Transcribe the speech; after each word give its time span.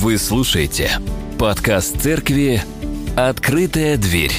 Вы 0.00 0.16
слушаете 0.16 0.92
подкаст 1.40 2.00
церкви 2.00 2.62
«Открытая 3.16 3.96
дверь». 3.96 4.32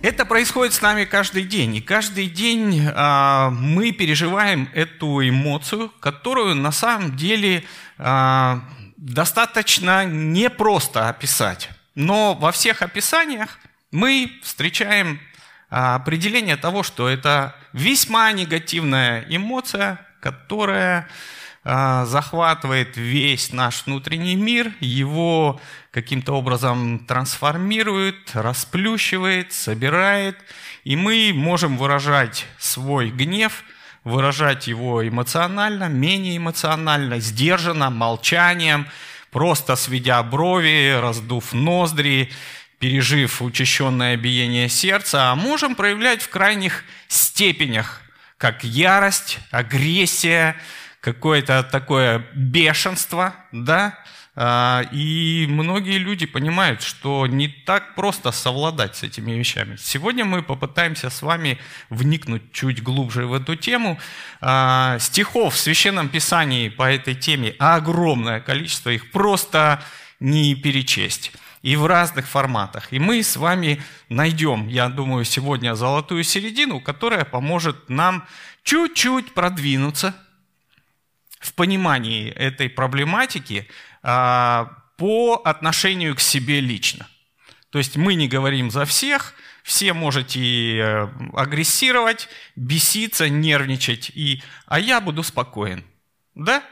Это 0.00 0.24
происходит 0.24 0.72
с 0.72 0.80
нами 0.80 1.04
каждый 1.04 1.42
день. 1.42 1.76
И 1.76 1.82
каждый 1.82 2.28
день 2.28 2.82
а, 2.94 3.50
мы 3.50 3.92
переживаем 3.92 4.70
эту 4.72 5.28
эмоцию, 5.28 5.92
которую 6.00 6.54
на 6.54 6.72
самом 6.72 7.16
деле 7.16 7.64
а, 7.98 8.62
достаточно 8.96 10.06
непросто 10.06 11.10
описать. 11.10 11.68
Но 11.94 12.32
во 12.32 12.50
всех 12.50 12.80
описаниях 12.80 13.58
мы 13.90 14.32
встречаем 14.42 15.20
определение 15.68 16.56
того, 16.56 16.82
что 16.82 17.08
это 17.08 17.54
весьма 17.72 18.32
негативная 18.32 19.24
эмоция, 19.28 20.00
которая 20.20 21.08
а, 21.68 22.04
захватывает 22.06 22.96
весь 22.96 23.52
наш 23.52 23.86
внутренний 23.86 24.36
мир, 24.36 24.72
его 24.78 25.60
каким-то 25.90 26.34
образом 26.34 27.00
трансформирует, 27.00 28.30
расплющивает, 28.34 29.52
собирает, 29.52 30.36
и 30.84 30.94
мы 30.94 31.32
можем 31.34 31.76
выражать 31.76 32.46
свой 32.58 33.10
гнев, 33.10 33.64
выражать 34.04 34.68
его 34.68 35.06
эмоционально, 35.06 35.88
менее 35.88 36.36
эмоционально, 36.36 37.18
сдержанно, 37.18 37.90
молчанием, 37.90 38.86
просто 39.32 39.74
сведя 39.74 40.22
брови, 40.22 40.96
раздув 41.02 41.52
ноздри, 41.52 42.30
пережив 42.78 43.42
учащенное 43.42 44.16
биение 44.16 44.68
сердца, 44.68 45.30
а 45.30 45.34
можем 45.34 45.74
проявлять 45.74 46.22
в 46.22 46.28
крайних 46.28 46.84
степенях, 47.08 48.02
как 48.36 48.64
ярость, 48.64 49.38
агрессия, 49.50 50.56
какое-то 51.00 51.62
такое 51.62 52.26
бешенство, 52.34 53.34
да, 53.52 53.98
а, 54.38 54.82
и 54.92 55.46
многие 55.48 55.96
люди 55.96 56.26
понимают, 56.26 56.82
что 56.82 57.26
не 57.26 57.48
так 57.48 57.94
просто 57.94 58.32
совладать 58.32 58.96
с 58.96 59.02
этими 59.02 59.32
вещами. 59.32 59.76
Сегодня 59.80 60.26
мы 60.26 60.42
попытаемся 60.42 61.08
с 61.08 61.22
вами 61.22 61.58
вникнуть 61.88 62.52
чуть 62.52 62.82
глубже 62.82 63.26
в 63.26 63.32
эту 63.32 63.56
тему. 63.56 63.98
А, 64.42 64.98
стихов 64.98 65.54
в 65.54 65.58
Священном 65.58 66.10
Писании 66.10 66.68
по 66.68 66.82
этой 66.82 67.14
теме 67.14 67.54
огромное 67.58 68.40
количество, 68.40 68.90
их 68.90 69.10
просто 69.10 69.82
не 70.20 70.54
перечесть 70.54 71.32
и 71.66 71.74
в 71.74 71.86
разных 71.86 72.28
форматах. 72.28 72.92
И 72.92 73.00
мы 73.00 73.24
с 73.24 73.36
вами 73.36 73.82
найдем, 74.08 74.68
я 74.68 74.88
думаю, 74.88 75.24
сегодня 75.24 75.74
золотую 75.74 76.22
середину, 76.22 76.80
которая 76.80 77.24
поможет 77.24 77.88
нам 77.88 78.24
чуть-чуть 78.62 79.34
продвинуться 79.34 80.14
в 81.40 81.52
понимании 81.54 82.30
этой 82.30 82.68
проблематики 82.68 83.66
а, 84.04 84.70
по 84.96 85.42
отношению 85.44 86.14
к 86.14 86.20
себе 86.20 86.60
лично. 86.60 87.08
То 87.70 87.78
есть 87.78 87.96
мы 87.96 88.14
не 88.14 88.28
говорим 88.28 88.70
за 88.70 88.84
всех, 88.84 89.34
все 89.64 89.92
можете 89.92 90.78
э, 90.78 91.08
агрессировать, 91.32 92.28
беситься, 92.54 93.28
нервничать, 93.28 94.12
и, 94.14 94.40
а 94.66 94.78
я 94.78 95.00
буду 95.00 95.24
спокоен. 95.24 95.82
Да? 96.36 96.62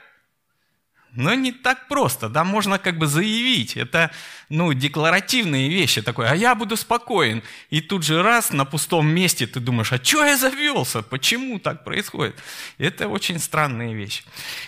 Но 1.16 1.34
не 1.34 1.52
так 1.52 1.86
просто, 1.86 2.28
да, 2.28 2.42
можно 2.42 2.78
как 2.78 2.98
бы 2.98 3.06
заявить, 3.06 3.76
это, 3.76 4.10
ну, 4.48 4.72
декларативные 4.72 5.68
вещи 5.68 6.02
такое, 6.02 6.28
а 6.28 6.34
я 6.34 6.56
буду 6.56 6.76
спокоен. 6.76 7.42
И 7.70 7.80
тут 7.80 8.04
же 8.04 8.22
раз 8.22 8.52
на 8.52 8.64
пустом 8.64 9.06
месте 9.06 9.46
ты 9.46 9.60
думаешь, 9.60 9.92
а 9.92 10.02
что 10.02 10.24
я 10.24 10.36
завелся, 10.36 11.02
почему 11.02 11.60
так 11.60 11.84
происходит? 11.84 12.36
Это 12.78 13.06
очень 13.06 13.38
странная 13.38 13.94
вещь. 13.94 14.24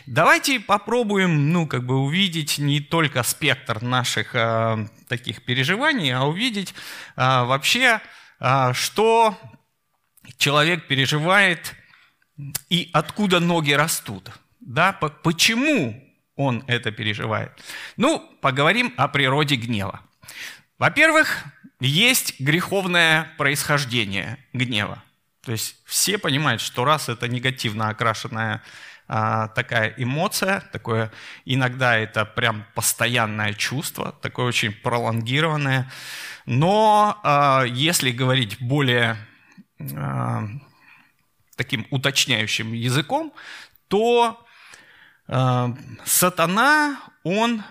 Давайте 0.07 0.61
попробуем, 0.61 1.53
ну, 1.53 1.67
как 1.67 1.84
бы 1.84 1.97
увидеть 1.97 2.59
не 2.59 2.81
только 2.81 3.25
спектр 3.25 3.83
наших 3.83 4.34
э, 4.34 4.87
таких 5.09 5.45
переживаний, 5.45 6.15
а 6.15 6.23
увидеть 6.25 6.75
э, 7.17 7.21
вообще, 7.43 8.01
э, 8.39 8.73
что 8.73 9.37
человек 10.37 10.87
переживает 10.87 11.75
и 12.69 12.89
откуда 12.93 13.41
ноги 13.41 13.73
растут. 13.73 14.31
Да, 14.61 14.93
почему 14.93 16.06
он 16.37 16.65
это 16.67 16.91
переживает. 16.91 17.51
Ну, 17.97 18.21
поговорим 18.41 18.95
о 18.97 19.09
природе 19.09 19.57
гнева. 19.57 20.01
Во-первых, 20.79 21.45
есть 21.81 22.41
греховное 22.41 23.33
происхождение 23.39 24.39
гнева. 24.53 25.03
То 25.43 25.53
есть 25.53 25.77
все 25.85 26.19
понимают, 26.19 26.61
что 26.61 26.85
раз 26.85 27.09
это 27.09 27.29
негативно 27.29 27.89
окрашенная 27.89 28.63
а, 29.09 29.49
такая 29.49 29.95
эмоция, 29.97 30.63
такое 30.73 31.13
иногда 31.45 31.97
это 31.97 32.25
прям 32.25 32.67
постоянное 32.75 33.55
чувство, 33.55 34.13
такое 34.21 34.47
очень 34.47 34.73
пролонгированное. 34.73 35.91
Но 36.45 37.21
а, 37.23 37.63
если 37.65 38.11
говорить 38.11 38.61
более 38.61 39.17
а, 39.95 40.49
таким 41.57 41.87
уточняющим 41.91 42.73
языком, 42.73 43.33
то 43.89 44.45
сатана, 45.27 47.01
он 47.25 47.63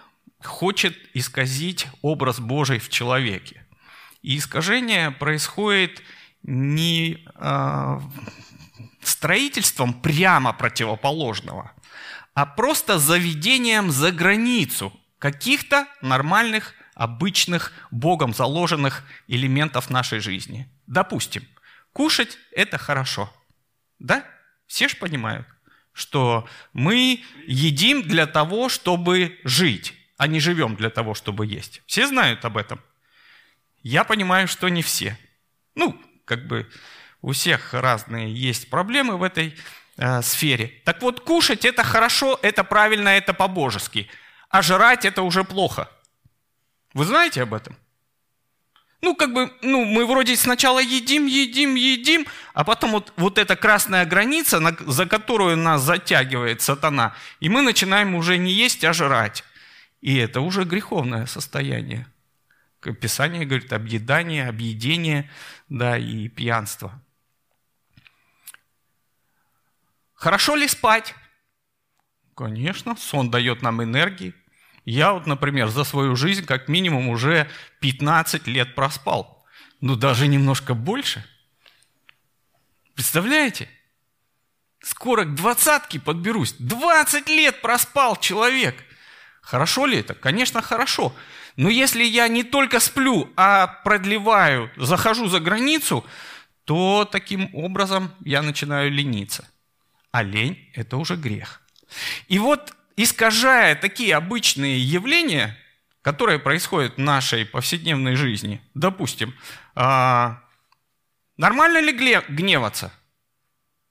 хочет 0.44 0.96
исказить 1.14 1.88
образ 2.02 2.40
Божий 2.40 2.80
в 2.80 2.90
человеке. 2.90 3.66
И 4.22 4.38
искажение 4.38 5.12
происходит 5.12 6.02
не 6.44 7.26
э, 7.36 8.00
строительством 9.02 9.94
прямо 9.94 10.54
противоположного, 10.54 11.72
а 12.34 12.46
просто 12.46 13.00
заведением 13.00 13.92
за 13.92 14.12
границу 14.12 14.94
каких-то 15.20 15.88
нормальных, 16.02 16.74
обычных, 16.94 17.72
Богом 17.92 18.34
заложенных 18.34 19.04
элементов 19.28 19.90
нашей 19.90 20.20
жизни. 20.20 20.70
Допустим, 20.88 21.48
кушать– 21.94 22.38
это 22.52 22.78
хорошо. 22.78 23.32
Да? 24.00 24.24
Все 24.68 24.88
же 24.88 24.98
понимают 24.98 25.48
что 25.96 26.48
мы 26.74 27.24
едим 27.48 28.04
для 28.04 28.28
того, 28.28 28.68
чтобы 28.68 29.40
жить, 29.46 29.94
а 30.18 30.28
не 30.28 30.42
живем 30.42 30.76
для 30.76 30.90
того, 30.90 31.14
чтобы 31.14 31.46
есть. 31.46 31.82
Все 31.88 32.06
знают 32.06 32.44
об 32.44 32.58
этом? 32.58 32.82
Я 33.82 34.04
понимаю, 34.04 34.50
что 34.50 34.68
не 34.68 34.82
все. 34.82 35.18
Ну, 35.74 36.00
как 36.26 36.48
бы 36.48 36.70
у 37.22 37.32
всех 37.32 37.74
разные 37.74 38.34
есть 38.34 38.70
проблемы 38.70 39.16
в 39.16 39.24
этой 39.24 39.56
э, 39.96 40.22
сфере. 40.22 40.82
Так 40.84 41.02
вот, 41.02 41.22
кушать 41.22 41.64
это 41.64 41.84
хорошо, 41.84 42.38
это 42.42 42.66
правильно, 42.66 43.10
это 43.10 43.34
по-божески. 43.34 44.10
А 44.50 44.62
жрать 44.62 45.06
это 45.06 45.22
уже 45.22 45.46
плохо. 45.46 45.90
Вы 46.94 47.06
знаете 47.06 47.42
об 47.42 47.54
этом? 47.54 47.78
Ну, 49.02 49.16
как 49.16 49.34
бы, 49.34 49.52
ну, 49.62 49.86
мы 49.86 50.06
вроде 50.06 50.36
сначала 50.36 50.80
едим, 50.80 51.26
едим, 51.28 51.76
едим, 51.76 52.26
а 52.54 52.64
потом 52.64 52.92
вот, 52.92 53.14
вот 53.18 53.38
эта 53.38 53.56
красная 53.56 54.06
граница, 54.06 54.60
на, 54.60 54.76
за 54.80 55.06
которую 55.06 55.58
нас 55.58 55.82
затягивает 55.82 56.62
сатана, 56.62 57.14
и 57.40 57.50
мы 57.50 57.62
начинаем 57.62 58.16
уже 58.16 58.38
не 58.38 58.52
есть, 58.52 58.84
а 58.84 58.94
жрать. 58.94 59.44
И 60.02 60.16
это 60.16 60.42
уже 60.42 60.64
греховное 60.64 61.26
состояние. 61.26 62.08
Писание 63.02 63.46
говорит 63.46 63.74
объедание, 63.74 64.48
объедение, 64.48 65.30
да, 65.70 65.98
и 65.98 66.28
пьянство. 66.28 67.02
Хорошо 70.14 70.56
ли 70.56 70.68
спать? 70.68 71.16
Конечно, 72.36 72.96
сон 72.96 73.32
дает 73.32 73.62
нам 73.62 73.82
энергии. 73.84 74.34
Я 74.86 75.14
вот, 75.14 75.26
например, 75.26 75.68
за 75.70 75.84
свою 75.84 76.16
жизнь 76.16 76.46
как 76.46 76.68
минимум 76.68 77.10
уже 77.10 77.50
15 77.82 78.48
лет 78.48 78.76
проспал. 78.76 79.44
Ну, 79.82 79.96
даже 79.96 80.28
немножко 80.28 80.76
больше. 80.76 81.26
Представляете? 82.94 83.68
Скоро 84.82 85.26
к 85.26 85.34
двадцатке 85.34 86.00
подберусь. 86.00 86.54
20 86.60 87.28
лет 87.30 87.62
проспал 87.62 88.16
человек. 88.16 88.84
Хорошо 89.42 89.88
ли 89.88 89.98
это? 89.98 90.14
Конечно, 90.14 90.62
хорошо. 90.62 91.14
Но 91.56 91.70
если 91.70 92.04
я 92.04 92.28
не 92.28 92.44
только 92.44 92.80
сплю, 92.80 93.32
а 93.36 93.68
продлеваю, 93.68 94.72
захожу 94.78 95.28
за 95.28 95.40
границу, 95.40 96.06
то 96.66 97.08
таким 97.12 97.50
образом 97.54 98.12
я 98.24 98.42
начинаю 98.42 98.92
лениться. 98.92 99.48
А 100.12 100.24
лень– 100.24 100.70
это 100.74 100.98
уже 100.98 101.16
грех. 101.16 101.62
И 102.28 102.40
вот 102.40 102.74
искажая 102.96 103.76
такие 103.76 104.16
обычные 104.16 104.80
явления, 104.80 105.58
которые 106.02 106.40
происходят 106.40 106.96
в 106.96 107.00
нашей 107.00 107.46
повседневной 107.46 108.16
жизни, 108.16 108.62
допустим, 108.74 109.34
а, 109.74 110.42
нормально 111.38 111.80
ли 111.80 111.92
гневаться? 112.30 112.94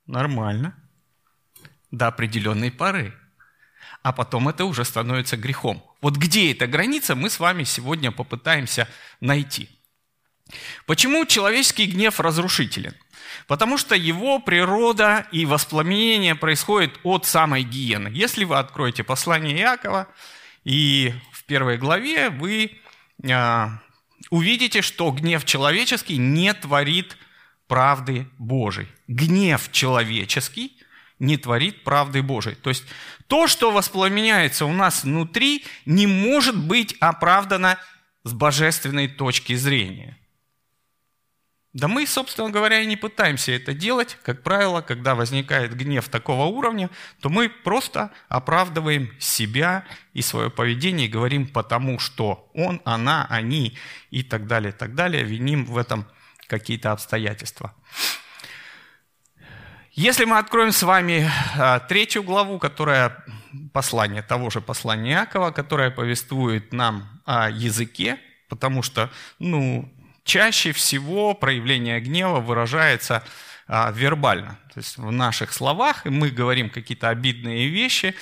Нормально. 0.06 0.74
До 1.90 2.08
определенной 2.08 2.70
поры. 2.70 3.14
А 4.02 4.12
потом 4.12 4.48
это 4.48 4.64
уже 4.64 4.84
становится 4.84 5.36
грехом. 5.36 5.82
Вот 6.02 6.16
где 6.16 6.52
эта 6.52 6.66
граница, 6.66 7.14
мы 7.14 7.30
с 7.30 7.40
вами 7.40 7.64
сегодня 7.64 8.12
попытаемся 8.12 8.88
найти. 9.20 9.70
Почему 10.86 11.24
человеческий 11.24 11.86
гнев 11.86 12.20
разрушителен? 12.20 12.94
Потому 13.46 13.78
что 13.78 13.94
его 13.94 14.38
природа 14.38 15.26
и 15.32 15.46
воспламенение 15.46 16.34
происходит 16.34 16.98
от 17.02 17.26
самой 17.26 17.62
гиены. 17.62 18.08
Если 18.12 18.44
вы 18.44 18.56
откроете 18.56 19.04
послание 19.04 19.58
Иакова, 19.58 20.08
и 20.64 21.12
в 21.32 21.44
первой 21.44 21.76
главе 21.76 22.31
вы 22.31 22.78
а, 23.28 23.81
увидите, 24.31 24.82
что 24.82 25.10
гнев 25.10 25.44
человеческий 25.44 26.16
не 26.16 26.52
творит 26.54 27.16
правды 27.66 28.26
Божией. 28.38 28.88
Гнев 29.08 29.70
человеческий 29.72 30.78
не 31.19 31.36
творит 31.36 31.84
правды 31.84 32.22
Божией. 32.22 32.56
То 32.56 32.70
есть 32.70 32.84
то, 33.26 33.46
что 33.46 33.70
воспламеняется 33.70 34.66
у 34.66 34.72
нас 34.72 35.04
внутри, 35.04 35.64
не 35.86 36.06
может 36.06 36.56
быть 36.56 36.96
оправдано 37.00 37.78
с 38.25 38.32
божественной 38.32 39.08
точки 39.08 39.54
зрения. 39.54 40.19
Да 41.74 41.88
мы, 41.88 42.06
собственно 42.06 42.50
говоря, 42.50 42.80
и 42.80 42.86
не 42.86 42.96
пытаемся 42.96 43.50
это 43.50 43.74
делать. 43.74 44.16
Как 44.22 44.44
правило, 44.44 44.80
когда 44.80 45.16
возникает 45.16 45.76
гнев 45.76 46.08
такого 46.08 46.44
уровня, 46.44 46.88
то 47.20 47.28
мы 47.28 47.48
просто 47.48 48.12
оправдываем 48.28 49.10
себя 49.18 49.84
и 50.12 50.22
свое 50.22 50.50
поведение 50.50 51.08
и 51.08 51.10
говорим 51.10 51.48
потому, 51.48 51.98
что 51.98 52.48
он, 52.54 52.80
она, 52.84 53.26
они 53.28 53.76
и 54.12 54.22
так 54.22 54.46
далее, 54.46 54.70
и 54.70 54.76
так 54.76 54.94
далее, 54.94 55.24
виним 55.24 55.64
в 55.64 55.76
этом 55.76 56.06
какие-то 56.46 56.92
обстоятельства. 56.92 57.74
Если 59.90 60.26
мы 60.26 60.38
откроем 60.38 60.70
с 60.70 60.82
вами 60.84 61.28
а, 61.56 61.80
третью 61.80 62.22
главу, 62.22 62.60
которая 62.60 63.24
послание 63.72 64.22
того 64.22 64.48
же 64.48 64.60
послания 64.60 65.14
Иакова, 65.14 65.50
которое 65.50 65.90
повествует 65.90 66.72
нам 66.72 67.20
о 67.24 67.50
языке, 67.50 68.20
потому 68.48 68.82
что, 68.82 69.10
ну, 69.38 69.92
чаще 70.24 70.72
всего 70.72 71.34
проявление 71.34 72.00
гнева 72.00 72.40
выражается 72.40 73.22
а, 73.68 73.92
вербально. 73.92 74.58
То 74.72 74.80
есть 74.80 74.98
в 74.98 75.10
наших 75.10 75.52
словах 75.52 76.04
мы 76.04 76.30
говорим 76.30 76.70
какие-то 76.70 77.08
обидные 77.08 77.68
вещи. 77.68 78.14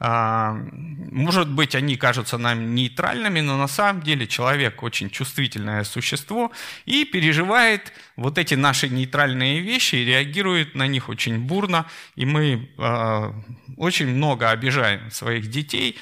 А, 0.00 0.52
может 0.52 1.50
быть, 1.50 1.74
они 1.74 1.96
кажутся 1.96 2.38
нам 2.38 2.74
нейтральными, 2.74 3.40
но 3.40 3.56
на 3.56 3.66
самом 3.66 4.02
деле 4.02 4.28
человек 4.28 4.82
очень 4.82 5.10
чувствительное 5.10 5.82
существо 5.82 6.52
и 6.86 7.04
переживает 7.04 7.92
вот 8.16 8.38
эти 8.38 8.54
наши 8.54 8.88
нейтральные 8.88 9.60
вещи 9.60 9.96
и 9.96 10.04
реагирует 10.04 10.76
на 10.76 10.86
них 10.86 11.08
очень 11.08 11.38
бурно. 11.38 11.86
И 12.14 12.24
мы 12.24 12.70
а, 12.78 13.34
очень 13.76 14.06
много 14.06 14.50
обижаем 14.50 15.10
своих 15.10 15.48
детей, 15.48 15.98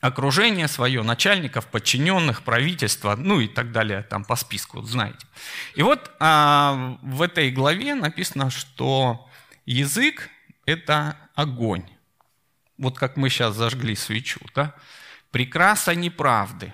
окружение 0.00 0.68
свое, 0.68 1.02
начальников, 1.02 1.66
подчиненных, 1.66 2.42
правительства, 2.42 3.14
ну 3.16 3.40
и 3.40 3.48
так 3.48 3.72
далее, 3.72 4.02
там 4.02 4.24
по 4.24 4.36
списку, 4.36 4.82
знаете. 4.82 5.26
И 5.74 5.82
вот 5.82 6.10
а, 6.18 6.98
в 7.02 7.22
этой 7.22 7.50
главе 7.50 7.94
написано, 7.94 8.50
что 8.50 9.28
язык– 9.66 10.30
это 10.66 11.16
огонь. 11.34 11.84
Вот 12.78 12.98
как 12.98 13.16
мы 13.16 13.28
сейчас 13.28 13.54
зажгли 13.54 13.94
свечу, 13.94 14.40
да? 14.54 14.74
Прекраса 15.30 15.94
неправды. 15.94 16.72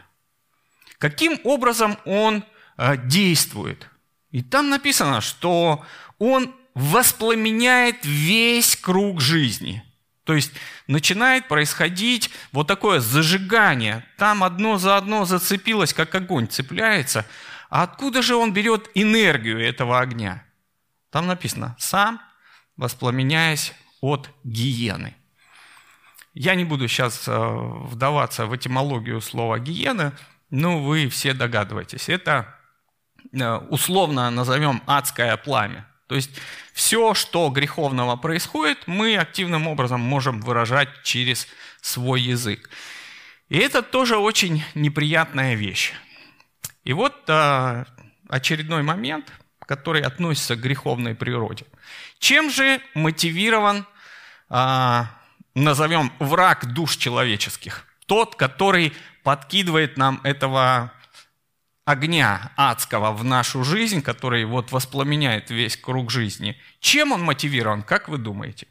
Каким 0.98 1.38
образом 1.44 1.98
он 2.04 2.44
а, 2.76 2.96
действует? 2.96 3.88
И 4.30 4.42
там 4.42 4.70
написано, 4.70 5.20
что 5.20 5.84
он 6.18 6.54
воспламеняет 6.74 8.04
весь 8.04 8.76
круг 8.76 9.20
жизни– 9.20 9.82
то 10.28 10.34
есть 10.34 10.52
начинает 10.88 11.48
происходить 11.48 12.28
вот 12.52 12.66
такое 12.66 13.00
зажигание. 13.00 14.04
Там 14.18 14.44
одно 14.44 14.76
за 14.76 14.98
одно 14.98 15.24
зацепилось, 15.24 15.94
как 15.94 16.14
огонь 16.14 16.48
цепляется. 16.48 17.24
А 17.70 17.84
откуда 17.84 18.20
же 18.20 18.36
он 18.36 18.52
берет 18.52 18.90
энергию 18.92 19.58
этого 19.58 20.00
огня? 20.00 20.44
Там 21.08 21.28
написано 21.28 21.76
«сам, 21.78 22.20
воспламеняясь 22.76 23.72
от 24.02 24.28
гиены». 24.44 25.16
Я 26.34 26.56
не 26.56 26.66
буду 26.66 26.88
сейчас 26.88 27.26
э, 27.26 27.32
вдаваться 27.32 28.44
в 28.44 28.54
этимологию 28.54 29.22
слова 29.22 29.58
«гиена», 29.58 30.12
но 30.50 30.82
вы 30.82 31.08
все 31.08 31.32
догадываетесь. 31.32 32.10
Это 32.10 32.54
э, 33.32 33.50
условно 33.70 34.28
назовем 34.30 34.82
адское 34.84 35.34
пламя. 35.38 35.87
То 36.08 36.14
есть 36.14 36.30
все, 36.72 37.12
что 37.12 37.50
греховного 37.50 38.16
происходит, 38.16 38.86
мы 38.86 39.16
активным 39.16 39.68
образом 39.68 40.00
можем 40.00 40.40
выражать 40.40 40.88
через 41.04 41.46
свой 41.82 42.22
язык. 42.22 42.70
И 43.50 43.58
это 43.58 43.82
тоже 43.82 44.16
очень 44.16 44.64
неприятная 44.74 45.54
вещь. 45.54 45.92
И 46.84 46.94
вот 46.94 47.14
а, 47.28 47.84
очередной 48.28 48.82
момент, 48.82 49.30
который 49.66 50.00
относится 50.00 50.56
к 50.56 50.60
греховной 50.60 51.14
природе. 51.14 51.66
Чем 52.18 52.50
же 52.50 52.80
мотивирован, 52.94 53.86
а, 54.48 55.10
назовем, 55.54 56.10
враг 56.18 56.72
душ 56.72 56.96
человеческих? 56.96 57.86
Тот, 58.06 58.34
который 58.34 58.94
подкидывает 59.22 59.98
нам 59.98 60.22
этого 60.24 60.90
огня 61.88 62.52
адского 62.54 63.12
в 63.12 63.24
нашу 63.24 63.64
жизнь, 63.64 64.02
который 64.02 64.44
вот 64.44 64.72
воспламеняет 64.72 65.48
весь 65.48 65.74
круг 65.74 66.10
жизни, 66.10 66.60
чем 66.80 67.12
он 67.12 67.22
мотивирован, 67.22 67.82
как 67.82 68.10
вы 68.10 68.18
думаете? 68.18 68.66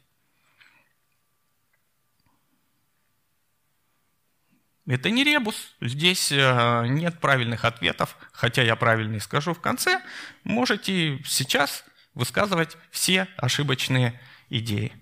Это 4.86 5.10
не 5.10 5.24
ребус. 5.24 5.74
Здесь 5.80 6.30
э, 6.30 6.86
нет 6.86 7.18
правильных 7.18 7.64
ответов, 7.64 8.16
хотя 8.30 8.62
я 8.62 8.76
правильный 8.76 9.20
скажу 9.20 9.52
в 9.52 9.60
конце. 9.60 10.00
Можете 10.44 11.20
сейчас 11.26 11.84
высказывать 12.14 12.76
все 12.92 13.26
ошибочные 13.36 14.18
идеи. 14.48 14.92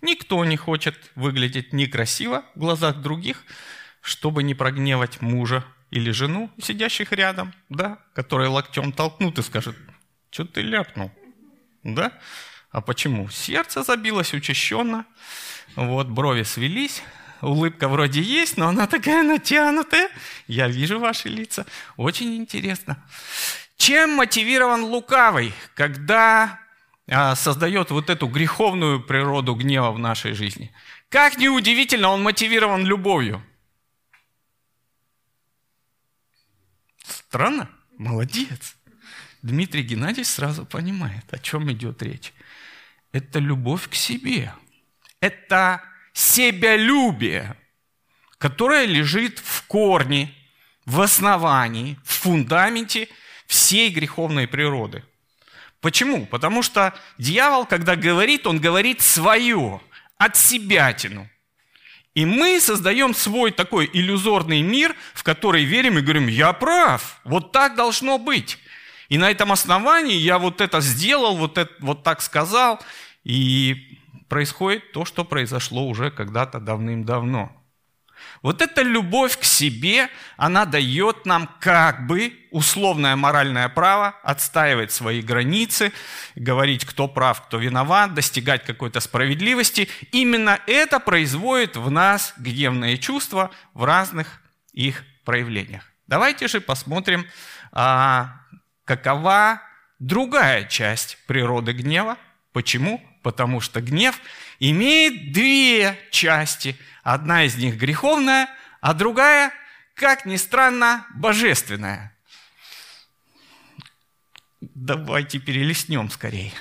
Никто 0.00 0.42
не 0.46 0.56
хочет 0.56 0.96
выглядеть 1.14 1.74
некрасиво 1.74 2.42
в 2.54 2.60
глазах 2.60 3.02
других, 3.02 3.44
чтобы 4.00 4.42
не 4.42 4.54
прогневать 4.54 5.20
мужа 5.20 5.62
или 5.92 6.10
жену, 6.10 6.50
сидящих 6.60 7.12
рядом, 7.12 7.52
да, 7.68 7.98
которые 8.14 8.48
локтем 8.48 8.92
толкнут 8.92 9.38
и 9.38 9.42
скажут, 9.42 9.76
что 10.30 10.46
ты 10.46 10.62
ляпнул, 10.62 11.12
да? 11.84 12.12
А 12.70 12.80
почему? 12.80 13.28
Сердце 13.28 13.82
забилось 13.82 14.32
учащенно, 14.32 15.04
вот 15.76 16.08
брови 16.08 16.44
свелись, 16.44 17.02
улыбка 17.42 17.88
вроде 17.88 18.22
есть, 18.22 18.56
но 18.56 18.68
она 18.68 18.86
такая 18.86 19.22
натянутая. 19.22 20.08
Я 20.48 20.66
вижу 20.66 20.98
ваши 20.98 21.28
лица. 21.28 21.66
Очень 21.98 22.36
интересно. 22.36 22.96
Чем 23.76 24.14
мотивирован 24.14 24.84
лукавый, 24.84 25.52
когда 25.74 26.58
а, 27.06 27.34
создает 27.34 27.90
вот 27.90 28.08
эту 28.08 28.28
греховную 28.28 29.02
природу 29.02 29.54
гнева 29.54 29.90
в 29.90 29.98
нашей 29.98 30.32
жизни? 30.32 30.72
Как 31.10 31.36
неудивительно, 31.36 32.08
он 32.08 32.22
мотивирован 32.22 32.86
любовью. 32.86 33.42
Странно? 37.32 37.66
Молодец. 37.96 38.76
Дмитрий 39.40 39.82
Геннадьевич 39.82 40.26
сразу 40.26 40.66
понимает, 40.66 41.24
о 41.32 41.38
чем 41.38 41.72
идет 41.72 42.02
речь. 42.02 42.30
Это 43.10 43.38
любовь 43.38 43.88
к 43.88 43.94
себе. 43.94 44.52
Это 45.18 45.80
себялюбие, 46.12 47.56
которое 48.36 48.84
лежит 48.84 49.38
в 49.38 49.66
корне, 49.66 50.30
в 50.84 51.00
основании, 51.00 51.98
в 52.04 52.12
фундаменте 52.12 53.08
всей 53.46 53.88
греховной 53.88 54.46
природы. 54.46 55.02
Почему? 55.80 56.26
Потому 56.26 56.62
что 56.62 56.92
дьявол, 57.16 57.64
когда 57.64 57.96
говорит, 57.96 58.46
он 58.46 58.60
говорит 58.60 59.00
свое, 59.00 59.80
от 60.18 60.36
себятину. 60.36 61.30
И 62.14 62.26
мы 62.26 62.60
создаем 62.60 63.14
свой 63.14 63.52
такой 63.52 63.88
иллюзорный 63.92 64.60
мир, 64.60 64.94
в 65.14 65.22
который 65.22 65.64
верим 65.64 65.98
и 65.98 66.02
говорим, 66.02 66.26
я 66.26 66.52
прав, 66.52 67.20
вот 67.24 67.52
так 67.52 67.74
должно 67.74 68.18
быть. 68.18 68.58
И 69.08 69.16
на 69.18 69.30
этом 69.30 69.52
основании 69.52 70.16
я 70.16 70.38
вот 70.38 70.60
это 70.60 70.80
сделал, 70.80 71.36
вот, 71.36 71.56
это, 71.58 71.72
вот 71.80 72.02
так 72.02 72.20
сказал, 72.20 72.80
и 73.24 73.98
происходит 74.28 74.92
то, 74.92 75.04
что 75.04 75.24
произошло 75.24 75.86
уже 75.86 76.10
когда-то 76.10 76.60
давным-давно. 76.60 77.52
Вот 78.42 78.60
эта 78.60 78.82
любовь 78.82 79.38
к 79.38 79.44
себе, 79.44 80.08
она 80.36 80.64
дает 80.64 81.26
нам 81.26 81.48
как 81.60 82.06
бы 82.06 82.32
условное 82.50 83.16
моральное 83.16 83.68
право 83.68 84.14
отстаивать 84.22 84.92
свои 84.92 85.22
границы, 85.22 85.92
говорить, 86.34 86.84
кто 86.84 87.08
прав, 87.08 87.42
кто 87.42 87.58
виноват, 87.58 88.14
достигать 88.14 88.64
какой-то 88.64 89.00
справедливости. 89.00 89.88
Именно 90.10 90.60
это 90.66 90.98
производит 91.00 91.76
в 91.76 91.90
нас 91.90 92.34
гневные 92.36 92.98
чувства 92.98 93.50
в 93.74 93.84
разных 93.84 94.42
их 94.72 95.04
проявлениях. 95.24 95.84
Давайте 96.06 96.48
же 96.48 96.60
посмотрим, 96.60 97.26
а, 97.70 98.40
какова 98.84 99.62
другая 99.98 100.64
часть 100.64 101.16
природы 101.26 101.72
гнева. 101.72 102.16
Почему? 102.52 103.02
Потому 103.22 103.60
что 103.60 103.80
гнев 103.80 104.20
имеет 104.70 105.32
две 105.32 105.98
части– 106.10 106.76
Одна 107.02 107.44
из 107.44 107.56
них 107.56 107.76
греховная, 107.76 108.48
а 108.80 108.94
другая 108.94 109.52
как 109.94 110.24
ни 110.24 110.36
странно, 110.36 111.06
божественное. 111.14 112.16
Давайте 114.60 115.38
перелистнем 115.38 116.10
скорее. 116.10 116.52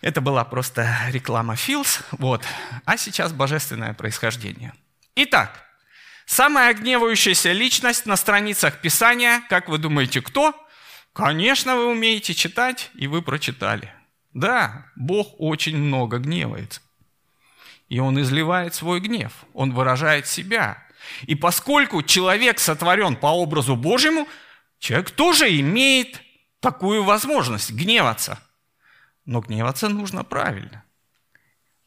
Это 0.00 0.20
была 0.20 0.44
просто 0.44 0.96
реклама 1.08 1.56
Филс. 1.56 2.00
Вот. 2.12 2.44
А 2.84 2.96
сейчас 2.96 3.32
божественное 3.32 3.92
происхождение. 3.92 4.72
Итак, 5.16 5.64
самая 6.26 6.72
гневающаяся 6.74 7.50
личность 7.52 8.06
на 8.06 8.16
страницах 8.16 8.80
Писания, 8.80 9.42
как 9.48 9.68
вы 9.68 9.78
думаете, 9.78 10.22
кто? 10.22 10.54
Конечно, 11.12 11.76
вы 11.76 11.88
умеете 11.88 12.34
читать, 12.34 12.90
и 12.94 13.08
вы 13.08 13.22
прочитали. 13.22 13.92
Да, 14.36 14.86
Бог 14.96 15.34
очень 15.38 15.76
много 15.76 16.18
гневается. 16.18 16.80
И 17.88 17.98
Он 17.98 18.20
изливает 18.20 18.74
свой 18.74 19.00
гнев, 19.00 19.32
Он 19.54 19.72
выражает 19.72 20.26
себя. 20.26 20.82
И 21.22 21.34
поскольку 21.34 22.02
человек 22.02 22.58
сотворен 22.58 23.16
по 23.16 23.28
образу 23.28 23.76
Божьему, 23.76 24.28
человек 24.78 25.10
тоже 25.10 25.48
имеет 25.60 26.20
такую 26.60 27.02
возможность 27.04 27.72
гневаться– 27.72 28.38
но 29.26 29.40
гневаться 29.40 29.88
нужно 29.88 30.24
правильно. 30.24 30.84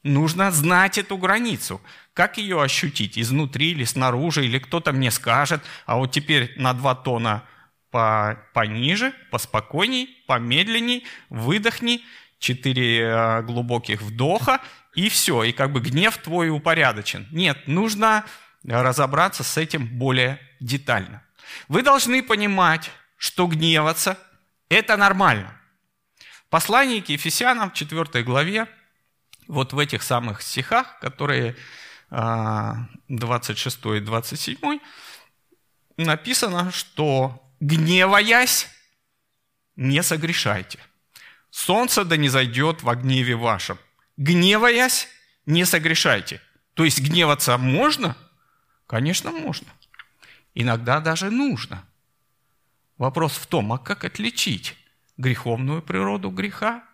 Нужно 0.03 0.51
знать 0.51 0.97
эту 0.97 1.17
границу. 1.17 1.81
Как 2.13 2.37
ее 2.37 2.61
ощутить? 2.61 3.17
Изнутри 3.17 3.71
или 3.71 3.85
снаружи? 3.85 4.45
Или 4.45 4.59
кто-то 4.59 4.91
мне 4.91 5.09
скажет, 5.09 5.61
а 5.85 5.97
вот 5.97 6.11
теперь 6.11 6.53
на 6.57 6.73
два 6.73 6.95
тона 6.95 7.43
по, 7.91 8.37
пониже, 8.53 9.13
поспокойней, 9.31 10.23
помедленней, 10.27 11.05
выдохни, 11.29 12.01
четыре 12.39 13.01
э, 13.01 13.41
глубоких 13.43 14.01
вдоха, 14.01 14.61
и 14.95 15.09
все. 15.09 15.43
И 15.43 15.51
как 15.51 15.71
бы 15.71 15.81
гнев 15.81 16.17
твой 16.17 16.49
упорядочен. 16.49 17.27
Нет, 17.31 17.67
нужно 17.67 18.25
разобраться 18.63 19.43
с 19.43 19.57
этим 19.57 19.87
более 19.87 20.39
детально. 20.59 21.23
Вы 21.67 21.81
должны 21.81 22.23
понимать, 22.23 22.91
что 23.17 23.47
гневаться– 23.47 24.17
это 24.69 24.97
нормально. 24.97 25.59
Послание 26.49 27.01
к 27.01 27.09
Ефесянам 27.09 27.69
в 27.69 27.73
4 27.73 28.23
главе, 28.23 28.67
вот 29.47 29.73
в 29.73 29.79
этих 29.79 30.03
самых 30.03 30.41
стихах, 30.41 30.99
которые 30.99 31.55
26 32.09 33.85
а, 33.85 33.95
и 33.95 33.99
27, 33.99 34.79
написано, 35.97 36.71
что 36.71 37.43
«гневаясь, 37.59 38.67
не 39.75 40.01
согрешайте. 40.03 40.79
Солнце 41.51 42.03
да 42.03 42.17
не 42.17 42.29
зайдет 42.29 42.83
во 42.83 42.95
гневе 42.95 43.35
вашем. 43.35 43.77
Гневаясь, 44.17 45.07
не 45.45 45.65
согрешайте». 45.65 46.41
То 46.79 46.85
есть 46.85 47.01
гневаться 47.01 47.57
можно? 47.57 48.15
Конечно, 48.87 49.31
можно. 49.31 49.67
Иногда 50.53 51.01
даже 51.01 51.29
нужно. 51.29 51.83
Вопрос 52.97 53.33
в 53.33 53.47
том, 53.47 53.73
а 53.73 53.77
как 53.77 54.05
отличить 54.05 54.77
греховную 55.17 55.81
природу 55.81 56.29
греха 56.29 56.85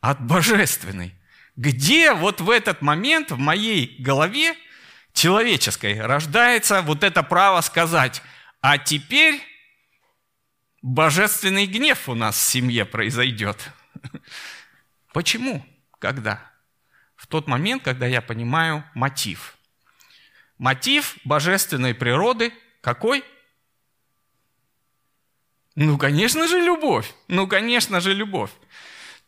от 0.00 0.24
божественной. 0.24 1.12
Где 1.56 2.14
вот 2.14 2.40
в 2.40 2.50
этот 2.50 2.82
момент 2.82 3.32
в 3.32 3.38
моей 3.38 4.00
голове 4.00 4.54
человеческой 5.12 6.00
рождается 6.00 6.80
вот 6.80 7.02
это 7.02 7.24
право 7.24 7.62
сказать, 7.62 8.22
а 8.60 8.78
теперь 8.78 9.42
божественный 10.82 11.66
гнев 11.66 12.08
у 12.08 12.14
нас 12.14 12.36
в 12.36 12.42
семье 12.42 12.84
произойдет. 12.84 13.70
Почему? 15.12 15.64
Когда? 15.98 16.40
В 17.16 17.26
тот 17.26 17.46
момент, 17.46 17.82
когда 17.82 18.06
я 18.06 18.22
понимаю 18.22 18.84
мотив. 18.94 19.56
Мотив 20.58 21.16
божественной 21.24 21.94
природы 21.94 22.52
какой? 22.80 23.24
Ну, 25.74 25.98
конечно 25.98 26.46
же, 26.48 26.60
любовь. 26.60 27.12
Ну, 27.28 27.46
конечно 27.46 28.00
же, 28.00 28.12
любовь. 28.12 28.50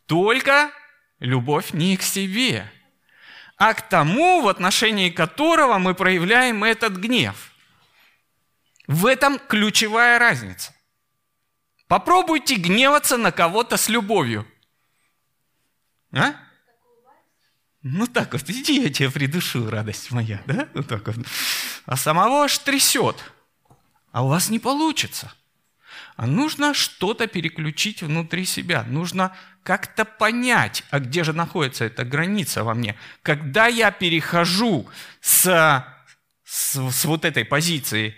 Только 0.06 0.70
любовь 1.20 1.72
не 1.72 1.96
к 1.96 2.02
себе, 2.02 2.70
а 3.56 3.74
к 3.74 3.88
тому, 3.88 4.42
в 4.42 4.48
отношении 4.48 5.10
которого 5.10 5.78
мы 5.78 5.94
проявляем 5.94 6.64
этот 6.64 6.94
гнев. 6.94 7.52
В 8.86 9.06
этом 9.06 9.38
ключевая 9.38 10.18
разница. 10.18 10.74
Попробуйте 11.92 12.54
гневаться 12.54 13.18
на 13.18 13.32
кого-то 13.32 13.76
с 13.76 13.90
любовью. 13.90 14.46
А? 16.10 16.36
Ну 17.82 18.06
так 18.06 18.32
вот, 18.32 18.48
иди, 18.48 18.80
я 18.84 18.88
тебе 18.88 19.10
придушу, 19.10 19.68
радость 19.68 20.10
моя, 20.10 20.40
да? 20.46 20.70
Вот 20.72 20.88
так 20.88 21.06
вот. 21.06 21.16
А 21.84 21.98
самого 21.98 22.44
аж 22.44 22.56
трясет. 22.60 23.22
А 24.10 24.24
у 24.24 24.28
вас 24.28 24.48
не 24.48 24.58
получится– 24.58 25.34
а 26.16 26.26
нужно 26.26 26.74
что-то 26.74 27.26
переключить 27.26 28.02
внутри 28.02 28.44
себя. 28.44 28.84
Нужно 28.84 29.34
как-то 29.62 30.04
понять, 30.04 30.84
а 30.90 31.00
где 31.00 31.24
же 31.24 31.32
находится 31.32 31.84
эта 31.84 32.04
граница 32.04 32.64
во 32.64 32.74
мне. 32.74 32.96
Когда 33.22 33.66
я 33.66 33.90
перехожу 33.90 34.88
с, 35.20 35.84
с, 36.44 36.90
с 36.90 37.04
вот 37.04 37.24
этой 37.24 37.44
позиции 37.44 38.14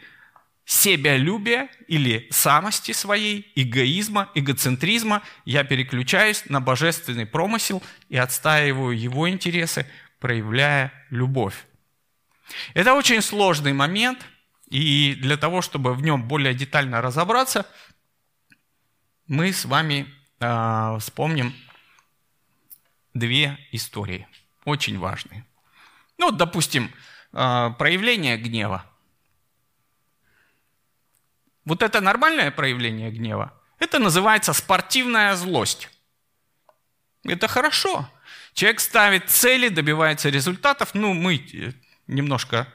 себялюбия 0.65 1.69
или 1.89 2.27
самости 2.31 2.93
своей, 2.93 3.51
эгоизма, 3.55 4.31
эгоцентризма, 4.35 5.23
я 5.45 5.65
переключаюсь 5.65 6.45
на 6.47 6.61
божественный 6.61 7.27
промысел 7.27 7.83
и 8.09 8.17
отстаиваю 8.17 8.99
его 8.99 9.29
интересы, 9.29 9.87
проявляя 10.21 10.93
любовь. 11.11 11.67
Это 12.75 12.95
очень 12.95 13.23
сложный 13.23 13.73
момент– 13.73 14.25
и 14.75 15.15
для 15.15 15.37
того, 15.37 15.63
чтобы 15.63 15.95
в 15.95 16.03
нем 16.03 16.27
более 16.27 16.53
детально 16.53 17.01
разобраться, 17.01 17.65
мы 19.29 19.53
с 19.53 19.65
вами 19.65 20.07
э, 20.41 20.97
вспомним 20.99 21.55
две 23.15 23.57
истории, 23.71 24.27
очень 24.65 24.99
важные. 24.99 25.45
Ну, 26.19 26.33
допустим, 26.33 26.91
э, 27.33 27.71
проявление 27.79 28.37
гнева. 28.37 28.85
Вот 31.65 31.83
это 31.83 32.01
нормальное 32.01 32.51
проявление 32.51 33.11
гнева. 33.11 33.53
Это 33.79 33.99
называется 33.99 34.53
спортивная 34.53 35.35
злость. 35.35 35.89
Это 37.25 37.49
хорошо. 37.49 38.09
Человек 38.53 38.81
ставит 38.81 39.31
цели, 39.31 39.69
добивается 39.69 40.29
результатов. 40.29 40.91
Ну, 40.95 41.15
мы 41.15 41.37
э, 41.37 41.73
немножко 42.07 42.69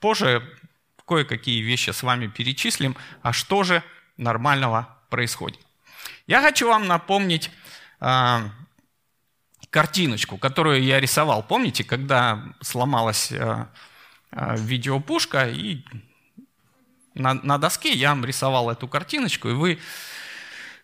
позже 0.00 0.42
кое-какие 1.06 1.60
вещи 1.62 1.90
с 1.90 2.02
вами 2.02 2.26
перечислим, 2.26 2.96
а 3.22 3.32
что 3.32 3.62
же 3.62 3.82
нормального 4.16 4.98
происходит. 5.10 5.60
Я 6.26 6.42
хочу 6.42 6.68
вам 6.68 6.86
напомнить 6.86 7.50
э, 8.00 8.38
картиночку, 9.70 10.38
которую 10.38 10.82
я 10.82 11.00
рисовал. 11.00 11.42
Помните, 11.42 11.84
когда 11.84 12.42
сломалась 12.60 13.30
э, 13.30 13.66
э, 14.32 14.56
видеопушка, 14.56 15.48
и 15.48 15.84
на, 17.16 17.34
на 17.34 17.58
доске 17.58 17.92
я 17.92 18.10
вам 18.10 18.24
рисовал 18.24 18.70
эту 18.70 18.88
картиночку, 18.88 19.48
и 19.48 19.52
вы 19.52 19.78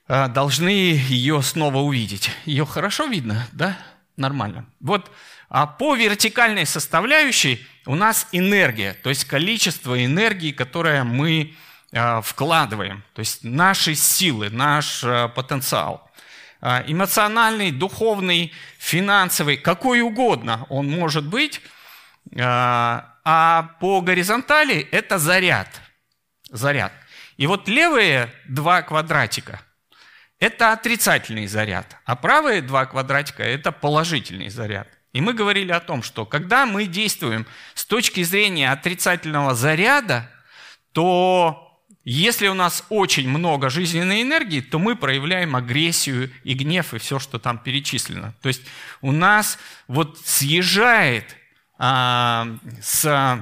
э, 0.09 0.29
должны 0.29 0.71
ее 0.71 1.43
снова 1.43 1.79
увидеть. 1.79 2.31
Ее 2.45 2.67
хорошо 2.67 3.07
видно, 3.07 3.47
да? 3.53 3.79
Нормально. 4.17 4.67
Вот 4.81 5.11
а 5.55 5.67
по 5.67 5.95
вертикальной 5.95 6.65
составляющей 6.65 7.63
у 7.85 7.95
нас 7.95 8.27
энергия, 8.33 8.95
то 8.95 9.11
есть 9.11 9.27
количество 9.27 10.03
энергии, 10.03 10.51
которое 10.51 11.05
мы 11.05 11.55
а, 11.93 12.23
вкладываем, 12.23 13.05
то 13.13 13.21
есть 13.21 13.45
наши 13.45 13.95
силы, 13.95 14.49
наш 14.49 15.05
а, 15.05 15.29
потенциал. 15.29 16.11
А, 16.63 16.83
эмоциональный, 16.87 17.71
духовный, 17.71 18.51
финансовый, 18.79 19.59
какой 19.59 20.01
угодно 20.01 20.67
он 20.71 20.89
может 20.89 21.27
быть. 21.27 21.61
А 22.35 23.75
по 23.79 24.01
горизонтали 24.01 24.89
это 24.91 25.19
заряд. 25.19 25.69
Заряд. 26.53 26.93
И 27.39 27.47
вот 27.47 27.67
левые 27.67 28.33
два 28.47 28.83
квадратика– 28.83 29.61
это 30.39 30.73
отрицательный 30.73 31.47
заряд, 31.47 31.97
а 32.05 32.15
правые 32.15 32.63
два 32.63 32.87
квадратика– 32.87 33.43
это 33.45 33.73
положительный 33.73 34.51
заряд. 34.51 34.87
И 35.13 35.21
мы 35.21 35.33
говорили 35.33 35.73
о 35.73 35.81
том, 35.81 36.03
что 36.03 36.25
когда 36.25 36.67
мы 36.67 36.87
действуем 36.87 37.47
с 37.75 37.85
точки 37.85 38.23
зрения 38.23 38.71
отрицательного 38.71 39.55
заряда, 39.55 40.31
то 40.93 41.81
если 42.05 42.49
у 42.49 42.55
нас 42.55 42.85
очень 42.91 43.29
много 43.29 43.71
жизненной 43.71 44.23
энергии, 44.23 44.61
то 44.61 44.79
мы 44.79 44.95
проявляем 44.95 45.57
агрессию 45.57 46.31
и 46.45 46.55
гнев 46.55 46.93
и 46.93 46.99
все, 46.99 47.19
что 47.19 47.39
там 47.39 47.59
перечислено. 47.59 48.35
То 48.43 48.49
есть 48.49 48.63
у 49.01 49.13
нас 49.13 49.59
вот 49.89 50.19
съезжает 50.19 51.37
а, 51.79 52.49
с 52.81 53.41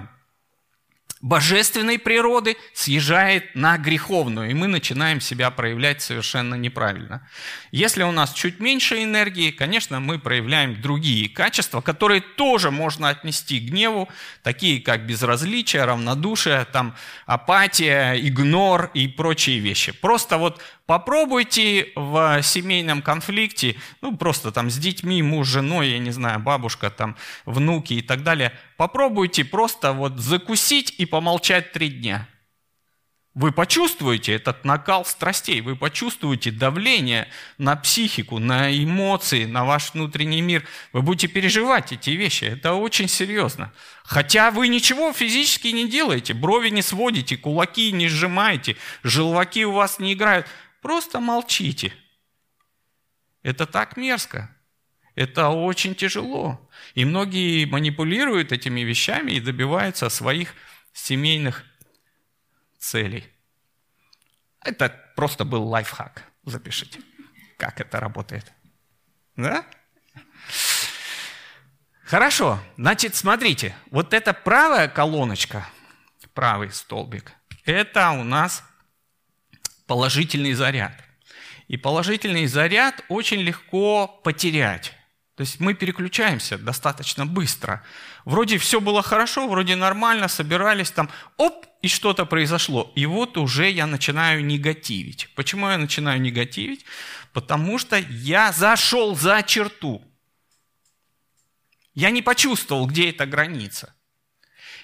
божественной 1.20 1.98
природы 1.98 2.56
съезжает 2.72 3.54
на 3.54 3.76
греховную, 3.76 4.50
и 4.50 4.54
мы 4.54 4.68
начинаем 4.68 5.20
себя 5.20 5.50
проявлять 5.50 6.00
совершенно 6.00 6.54
неправильно. 6.54 7.26
Если 7.72 8.02
у 8.02 8.10
нас 8.10 8.32
чуть 8.32 8.58
меньше 8.58 9.02
энергии, 9.02 9.50
конечно, 9.50 10.00
мы 10.00 10.18
проявляем 10.18 10.80
другие 10.80 11.28
качества, 11.28 11.82
которые 11.82 12.22
тоже 12.22 12.70
можно 12.70 13.10
отнести 13.10 13.60
к 13.60 13.64
гневу, 13.70 14.08
такие 14.42 14.80
как 14.80 15.06
безразличие, 15.06 15.84
равнодушие, 15.84 16.64
там, 16.72 16.96
апатия, 17.26 18.14
игнор 18.14 18.90
и 18.94 19.06
прочие 19.06 19.58
вещи. 19.58 19.92
Просто 19.92 20.38
вот 20.38 20.62
Попробуйте 20.90 21.92
в 21.94 22.42
семейном 22.42 23.00
конфликте, 23.00 23.76
ну 24.00 24.16
просто 24.16 24.50
там 24.50 24.70
с 24.70 24.76
детьми, 24.76 25.22
муж, 25.22 25.46
женой, 25.46 25.90
я 25.90 26.00
не 26.00 26.10
знаю, 26.10 26.40
бабушка, 26.40 26.90
там, 26.90 27.16
внуки 27.44 27.92
и 27.92 28.02
так 28.02 28.24
далее, 28.24 28.58
попробуйте 28.76 29.44
просто 29.44 29.92
вот 29.92 30.18
закусить 30.18 30.92
и 30.98 31.06
помолчать 31.06 31.70
три 31.70 31.90
дня. 31.90 32.26
Вы 33.34 33.52
почувствуете 33.52 34.32
этот 34.32 34.64
накал 34.64 35.04
страстей, 35.04 35.60
вы 35.60 35.76
почувствуете 35.76 36.50
давление 36.50 37.28
на 37.58 37.76
психику, 37.76 38.40
на 38.40 38.76
эмоции, 38.76 39.44
на 39.44 39.64
ваш 39.64 39.94
внутренний 39.94 40.40
мир. 40.40 40.66
Вы 40.92 41.02
будете 41.02 41.28
переживать 41.28 41.92
эти 41.92 42.10
вещи, 42.10 42.46
это 42.46 42.74
очень 42.74 43.06
серьезно. 43.06 43.72
Хотя 44.02 44.50
вы 44.50 44.66
ничего 44.66 45.12
физически 45.12 45.68
не 45.68 45.88
делаете, 45.88 46.34
брови 46.34 46.70
не 46.70 46.82
сводите, 46.82 47.36
кулаки 47.36 47.92
не 47.92 48.08
сжимаете, 48.08 48.74
желваки 49.04 49.64
у 49.64 49.70
вас 49.70 50.00
не 50.00 50.14
играют. 50.14 50.48
Просто 50.80 51.20
молчите. 51.20 51.92
Это 53.42 53.66
так 53.66 53.96
мерзко. 53.96 54.54
Это 55.14 55.48
очень 55.48 55.94
тяжело. 55.94 56.70
И 56.94 57.04
многие 57.04 57.64
манипулируют 57.66 58.52
этими 58.52 58.80
вещами 58.80 59.32
и 59.32 59.40
добиваются 59.40 60.08
своих 60.08 60.54
семейных 60.92 61.64
целей. 62.78 63.26
Это 64.62 64.88
просто 65.16 65.44
был 65.44 65.64
лайфхак. 65.64 66.24
Запишите, 66.44 67.00
как 67.58 67.80
это 67.80 68.00
работает. 68.00 68.50
Да? 69.36 69.66
Хорошо. 72.04 72.58
Значит, 72.76 73.14
смотрите. 73.14 73.74
Вот 73.90 74.14
эта 74.14 74.32
правая 74.32 74.88
колоночка, 74.88 75.68
правый 76.34 76.70
столбик, 76.70 77.32
это 77.64 78.10
у 78.10 78.24
нас 78.24 78.64
положительный 79.90 80.52
заряд. 80.52 80.92
И 81.66 81.76
положительный 81.76 82.46
заряд 82.46 83.04
очень 83.08 83.40
легко 83.40 84.06
потерять. 84.22 84.92
То 85.34 85.40
есть 85.40 85.58
мы 85.58 85.74
переключаемся 85.74 86.58
достаточно 86.58 87.26
быстро. 87.26 87.82
Вроде 88.24 88.58
все 88.58 88.80
было 88.80 89.02
хорошо, 89.02 89.48
вроде 89.48 89.74
нормально, 89.74 90.28
собирались 90.28 90.92
там, 90.92 91.10
оп, 91.38 91.66
и 91.82 91.88
что-то 91.88 92.24
произошло. 92.24 92.92
И 92.94 93.04
вот 93.04 93.36
уже 93.36 93.68
я 93.68 93.88
начинаю 93.88 94.44
негативить. 94.44 95.28
Почему 95.34 95.68
я 95.68 95.76
начинаю 95.76 96.20
негативить? 96.20 96.84
Потому 97.32 97.76
что 97.76 97.96
я 97.96 98.52
зашел 98.52 99.16
за 99.16 99.42
черту. 99.42 100.04
Я 101.94 102.10
не 102.10 102.22
почувствовал, 102.22 102.86
где 102.86 103.10
эта 103.10 103.26
граница. 103.26 103.92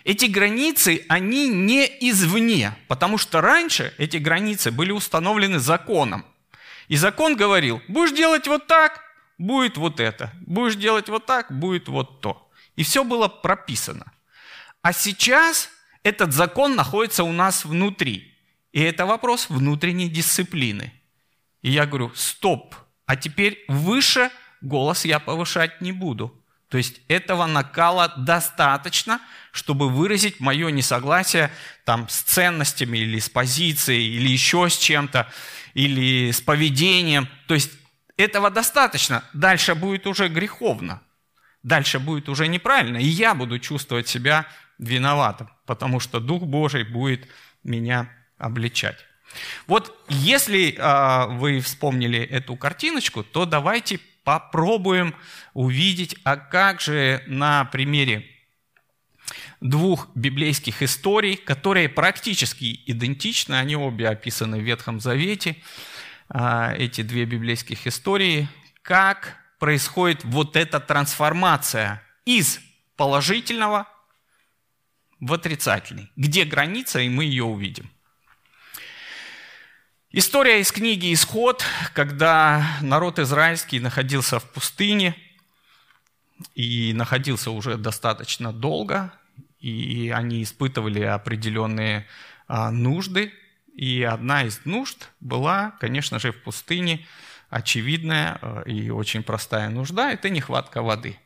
Эти 0.06 0.26
границы, 0.26 1.04
они 1.08 1.48
не 1.48 1.84
извне, 1.84 2.76
потому 2.86 3.18
что 3.18 3.40
раньше 3.40 3.92
эти 3.98 4.18
границы 4.18 4.70
были 4.70 4.92
установлены 4.92 5.58
законом. 5.58 6.24
И 6.86 6.94
закон 6.94 7.34
говорил, 7.34 7.82
будешь 7.88 8.16
делать 8.16 8.46
вот 8.46 8.68
так, 8.68 9.00
будет 9.36 9.76
вот 9.76 9.98
это, 9.98 10.30
будешь 10.46 10.76
делать 10.76 11.08
вот 11.08 11.26
так, 11.26 11.50
будет 11.50 11.88
вот 11.88 12.20
то. 12.20 12.48
И 12.76 12.84
все 12.84 13.02
было 13.02 13.26
прописано. 13.26 14.12
А 14.80 14.92
сейчас 14.92 15.70
этот 16.04 16.32
закон 16.32 16.76
находится 16.76 17.24
у 17.24 17.32
нас 17.32 17.64
внутри. 17.64 18.32
И 18.70 18.80
это 18.80 19.06
вопрос 19.06 19.50
внутренней 19.50 20.08
дисциплины. 20.08 20.92
И 21.62 21.72
я 21.72 21.84
говорю, 21.84 22.12
стоп, 22.14 22.76
а 23.06 23.16
теперь 23.16 23.64
выше 23.66 24.30
голос 24.60 25.04
я 25.04 25.18
повышать 25.18 25.80
не 25.80 25.90
буду. 25.90 26.35
То 26.68 26.78
есть 26.78 27.00
этого 27.08 27.46
накала 27.46 28.08
достаточно, 28.16 29.20
чтобы 29.52 29.88
выразить 29.88 30.40
мое 30.40 30.70
несогласие 30.70 31.50
там, 31.84 32.08
с 32.08 32.22
ценностями 32.22 32.98
или 32.98 33.20
с 33.20 33.28
позицией, 33.28 34.16
или 34.16 34.28
еще 34.28 34.68
с 34.68 34.76
чем-то, 34.76 35.30
или 35.74 36.32
с 36.32 36.40
поведением. 36.40 37.28
То 37.46 37.54
есть 37.54 37.70
этого 38.16 38.50
достаточно. 38.50 39.22
Дальше 39.32 39.74
будет 39.74 40.06
уже 40.06 40.28
греховно. 40.28 41.02
Дальше 41.62 41.98
будет 41.98 42.28
уже 42.28 42.48
неправильно. 42.48 42.96
И 42.96 43.06
я 43.06 43.34
буду 43.34 43.58
чувствовать 43.58 44.08
себя 44.08 44.46
виноватым, 44.78 45.48
потому 45.66 46.00
что 46.00 46.20
Дух 46.20 46.42
Божий 46.42 46.84
будет 46.84 47.28
меня 47.62 48.10
обличать. 48.38 48.98
Вот 49.66 49.96
если 50.08 50.74
э, 50.76 51.26
вы 51.36 51.60
вспомнили 51.60 52.20
эту 52.20 52.56
картиночку, 52.56 53.22
то 53.22 53.44
давайте 53.44 54.00
попробуем 54.26 55.14
увидеть, 55.54 56.16
а 56.24 56.36
как 56.36 56.80
же 56.80 57.22
на 57.28 57.64
примере 57.66 58.26
двух 59.60 60.08
библейских 60.16 60.82
историй, 60.82 61.36
которые 61.36 61.88
практически 61.88 62.82
идентичны, 62.86 63.54
они 63.54 63.76
обе 63.76 64.08
описаны 64.08 64.58
в 64.58 64.62
Ветхом 64.62 64.98
Завете, 64.98 65.56
а, 66.28 66.74
эти 66.74 67.02
две 67.02 67.24
библейских 67.24 67.86
истории, 67.86 68.48
как 68.82 69.36
происходит 69.60 70.24
вот 70.24 70.56
эта 70.56 70.80
трансформация 70.80 72.02
из 72.24 72.58
положительного 72.96 73.86
в 75.20 75.32
отрицательный. 75.32 76.10
Где 76.16 76.44
граница, 76.44 76.98
и 76.98 77.08
мы 77.08 77.26
ее 77.26 77.44
увидим. 77.44 77.88
История 80.12 80.60
из 80.60 80.70
книги 80.70 81.12
«Исход», 81.12 81.64
когда 81.92 82.64
народ 82.80 83.18
израильский 83.18 83.80
находился 83.80 84.38
в 84.38 84.44
пустыне 84.52 85.16
и 86.54 86.92
находился 86.94 87.50
уже 87.50 87.76
достаточно 87.76 88.52
долго, 88.52 89.12
и 89.58 90.12
они 90.14 90.44
испытывали 90.44 91.02
определенные 91.02 92.06
а, 92.46 92.70
нужды. 92.70 93.32
И 93.74 94.04
одна 94.04 94.44
из 94.44 94.64
нужд 94.64 95.10
была, 95.18 95.72
конечно 95.80 96.20
же, 96.20 96.30
в 96.30 96.40
пустыне 96.40 97.04
очевидная 97.50 98.38
а, 98.40 98.62
и 98.62 98.90
очень 98.90 99.24
простая 99.24 99.70
нужда– 99.70 100.12
это 100.12 100.30
нехватка 100.30 100.82
воды– 100.82 101.18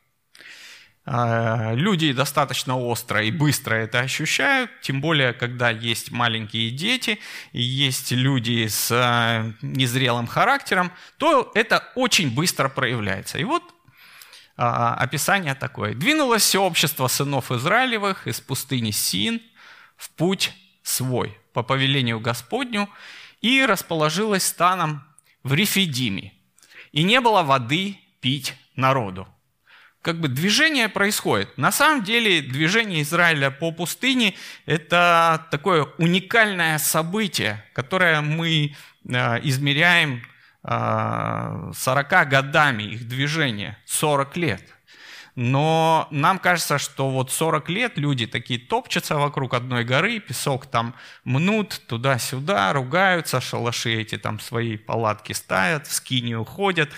люди 1.05 2.13
достаточно 2.13 2.77
остро 2.77 3.23
и 3.23 3.31
быстро 3.31 3.73
это 3.73 3.99
ощущают, 3.99 4.69
тем 4.81 5.01
более, 5.01 5.33
когда 5.33 5.71
есть 5.71 6.11
маленькие 6.11 6.69
дети 6.69 7.19
и 7.53 7.61
есть 7.61 8.11
люди 8.11 8.67
с 8.67 8.91
а, 8.91 9.51
незрелым 9.63 10.27
характером, 10.27 10.91
то 11.17 11.51
это 11.55 11.83
очень 11.95 12.33
быстро 12.33 12.69
проявляется. 12.69 13.39
И 13.39 13.43
вот 13.43 13.63
а, 14.57 14.93
описание 14.93 15.55
такое. 15.55 15.95
«Двинулось 15.95 16.43
все 16.43 16.61
общество 16.61 17.07
сынов 17.07 17.51
Израилевых 17.51 18.27
из 18.27 18.39
пустыни 18.39 18.91
Син 18.91 19.41
в 19.97 20.11
путь 20.11 20.53
свой 20.83 21.35
по 21.53 21.63
повелению 21.63 22.19
Господню 22.19 22.87
и 23.41 23.65
расположилось 23.65 24.43
станом 24.43 25.03
в 25.41 25.53
Рефидиме. 25.53 26.33
И 26.91 27.01
не 27.01 27.19
было 27.21 27.41
воды 27.41 27.97
пить 28.19 28.53
народу 28.75 29.27
как 30.01 30.19
бы 30.19 30.27
движение 30.27 30.89
происходит. 30.89 31.57
На 31.57 31.71
самом 31.71 32.03
деле 32.03 32.41
движение 32.41 33.01
Израиля 33.03 33.51
по 33.51 33.71
пустыне– 33.71 34.35
это 34.65 35.47
такое 35.51 35.87
уникальное 35.97 36.77
событие, 36.79 37.63
которое 37.73 38.21
мы 38.21 38.75
э, 39.05 39.39
измеряем 39.43 40.23
40 40.63 41.73
э, 41.85 42.25
годами 42.25 42.83
их 42.83 43.07
движения, 43.07 43.77
40 43.85 44.37
лет. 44.37 44.63
Но 45.35 46.07
нам 46.11 46.39
кажется, 46.39 46.77
что 46.77 47.09
вот 47.09 47.31
40 47.31 47.69
лет 47.69 47.97
люди 47.97 48.27
такие 48.27 48.59
топчутся 48.59 49.17
вокруг 49.17 49.53
одной 49.53 49.85
горы, 49.85 50.19
песок 50.19 50.65
там 50.65 50.93
мнут 51.23 51.81
туда-сюда, 51.87 52.73
ругаются, 52.73 53.39
шалаши 53.39 53.93
эти 53.93 54.17
там 54.17 54.39
свои 54.39 54.75
палатки 54.77 55.31
ставят, 55.31 55.87
в 55.87 55.93
скини 55.93 56.33
уходят, 56.33 56.89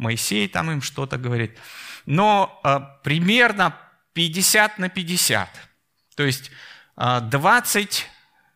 Моисей 0.00 0.48
там 0.48 0.70
им 0.70 0.82
что-то 0.82 1.16
говорит– 1.18 1.56
но 2.06 2.60
э, 2.64 2.80
примерно 3.02 3.76
50 4.14 4.78
на 4.78 4.88
50. 4.88 5.48
То 6.16 6.24
есть 6.24 6.50
э, 6.96 7.20
20, 7.22 8.06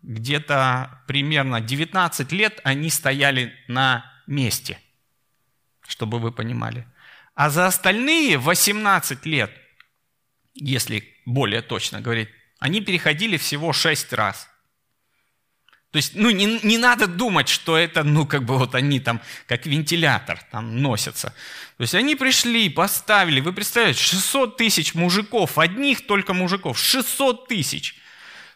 где-то 0.03 1.03
примерно 1.07 1.61
19 1.61 2.33
лет 2.33 2.61
они 2.65 2.91
стояли 2.91 3.55
на 3.69 4.05
месте, 4.27 4.79
чтобы 5.87 6.19
вы 6.19 6.33
понимали. 6.33 6.87
А 7.35 7.51
за 7.51 7.67
остальные 7.67 8.39
18 8.39 9.27
лет, 9.27 9.51
если 10.55 11.15
более 11.27 11.63
точно 11.63 12.01
говорить, 12.01 12.29
они 12.59 12.81
переходили 12.81 13.37
всего 13.37 13.73
6 13.73 14.13
раз– 14.13 14.49
то 15.95 15.99
есть, 15.99 16.17
ну, 16.17 16.31
не, 16.31 16.59
не 16.65 16.77
надо 16.77 17.07
думать, 17.07 17.49
что 17.49 17.79
это, 17.79 18.03
ну, 18.03 18.27
как 18.27 18.43
бы 18.43 18.59
вот 18.59 18.75
они 18.75 18.99
там, 18.99 19.21
как 19.47 19.65
вентилятор 19.65 20.41
там 20.51 20.83
носятся. 20.83 21.29
То 21.77 21.83
есть 21.83 21.95
они 21.95 22.17
пришли, 22.17 22.69
поставили, 22.69 23.39
вы 23.39 23.53
представляете, 23.53 24.03
600 24.03 24.57
тысяч 24.57 24.95
мужиков, 24.95 25.57
одних 25.57 26.05
только 26.09 26.35
мужиков, 26.35 26.81
600 26.81 27.47
тысяч. 27.47 27.95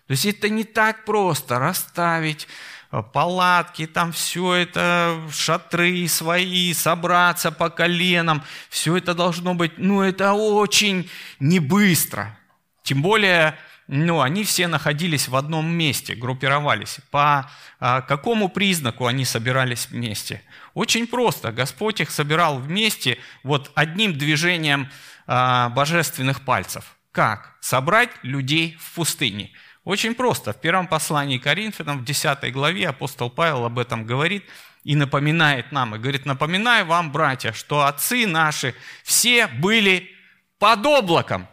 То 0.08 0.14
есть 0.14 0.26
это 0.26 0.48
не 0.48 0.64
так 0.64 1.04
просто 1.04 1.60
расставить 1.60 2.48
э, 2.90 3.04
палатки, 3.12 3.86
там 3.86 4.10
все 4.10 4.54
это, 4.54 5.22
шатры 5.32 6.08
свои, 6.08 6.72
собраться 6.72 7.52
по 7.52 7.70
коленам. 7.70 8.42
Все 8.68 8.96
это 8.96 9.14
должно 9.14 9.54
быть, 9.54 9.78
ну 9.78 10.02
это 10.02 10.32
очень 10.32 11.08
не 11.38 11.60
быстро. 11.60 12.36
Тем 12.82 13.00
более, 13.00 13.56
ну, 13.88 14.20
они 14.20 14.44
все 14.44 14.68
находились 14.68 15.28
в 15.28 15.36
одном 15.36 15.68
месте, 15.68 16.14
группировались. 16.14 16.98
По 17.10 17.50
а, 17.80 18.02
какому 18.02 18.48
признаку 18.48 19.06
они 19.06 19.24
собирались 19.24 19.88
вместе? 19.88 20.42
Очень 20.74 21.06
просто. 21.06 21.52
Господь 21.52 22.00
их 22.00 22.10
собирал 22.10 22.58
вместе 22.58 23.18
вот 23.42 23.72
одним 23.74 24.16
движением 24.16 24.90
а, 25.26 25.70
божественных 25.70 26.42
пальцев. 26.42 26.96
Как? 27.12 27.56
Собрать 27.60 28.10
людей 28.22 28.76
в 28.80 28.94
пустыне– 28.94 29.50
очень 29.88 30.14
просто. 30.14 30.52
В 30.52 30.60
первом 30.60 30.86
послании 30.86 31.38
Коринфянам, 31.38 32.00
в 32.00 32.04
10 32.04 32.52
главе, 32.52 32.90
апостол 32.90 33.30
Павел 33.30 33.64
об 33.64 33.78
этом 33.78 34.04
говорит 34.04 34.44
и 34.84 34.94
напоминает 34.94 35.72
нам. 35.72 35.94
И 35.94 35.98
говорит, 35.98 36.26
напоминаю 36.26 36.84
вам, 36.84 37.10
братья, 37.10 37.52
что 37.52 37.86
отцы 37.86 38.26
наши 38.26 38.74
все 39.02 39.46
были 39.46 40.10
под 40.58 40.84
облаком. 40.84 41.48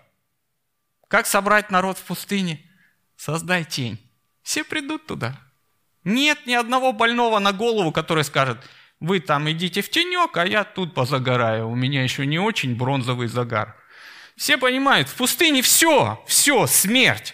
Как 1.08 1.28
собрать 1.28 1.72
народ 1.72 1.98
в 1.98 2.04
пустыне? 2.04 2.60
Создай 3.18 3.63
тень. 3.63 4.00
Все 4.44 4.63
придут 4.63 5.06
туда. 5.06 5.39
Нет 6.04 6.46
ни 6.46 6.54
одного 6.54 6.94
больного 6.94 7.39
на 7.39 7.52
голову, 7.52 7.91
который 7.91 8.24
скажет, 8.24 8.58
вы 9.00 9.20
там 9.20 9.50
идите 9.50 9.82
в 9.82 9.89
тенек, 9.89 10.38
а 10.38 10.46
я 10.46 10.63
тут 10.63 10.94
позагораю. 10.94 11.70
У 11.70 11.76
меня 11.76 12.04
еще 12.04 12.26
не 12.26 12.39
очень 12.39 12.76
бронзовый 12.76 13.28
загар. 13.28 13.76
Все 14.36 14.58
понимают, 14.58 15.08
в 15.08 15.15
пустыне 15.15 15.62
все, 15.62 16.24
все, 16.28 16.68
смерть. 16.68 17.34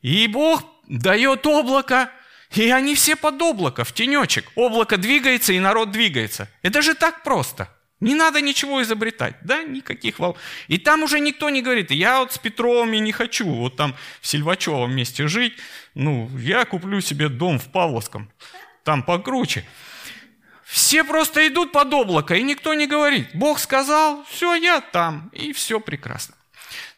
И 0.00 0.26
Бог 0.26 0.62
дает 0.88 1.46
облако, 1.46 2.10
и 2.52 2.70
они 2.70 2.94
все 2.94 3.16
под 3.16 3.40
облако, 3.40 3.84
в 3.84 3.92
тенечек. 3.92 4.50
Облако 4.54 4.96
двигается, 4.96 5.52
и 5.52 5.60
народ 5.60 5.90
двигается. 5.90 6.48
Это 6.62 6.82
же 6.82 6.94
так 6.94 7.22
просто. 7.22 7.68
Не 8.00 8.14
надо 8.14 8.42
ничего 8.42 8.82
изобретать, 8.82 9.36
да, 9.42 9.62
никаких 9.64 10.18
волн. 10.18 10.36
И 10.68 10.76
там 10.76 11.02
уже 11.02 11.18
никто 11.18 11.48
не 11.48 11.62
говорит, 11.62 11.90
я 11.90 12.20
вот 12.20 12.32
с 12.32 12.38
Петровыми 12.38 12.98
не 12.98 13.12
хочу, 13.12 13.48
вот 13.48 13.76
там 13.76 13.94
в 14.20 14.26
Сильвачевом 14.26 14.94
месте 14.94 15.28
жить, 15.28 15.54
ну, 15.94 16.30
я 16.38 16.66
куплю 16.66 17.00
себе 17.00 17.28
дом 17.28 17.58
в 17.58 17.70
Павловском, 17.72 18.30
там 18.84 19.02
покруче. 19.02 19.64
Все 20.64 21.04
просто 21.04 21.46
идут 21.46 21.72
под 21.72 21.94
облако, 21.94 22.34
и 22.34 22.42
никто 22.42 22.74
не 22.74 22.86
говорит, 22.86 23.28
Бог 23.32 23.58
сказал, 23.58 24.24
все, 24.28 24.54
я 24.54 24.80
там, 24.80 25.30
и 25.32 25.52
все 25.52 25.80
прекрасно. 25.80 26.34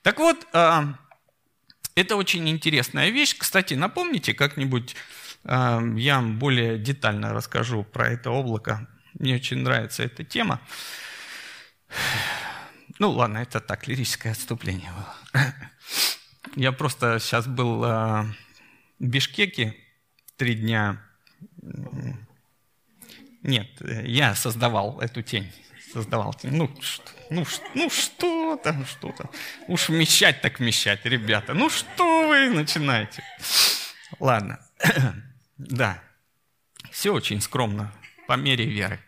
Так 0.02 0.18
вот, 0.18 0.46
а, 0.52 0.94
это 1.94 2.16
очень 2.16 2.48
интересная 2.48 3.10
вещь. 3.10 3.36
Кстати, 3.36 3.74
напомните 3.74 4.32
как-нибудь, 4.32 4.94
э, 5.44 5.80
я 5.96 6.20
более 6.20 6.78
детально 6.78 7.32
расскажу 7.32 7.84
про 7.84 8.08
это 8.08 8.30
облако. 8.30 8.88
Мне 9.18 9.34
очень 9.34 9.58
нравится 9.58 10.02
эта 10.04 10.24
тема. 10.24 10.60
Ну 12.98 13.10
ладно, 13.10 13.38
это 13.38 13.60
так, 13.60 13.86
лирическое 13.86 14.32
отступление 14.32 14.90
было. 14.92 15.54
Я 16.56 16.72
просто 16.72 17.18
сейчас 17.20 17.46
был 17.46 17.84
э, 17.84 18.22
в 18.98 19.04
Бишкеке 19.04 19.76
три 20.36 20.54
дня. 20.54 21.00
Нет, 23.42 23.68
я 23.80 24.34
создавал 24.34 25.00
эту 25.00 25.22
тень. 25.22 25.52
Создавал 25.92 26.34
тень. 26.34 26.54
Ну, 26.54 26.70
что, 26.80 27.10
ну, 27.30 27.46
ну 27.74 27.90
что 27.90 28.56
там, 28.56 28.84
что 28.86 29.12
там. 29.12 29.30
Уж 29.68 29.88
вмещать 29.88 30.40
так 30.40 30.58
вмещать, 30.58 31.04
ребята. 31.04 31.54
Ну 31.54 31.70
что 31.70 32.28
вы 32.28 32.50
начинаете? 32.50 33.22
Ладно. 34.18 34.60
да. 35.58 36.02
Все 36.90 37.12
очень 37.12 37.40
скромно, 37.40 37.92
по 38.26 38.34
мере 38.34 38.64
веры. 38.64 39.00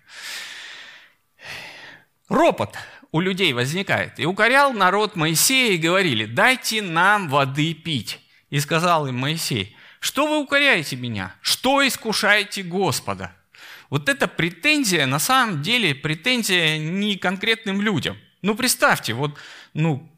Ропот 2.28 2.76
у 3.12 3.20
людей 3.20 3.52
возникает. 3.52 4.18
И 4.20 4.26
укорял 4.26 4.72
народ 4.72 5.16
Моисея 5.16 5.72
и 5.72 5.78
говорили, 5.78 6.26
дайте 6.26 6.80
нам 6.82 7.28
воды 7.28 7.74
пить. 7.74 8.20
И 8.50 8.60
сказал 8.60 9.06
им 9.06 9.16
Моисей, 9.16 9.76
что 10.00 10.26
вы 10.26 10.40
укоряете 10.40 10.96
меня? 10.96 11.34
Что 11.40 11.86
искушаете 11.86 12.62
Господа? 12.62 13.34
Вот 13.90 14.08
эта 14.08 14.28
претензия, 14.28 15.06
на 15.06 15.18
самом 15.18 15.62
деле, 15.62 15.94
претензия 15.94 16.78
не 16.78 17.16
конкретным 17.16 17.82
людям. 17.82 18.16
Ну, 18.42 18.54
представьте, 18.54 19.12
вот, 19.14 19.36
ну, 19.74 20.08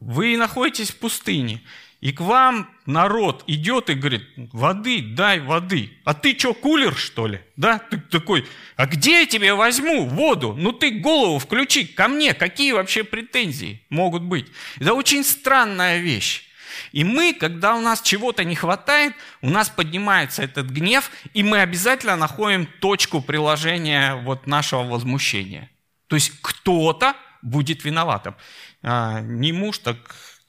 вы 0.00 0.36
находитесь 0.36 0.90
в 0.90 0.96
пустыне, 0.96 1.62
и 2.00 2.12
к 2.12 2.20
вам 2.20 2.70
народ 2.86 3.44
идет 3.46 3.90
и 3.90 3.94
говорит, 3.94 4.22
воды, 4.52 5.02
дай 5.02 5.40
воды. 5.40 5.92
А 6.04 6.14
ты 6.14 6.36
что, 6.38 6.54
кулер, 6.54 6.96
что 6.96 7.26
ли? 7.26 7.40
Да? 7.56 7.78
Ты 7.78 7.98
такой, 7.98 8.46
а 8.76 8.86
где 8.86 9.20
я 9.20 9.26
тебе 9.26 9.52
возьму 9.52 10.06
воду? 10.06 10.54
Ну 10.56 10.72
ты 10.72 10.92
голову 10.92 11.38
включи 11.38 11.84
ко 11.84 12.08
мне. 12.08 12.32
Какие 12.32 12.72
вообще 12.72 13.04
претензии 13.04 13.82
могут 13.90 14.22
быть? 14.22 14.46
Это 14.78 14.94
очень 14.94 15.22
странная 15.22 15.98
вещь. 15.98 16.46
И 16.92 17.04
мы, 17.04 17.34
когда 17.34 17.76
у 17.76 17.80
нас 17.80 18.00
чего-то 18.00 18.44
не 18.44 18.54
хватает, 18.54 19.14
у 19.42 19.50
нас 19.50 19.68
поднимается 19.68 20.42
этот 20.42 20.70
гнев, 20.70 21.10
и 21.34 21.42
мы 21.42 21.60
обязательно 21.60 22.16
находим 22.16 22.66
точку 22.80 23.20
приложения 23.20 24.14
вот 24.24 24.46
нашего 24.46 24.84
возмущения. 24.84 25.70
То 26.06 26.16
есть 26.16 26.32
кто-то 26.40 27.14
будет 27.42 27.84
виноватым. 27.84 28.34
А, 28.82 29.20
не 29.20 29.52
муж, 29.52 29.78
так, 29.78 29.98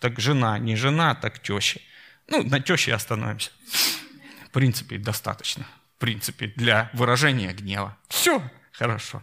так 0.02 0.20
жена, 0.20 0.60
не 0.60 0.76
жена, 0.76 1.16
так 1.16 1.40
теща. 1.40 1.80
Ну, 2.28 2.44
на 2.44 2.60
теще 2.60 2.94
остановимся. 2.94 3.52
В 4.48 4.50
принципе, 4.52 4.98
достаточно. 4.98 5.66
В 5.98 6.00
принципе, 6.00 6.48
для 6.56 6.90
выражения 6.94 7.54
гнева. 7.54 7.96
Все 8.10 8.42
хорошо. 8.72 9.22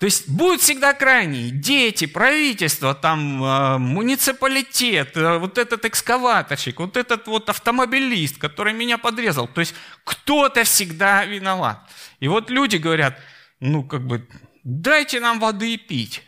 То 0.00 0.06
есть 0.06 0.30
будут 0.30 0.62
всегда 0.62 0.94
крайние. 0.94 1.50
Дети, 1.50 2.06
правительство, 2.06 2.94
там, 2.94 3.44
э, 3.44 3.78
муниципалитет, 3.78 5.14
э, 5.14 5.36
вот 5.36 5.58
этот 5.58 5.84
экскаваторщик, 5.84 6.80
вот 6.80 6.96
этот 6.96 7.26
вот 7.26 7.50
автомобилист, 7.50 8.38
который 8.38 8.72
меня 8.72 8.96
подрезал. 8.96 9.46
То 9.46 9.60
есть 9.60 9.74
кто-то 10.04 10.64
всегда 10.64 11.26
виноват. 11.26 11.78
И 12.18 12.28
вот 12.28 12.48
люди 12.48 12.76
говорят, 12.76 13.20
ну, 13.60 13.84
как 13.84 14.06
бы, 14.06 14.26
дайте 14.64 15.20
нам 15.20 15.38
воды 15.38 15.76
пить. 15.76 16.22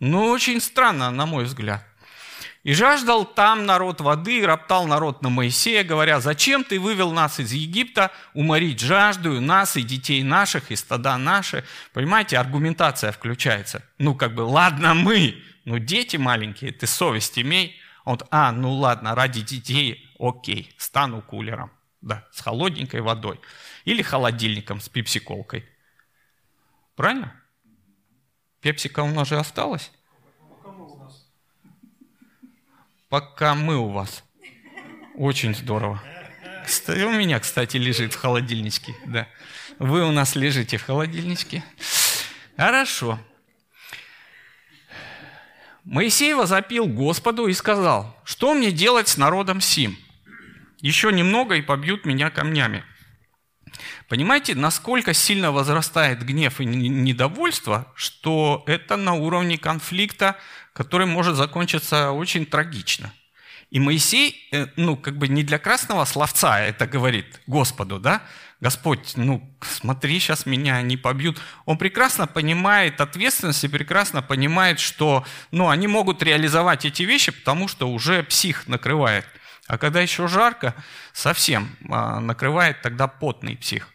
Ну, 0.00 0.30
очень 0.30 0.60
странно, 0.60 1.10
на 1.10 1.26
мой 1.26 1.44
взгляд. 1.44 1.84
И 2.68 2.74
жаждал 2.74 3.24
там 3.24 3.64
народ 3.64 4.02
воды, 4.02 4.40
и 4.40 4.44
роптал 4.44 4.86
народ 4.86 5.22
на 5.22 5.30
Моисея, 5.30 5.84
говоря, 5.84 6.20
зачем 6.20 6.64
ты 6.64 6.78
вывел 6.78 7.12
нас 7.12 7.40
из 7.40 7.50
Египта, 7.50 8.12
уморить 8.34 8.78
жажду, 8.78 9.40
нас 9.40 9.78
и 9.78 9.82
детей 9.82 10.22
наших, 10.22 10.70
и 10.70 10.76
стада 10.76 11.16
наши. 11.16 11.64
Понимаете, 11.94 12.36
аргументация 12.36 13.10
включается. 13.10 13.82
Ну, 13.96 14.14
как 14.14 14.34
бы, 14.34 14.42
ладно 14.42 14.92
мы, 14.92 15.42
но 15.64 15.78
дети 15.78 16.18
маленькие, 16.18 16.72
ты 16.72 16.86
совесть 16.86 17.38
имей. 17.38 17.74
Вот, 18.04 18.26
а, 18.30 18.52
ну 18.52 18.74
ладно, 18.74 19.14
ради 19.14 19.40
детей, 19.40 20.06
окей, 20.18 20.74
стану 20.76 21.22
кулером, 21.22 21.70
да, 22.02 22.26
с 22.32 22.42
холодненькой 22.42 23.00
водой. 23.00 23.40
Или 23.86 24.02
холодильником 24.02 24.82
с 24.82 24.90
пепсиколкой. 24.90 25.64
Правильно? 26.96 27.32
Пепсика 28.60 29.00
у 29.00 29.10
нас 29.10 29.26
же 29.26 29.38
осталась 29.38 29.90
пока 33.08 33.54
мы 33.54 33.76
у 33.76 33.88
вас. 33.88 34.24
Очень 35.14 35.54
здорово. 35.54 36.02
У 36.86 37.10
меня, 37.10 37.40
кстати, 37.40 37.76
лежит 37.76 38.12
в 38.12 38.20
холодильничке. 38.20 38.94
Да. 39.06 39.26
Вы 39.78 40.06
у 40.06 40.12
нас 40.12 40.36
лежите 40.36 40.76
в 40.76 40.84
холодильничке. 40.84 41.64
Хорошо. 42.56 43.18
Моисей 45.84 46.34
возопил 46.34 46.86
Господу 46.86 47.46
и 47.46 47.54
сказал, 47.54 48.14
что 48.24 48.52
мне 48.52 48.70
делать 48.70 49.08
с 49.08 49.16
народом 49.16 49.60
сим? 49.60 49.96
Еще 50.80 51.10
немного 51.12 51.54
и 51.54 51.62
побьют 51.62 52.04
меня 52.04 52.30
камнями. 52.30 52.84
Понимаете, 54.08 54.54
насколько 54.54 55.14
сильно 55.14 55.52
возрастает 55.52 56.24
гнев 56.24 56.60
и 56.60 56.64
недовольство, 56.64 57.92
что 57.94 58.62
это 58.66 58.96
на 58.96 59.14
уровне 59.14 59.58
конфликта 59.58 60.36
который 60.78 61.08
может 61.08 61.34
закончиться 61.34 62.12
очень 62.12 62.46
трагично. 62.46 63.12
И 63.68 63.80
Моисей, 63.80 64.48
э, 64.52 64.68
ну, 64.76 64.96
как 64.96 65.18
бы 65.18 65.26
не 65.26 65.42
для 65.42 65.58
красного 65.58 66.04
словца 66.04 66.60
это 66.60 66.86
говорит 66.86 67.40
Господу, 67.48 67.98
да, 67.98 68.22
Господь, 68.60 69.16
ну, 69.16 69.42
смотри, 69.60 70.20
сейчас 70.20 70.46
меня 70.46 70.80
не 70.82 70.96
побьют. 70.96 71.40
Он 71.64 71.78
прекрасно 71.78 72.28
понимает 72.28 73.00
ответственность 73.00 73.64
и 73.64 73.68
прекрасно 73.68 74.22
понимает, 74.22 74.78
что, 74.78 75.24
ну, 75.50 75.68
они 75.68 75.88
могут 75.88 76.22
реализовать 76.22 76.84
эти 76.84 77.02
вещи, 77.02 77.32
потому 77.32 77.66
что 77.66 77.90
уже 77.90 78.22
псих 78.22 78.68
накрывает. 78.68 79.26
А 79.68 79.76
когда 79.78 80.00
еще 80.00 80.26
жарко, 80.26 80.74
совсем 81.12 81.76
а, 81.88 82.20
накрывает 82.20 82.80
тогда 82.80 83.06
потный 83.06 83.56
псих. 83.56 83.88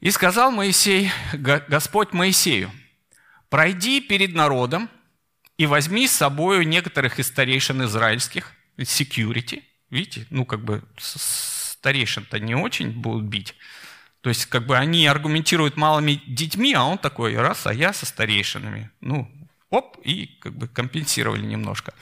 И 0.00 0.10
сказал 0.10 0.50
Моисей, 0.50 1.10
Господь 1.32 2.12
Моисею, 2.12 2.70
пройди 3.48 4.00
перед 4.00 4.34
народом, 4.34 4.90
и 5.56 5.64
возьми 5.64 6.06
с 6.06 6.12
собой 6.12 6.66
некоторых 6.66 7.18
из 7.18 7.28
старейшин 7.28 7.84
израильских, 7.84 8.52
security, 8.76 9.62
Видите? 9.90 10.26
Ну, 10.30 10.44
как 10.44 10.64
бы 10.64 10.82
старейшин-то 10.98 12.40
не 12.40 12.56
очень 12.56 12.90
будут 12.90 13.24
бить. 13.24 13.54
То 14.20 14.28
есть, 14.28 14.46
как 14.46 14.66
бы 14.66 14.76
они 14.76 15.06
аргументируют 15.06 15.76
малыми 15.76 16.20
детьми, 16.26 16.74
а 16.74 16.82
он 16.82 16.98
такой, 16.98 17.36
раз, 17.36 17.66
а 17.66 17.72
я 17.72 17.92
со 17.92 18.04
старейшинами. 18.04 18.90
Ну, 19.00 19.30
оп, 19.70 19.96
и 20.04 20.26
как 20.40 20.56
бы 20.56 20.66
компенсировали 20.66 21.46
немножко. 21.46 21.94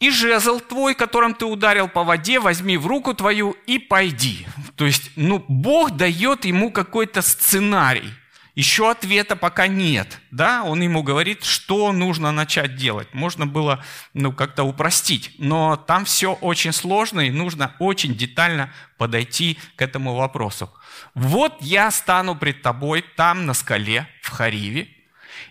И 0.00 0.10
жезл 0.10 0.60
твой, 0.60 0.94
которым 0.94 1.34
ты 1.34 1.44
ударил 1.46 1.88
по 1.88 2.04
воде, 2.04 2.40
возьми 2.40 2.76
в 2.76 2.86
руку 2.86 3.14
твою 3.14 3.56
и 3.66 3.78
пойди. 3.78 4.46
То 4.76 4.86
есть, 4.86 5.10
ну, 5.16 5.44
Бог 5.48 5.92
дает 5.92 6.44
ему 6.44 6.70
какой-то 6.70 7.22
сценарий. 7.22 8.12
Еще 8.54 8.88
ответа 8.88 9.34
пока 9.34 9.66
нет. 9.66 10.20
Да? 10.30 10.62
Он 10.62 10.80
ему 10.80 11.02
говорит, 11.02 11.44
что 11.44 11.92
нужно 11.92 12.30
начать 12.30 12.76
делать. 12.76 13.12
Можно 13.12 13.46
было 13.46 13.84
ну, 14.12 14.32
как-то 14.32 14.62
упростить, 14.62 15.32
но 15.38 15.76
там 15.76 16.04
все 16.04 16.34
очень 16.34 16.72
сложно 16.72 17.20
и 17.20 17.30
нужно 17.30 17.74
очень 17.80 18.14
детально 18.14 18.72
подойти 18.96 19.58
к 19.74 19.82
этому 19.82 20.14
вопросу. 20.14 20.72
Вот 21.14 21.56
я 21.60 21.90
стану 21.90 22.36
пред 22.36 22.62
тобой 22.62 23.04
там 23.16 23.44
на 23.46 23.54
скале 23.54 24.06
в 24.22 24.30
Хариве, 24.30 24.88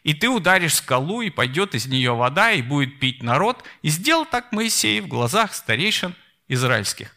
и 0.03 0.13
ты 0.13 0.29
ударишь 0.29 0.75
скалу, 0.75 1.21
и 1.21 1.29
пойдет 1.29 1.75
из 1.75 1.85
нее 1.85 2.15
вода, 2.15 2.51
и 2.51 2.61
будет 2.61 2.99
пить 2.99 3.21
народ. 3.23 3.63
И 3.81 3.89
сделал 3.89 4.25
так 4.25 4.51
Моисей 4.51 4.99
в 5.01 5.07
глазах 5.07 5.53
старейшин 5.53 6.15
израильских. 6.47 7.15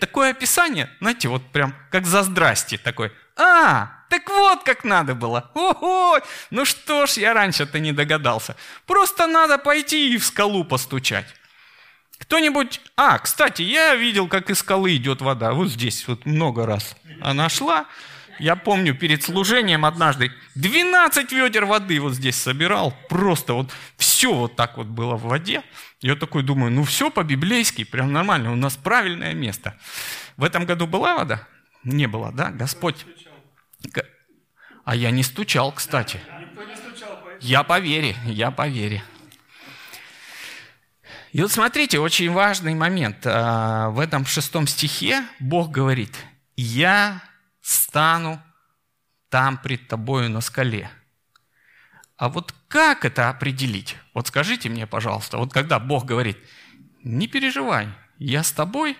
Такое 0.00 0.30
описание, 0.30 0.88
знаете, 1.00 1.28
вот 1.28 1.42
прям 1.50 1.74
как 1.90 2.06
за 2.06 2.22
здрасте 2.22 2.78
такой. 2.78 3.12
А, 3.36 4.04
так 4.08 4.28
вот 4.28 4.62
как 4.62 4.84
надо 4.84 5.14
было. 5.14 5.50
Ого! 5.54 6.20
Ну 6.50 6.64
что 6.64 7.06
ж, 7.06 7.18
я 7.18 7.34
раньше-то 7.34 7.80
не 7.80 7.92
догадался. 7.92 8.56
Просто 8.86 9.26
надо 9.26 9.58
пойти 9.58 10.14
и 10.14 10.18
в 10.18 10.24
скалу 10.24 10.64
постучать. 10.64 11.26
Кто-нибудь... 12.18 12.80
А, 12.96 13.18
кстати, 13.18 13.62
я 13.62 13.94
видел, 13.94 14.28
как 14.28 14.48
из 14.50 14.60
скалы 14.60 14.96
идет 14.96 15.20
вода. 15.20 15.52
Вот 15.52 15.68
здесь 15.68 16.06
вот 16.08 16.24
много 16.24 16.64
раз. 16.64 16.96
Она 17.20 17.48
шла. 17.48 17.86
Я 18.38 18.56
помню, 18.56 18.94
перед 18.94 19.22
служением 19.22 19.84
однажды 19.84 20.32
12 20.54 21.32
ведер 21.32 21.64
воды 21.64 22.00
вот 22.00 22.14
здесь 22.14 22.36
собирал. 22.36 22.94
Просто 23.08 23.54
вот 23.54 23.72
все 23.96 24.32
вот 24.32 24.56
так 24.56 24.76
вот 24.76 24.86
было 24.86 25.16
в 25.16 25.22
воде. 25.22 25.62
Я 26.00 26.16
такой 26.16 26.42
думаю, 26.42 26.70
ну 26.70 26.84
все 26.84 27.10
по-библейски, 27.10 27.84
прям 27.84 28.12
нормально, 28.12 28.52
у 28.52 28.56
нас 28.56 28.76
правильное 28.76 29.34
место. 29.34 29.78
В 30.36 30.44
этом 30.44 30.66
году 30.66 30.86
была 30.86 31.16
вода? 31.16 31.46
Не 31.84 32.06
было, 32.06 32.32
да? 32.32 32.50
Господь... 32.50 33.06
А 34.84 34.94
я 34.94 35.10
не 35.10 35.22
стучал, 35.22 35.72
кстати. 35.72 36.20
Я 37.40 37.64
по 37.64 37.80
вере, 37.80 38.16
я 38.24 38.50
по 38.50 38.68
вере. 38.68 39.02
И 41.32 41.42
вот 41.42 41.52
смотрите, 41.52 41.98
очень 41.98 42.30
важный 42.30 42.74
момент. 42.74 43.26
А, 43.26 43.90
в 43.90 44.00
этом 44.00 44.24
шестом 44.24 44.66
стихе 44.66 45.24
Бог 45.38 45.70
говорит, 45.70 46.14
«Я 46.56 47.20
стану 47.72 48.40
там 49.28 49.58
пред 49.58 49.88
тобою 49.88 50.30
на 50.30 50.40
скале». 50.40 50.90
А 52.16 52.28
вот 52.28 52.54
как 52.68 53.04
это 53.04 53.28
определить? 53.28 53.96
Вот 54.14 54.28
скажите 54.28 54.68
мне, 54.68 54.86
пожалуйста, 54.86 55.36
вот 55.36 55.52
когда 55.52 55.78
Бог 55.78 56.06
говорит, 56.06 56.38
не 57.02 57.28
переживай, 57.28 57.88
я 58.18 58.42
с 58.42 58.52
тобой, 58.52 58.96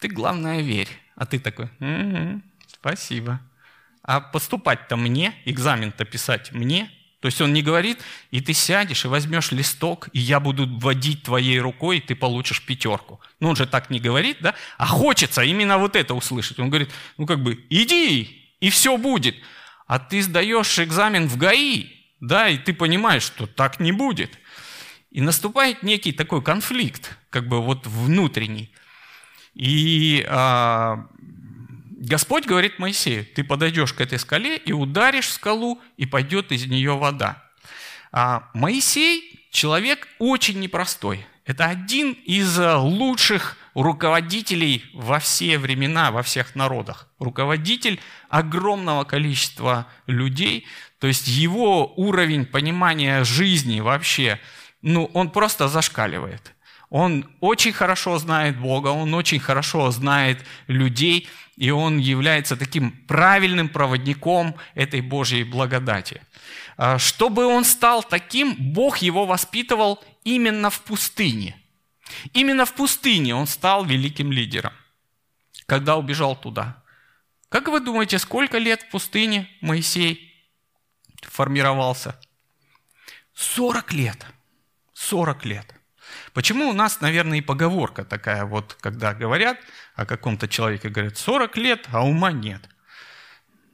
ты 0.00 0.08
главное 0.08 0.60
верь. 0.60 0.88
А 1.16 1.26
ты 1.26 1.40
такой, 1.40 1.68
угу, 1.80 2.40
спасибо. 2.68 3.40
А 4.02 4.20
поступать-то 4.20 4.96
мне, 4.96 5.34
экзамен-то 5.44 6.04
писать 6.04 6.52
мне, 6.52 6.90
то 7.20 7.26
есть 7.26 7.40
он 7.40 7.52
не 7.52 7.62
говорит, 7.62 7.98
и 8.30 8.40
ты 8.40 8.52
сядешь 8.52 9.04
и 9.04 9.08
возьмешь 9.08 9.50
листок, 9.50 10.08
и 10.12 10.20
я 10.20 10.38
буду 10.38 10.68
вводить 10.68 11.24
твоей 11.24 11.58
рукой, 11.58 11.98
и 11.98 12.00
ты 12.00 12.14
получишь 12.14 12.64
пятерку. 12.64 13.20
Ну, 13.40 13.48
он 13.48 13.56
же 13.56 13.66
так 13.66 13.90
не 13.90 13.98
говорит, 13.98 14.36
да? 14.40 14.54
А 14.76 14.86
хочется 14.86 15.42
именно 15.42 15.78
вот 15.78 15.96
это 15.96 16.14
услышать. 16.14 16.60
Он 16.60 16.68
говорит, 16.68 16.90
ну, 17.16 17.26
как 17.26 17.42
бы, 17.42 17.64
иди, 17.70 18.52
и 18.60 18.70
все 18.70 18.96
будет. 18.96 19.34
А 19.88 19.98
ты 19.98 20.22
сдаешь 20.22 20.78
экзамен 20.78 21.26
в 21.26 21.36
ГАИ, 21.36 21.86
да, 22.20 22.48
и 22.48 22.56
ты 22.56 22.72
понимаешь, 22.72 23.24
что 23.24 23.46
так 23.46 23.80
не 23.80 23.90
будет. 23.90 24.38
И 25.10 25.20
наступает 25.20 25.82
некий 25.82 26.12
такой 26.12 26.42
конфликт, 26.42 27.18
как 27.30 27.48
бы 27.48 27.60
вот 27.60 27.86
внутренний. 27.86 28.72
И 29.54 30.24
а, 30.28 31.08
Господь 31.98 32.46
говорит 32.46 32.78
Моисею, 32.78 33.26
ты 33.26 33.42
подойдешь 33.42 33.92
к 33.92 34.00
этой 34.00 34.20
скале 34.20 34.56
и 34.56 34.70
ударишь 34.70 35.26
в 35.26 35.32
скалу, 35.32 35.80
и 35.96 36.06
пойдет 36.06 36.52
из 36.52 36.64
нее 36.66 36.96
вода. 36.96 37.42
А 38.12 38.48
Моисей 38.54 39.48
человек 39.50 40.06
очень 40.20 40.60
непростой. 40.60 41.26
Это 41.44 41.64
один 41.64 42.12
из 42.12 42.56
лучших 42.56 43.56
руководителей 43.74 44.84
во 44.94 45.18
все 45.18 45.58
времена, 45.58 46.12
во 46.12 46.22
всех 46.22 46.54
народах. 46.54 47.08
Руководитель 47.18 48.00
огромного 48.28 49.02
количества 49.02 49.88
людей. 50.06 50.66
То 51.00 51.08
есть 51.08 51.26
его 51.26 51.92
уровень 51.96 52.46
понимания 52.46 53.24
жизни 53.24 53.80
вообще, 53.80 54.38
ну, 54.82 55.10
он 55.14 55.30
просто 55.30 55.66
зашкаливает. 55.66 56.54
Он 56.90 57.28
очень 57.40 57.72
хорошо 57.72 58.18
знает 58.18 58.58
Бога, 58.58 58.88
он 58.88 59.12
очень 59.12 59.38
хорошо 59.38 59.90
знает 59.90 60.44
людей, 60.68 61.28
и 61.56 61.70
он 61.70 61.98
является 61.98 62.56
таким 62.56 62.92
правильным 63.06 63.68
проводником 63.68 64.56
этой 64.74 65.02
Божьей 65.02 65.44
благодати. 65.44 66.22
А, 66.76 66.98
чтобы 66.98 67.44
он 67.44 67.64
стал 67.64 68.02
таким, 68.02 68.54
Бог 68.54 68.98
его 68.98 69.26
воспитывал 69.26 70.02
именно 70.24 70.70
в 70.70 70.80
пустыне. 70.80 71.60
Именно 72.32 72.64
в 72.64 72.72
пустыне 72.74 73.34
он 73.34 73.46
стал 73.46 73.84
великим 73.84 74.32
лидером, 74.32 74.72
когда 75.66 75.96
убежал 75.96 76.36
туда. 76.36 76.82
Как 77.50 77.68
вы 77.68 77.80
думаете, 77.80 78.18
сколько 78.18 78.58
лет 78.58 78.82
в 78.82 78.90
пустыне 78.90 79.48
Моисей 79.60 80.34
формировался? 81.22 82.18
40 83.34 83.92
лет. 83.92 84.26
40 84.94 85.44
лет. 85.44 85.77
Почему 86.38 86.68
у 86.68 86.72
нас, 86.72 87.00
наверное, 87.00 87.38
и 87.38 87.40
поговорка 87.40 88.04
такая 88.04 88.44
вот, 88.44 88.76
когда 88.80 89.12
говорят 89.12 89.58
о 89.96 90.06
каком-то 90.06 90.46
человеке, 90.46 90.88
говорят 90.88 91.18
40 91.18 91.56
лет, 91.56 91.88
а 91.90 92.04
ума 92.06 92.30
нет. 92.30 92.62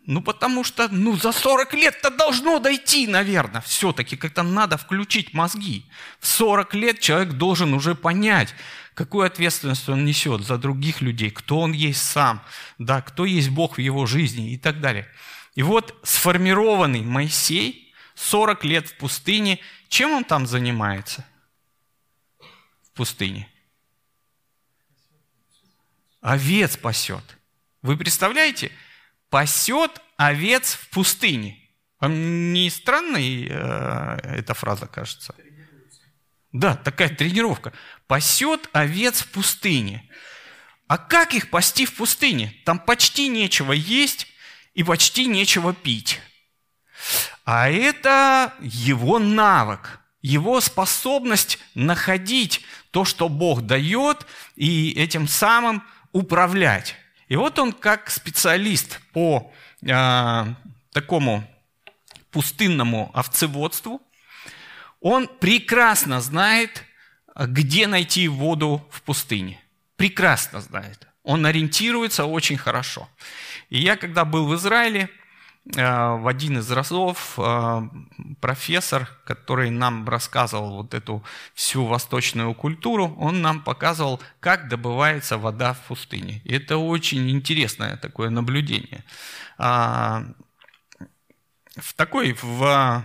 Ну, 0.07 0.23
потому 0.23 0.65
что, 0.65 0.89
ну, 0.91 1.15
за 1.15 1.33
40 1.33 1.75
лет-то 1.75 2.09
должно 2.09 2.59
дойти, 2.61 3.07
наверное, 3.07 3.61
все-таки 3.61 4.17
как-то 4.17 4.43
надо 4.43 4.79
включить 4.79 5.35
мозги. 5.35 5.85
В 6.21 6.27
40 6.27 6.73
лет 6.73 7.01
человек 7.01 7.35
должен 7.35 7.75
уже 7.75 7.95
понять, 7.95 8.55
какую 8.95 9.27
ответственность 9.27 9.87
он 9.91 10.07
несет 10.07 10.41
за 10.41 10.57
других 10.57 11.03
людей, 11.03 11.29
кто 11.29 11.61
он 11.61 11.73
есть 11.73 12.03
сам, 12.03 12.43
да, 12.79 13.03
кто 13.03 13.27
есть 13.27 13.51
Бог 13.51 13.77
в 13.77 13.81
его 13.83 14.07
жизни 14.07 14.55
и 14.55 14.57
так 14.57 14.81
далее. 14.81 15.07
И 15.55 15.63
вот 15.63 15.95
сформированный 16.03 17.03
Моисей, 17.03 17.93
40 18.15 18.65
лет 18.65 18.89
в 18.89 18.97
пустыне, 18.97 19.61
чем 19.91 20.13
он 20.13 20.25
там 20.25 20.47
занимается? 20.47 21.27
Пустыне? 22.95 23.49
Овец 26.21 26.77
пасет. 26.77 27.37
Вы 27.83 27.97
представляете? 27.97 28.73
Пасет 29.29 30.01
овец 30.17 30.75
в 30.75 30.89
пустыне. 30.89 31.59
Вам 32.01 32.53
не 32.53 32.71
странной 32.71 33.47
э, 33.47 34.19
эта 34.39 34.55
фраза 34.55 34.87
кажется? 34.87 35.35
Да, 36.53 36.77
такая 36.77 37.09
тренировка. 37.09 37.73
Пасет 38.07 38.69
овец 38.73 39.23
в 39.23 39.33
пустыне. 39.33 40.09
А 40.87 40.99
как 40.99 41.35
их 41.35 41.51
пасти 41.51 41.87
в 41.87 41.95
пустыне? 41.95 42.55
Там 42.65 42.79
почти 42.79 43.29
нечего 43.29 43.73
есть 43.73 44.29
и 44.75 44.83
почти 44.83 45.27
нечего 45.27 45.75
пить. 45.75 46.21
А 47.45 47.69
это 47.69 48.55
его 48.61 49.19
навык, 49.19 50.01
его 50.23 50.61
способность 50.61 51.59
находить 51.75 52.63
то, 52.95 53.05
что 53.05 53.29
Бог 53.29 53.63
дает, 53.63 54.25
и 54.55 54.93
этим 54.93 55.27
самым 55.27 55.83
управлять. 56.13 56.95
И 57.27 57.35
вот 57.35 57.59
он 57.59 57.73
как 57.73 58.09
специалист 58.09 59.01
по 59.13 59.53
э, 59.83 60.45
такому 60.93 61.45
пустынному 62.31 63.11
овцеводству, 63.13 64.01
он 65.01 65.27
прекрасно 65.27 66.21
знает, 66.21 66.85
где 67.35 67.89
найти 67.89 68.29
воду 68.29 68.87
в 68.93 69.03
пустыне. 69.03 69.61
Прекрасно 69.97 70.61
знает. 70.61 71.09
Он 71.25 71.47
ориентируется 71.47 72.27
очень 72.27 72.57
хорошо. 72.57 73.09
И 73.71 73.81
я, 73.81 73.97
когда 73.97 74.25
был 74.25 74.47
в 74.47 74.55
Израиле, 74.55 75.11
в 75.67 76.29
один 76.29 76.59
из 76.59 76.71
разов 76.71 77.39
э, 77.39 77.83
профессор, 78.41 79.09
который 79.25 79.71
нам 79.71 80.07
рассказывал 80.07 80.77
вот 80.83 80.93
эту 80.93 81.25
всю 81.55 81.87
восточную 81.87 82.53
культуру, 82.55 83.17
он 83.19 83.41
нам 83.41 83.63
показывал, 83.63 84.21
как 84.41 84.69
добывается 84.69 85.39
вода 85.39 85.73
в 85.73 85.81
пустыне. 85.81 86.43
И 86.45 86.53
это 86.55 86.77
очень 86.77 87.31
интересное 87.31 87.97
такое 87.97 88.29
наблюдение. 88.29 89.05
А, 89.57 90.25
в 91.77 91.95
такой, 91.95 92.37
в 92.43 93.05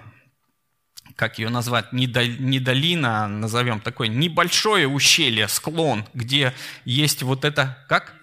как 1.15 1.38
ее 1.38 1.50
назвать, 1.50 1.91
не, 1.91 2.08
не 2.39 2.60
долина, 2.60 3.26
а 3.26 3.28
назовем 3.28 3.82
такое, 3.82 4.08
небольшое 4.08 4.88
ущелье, 4.88 5.50
склон, 5.50 6.06
где 6.13 6.54
есть 6.86 7.24
вот 7.24 7.43
это, 7.43 7.86
как? 7.89 8.18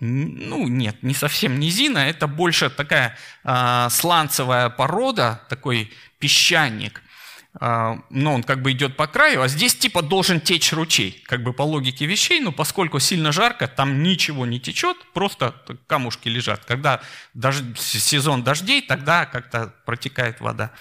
Ну, 0.00 0.68
нет, 0.68 1.02
не 1.02 1.14
совсем 1.14 1.58
низина, 1.58 1.98
это 1.98 2.28
больше 2.28 2.70
такая 2.70 3.16
э, 3.44 3.88
сланцевая 3.90 4.70
порода, 4.70 5.42
такой 5.48 5.92
песчаник. 6.18 7.02
А, 7.60 7.98
но 8.08 8.32
он 8.32 8.42
как 8.42 8.62
бы 8.62 8.72
идет 8.72 8.96
по 8.96 9.06
краю, 9.06 9.42
а 9.42 9.48
здесь 9.48 9.76
типа 9.76 10.00
должен 10.00 10.40
течь 10.40 10.72
ручей, 10.72 11.22
как 11.26 11.42
бы 11.42 11.52
по 11.52 11.62
логике 11.62 12.06
вещей, 12.06 12.40
но 12.40 12.50
поскольку 12.50 12.98
сильно 12.98 13.30
жарко, 13.30 13.68
там 13.68 14.02
ничего 14.02 14.46
не 14.46 14.58
течет, 14.58 14.96
просто 15.12 15.54
камушки 15.86 16.28
лежат. 16.30 16.64
Когда 16.64 17.02
дож... 17.34 17.56
сезон 17.76 18.42
дождей, 18.42 18.80
тогда 18.80 19.26
как-то 19.26 19.74
протекает 19.84 20.40
вода. 20.40 20.72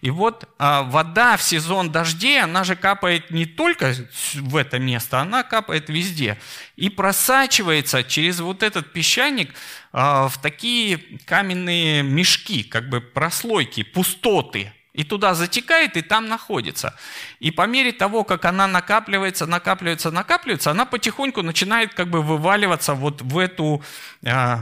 И 0.00 0.10
вот 0.10 0.48
а, 0.58 0.84
вода 0.84 1.36
в 1.36 1.42
сезон 1.42 1.90
дождей, 1.90 2.40
она 2.40 2.62
же 2.62 2.76
капает 2.76 3.32
не 3.32 3.44
только 3.44 3.92
в 4.34 4.54
это 4.54 4.78
место, 4.78 5.20
она 5.20 5.42
капает 5.42 5.88
везде. 5.88 6.38
И 6.76 6.88
просачивается 6.88 8.04
через 8.04 8.38
вот 8.38 8.62
этот 8.62 8.92
песчаник 8.92 9.52
а, 9.92 10.28
в 10.28 10.40
такие 10.40 10.98
каменные 11.24 12.04
мешки, 12.04 12.62
как 12.62 12.88
бы 12.88 13.00
прослойки, 13.00 13.82
пустоты, 13.82 14.72
и 14.92 15.04
туда 15.04 15.34
затекает, 15.34 15.96
и 15.96 16.02
там 16.02 16.28
находится. 16.28 16.94
И 17.40 17.50
по 17.50 17.66
мере 17.66 17.92
того, 17.92 18.24
как 18.24 18.44
она 18.44 18.66
накапливается, 18.66 19.46
накапливается, 19.46 20.10
накапливается, 20.10 20.70
она 20.70 20.84
потихоньку 20.84 21.42
начинает 21.42 21.94
как 21.94 22.08
бы 22.08 22.22
вываливаться 22.22 22.94
вот 22.94 23.22
в, 23.22 23.38
эту, 23.38 23.82
э, 24.22 24.56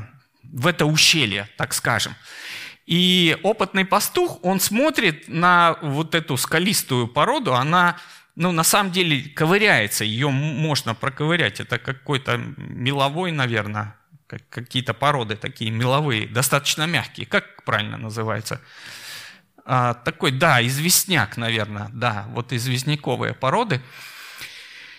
в 0.44 0.66
это 0.66 0.86
ущелье, 0.86 1.48
так 1.56 1.74
скажем. 1.74 2.14
И 2.86 3.38
опытный 3.42 3.84
пастух, 3.84 4.38
он 4.42 4.60
смотрит 4.60 5.28
на 5.28 5.76
вот 5.82 6.14
эту 6.14 6.36
скалистую 6.36 7.08
породу, 7.08 7.54
она, 7.54 7.96
ну, 8.36 8.52
на 8.52 8.64
самом 8.64 8.92
деле 8.92 9.28
ковыряется, 9.30 10.04
ее 10.04 10.28
можно 10.30 10.94
проковырять. 10.94 11.60
Это 11.60 11.78
какой-то 11.78 12.36
меловой, 12.36 13.32
наверное, 13.32 13.96
какие-то 14.48 14.94
породы 14.94 15.36
такие 15.36 15.70
меловые, 15.70 16.28
достаточно 16.28 16.86
мягкие. 16.86 17.26
Как 17.26 17.64
правильно 17.64 17.96
называется? 17.96 18.60
А, 19.72 19.94
такой, 19.94 20.32
да, 20.32 20.66
известняк, 20.66 21.36
наверное, 21.36 21.90
да, 21.92 22.26
вот 22.30 22.52
известняковые 22.52 23.34
породы. 23.34 23.80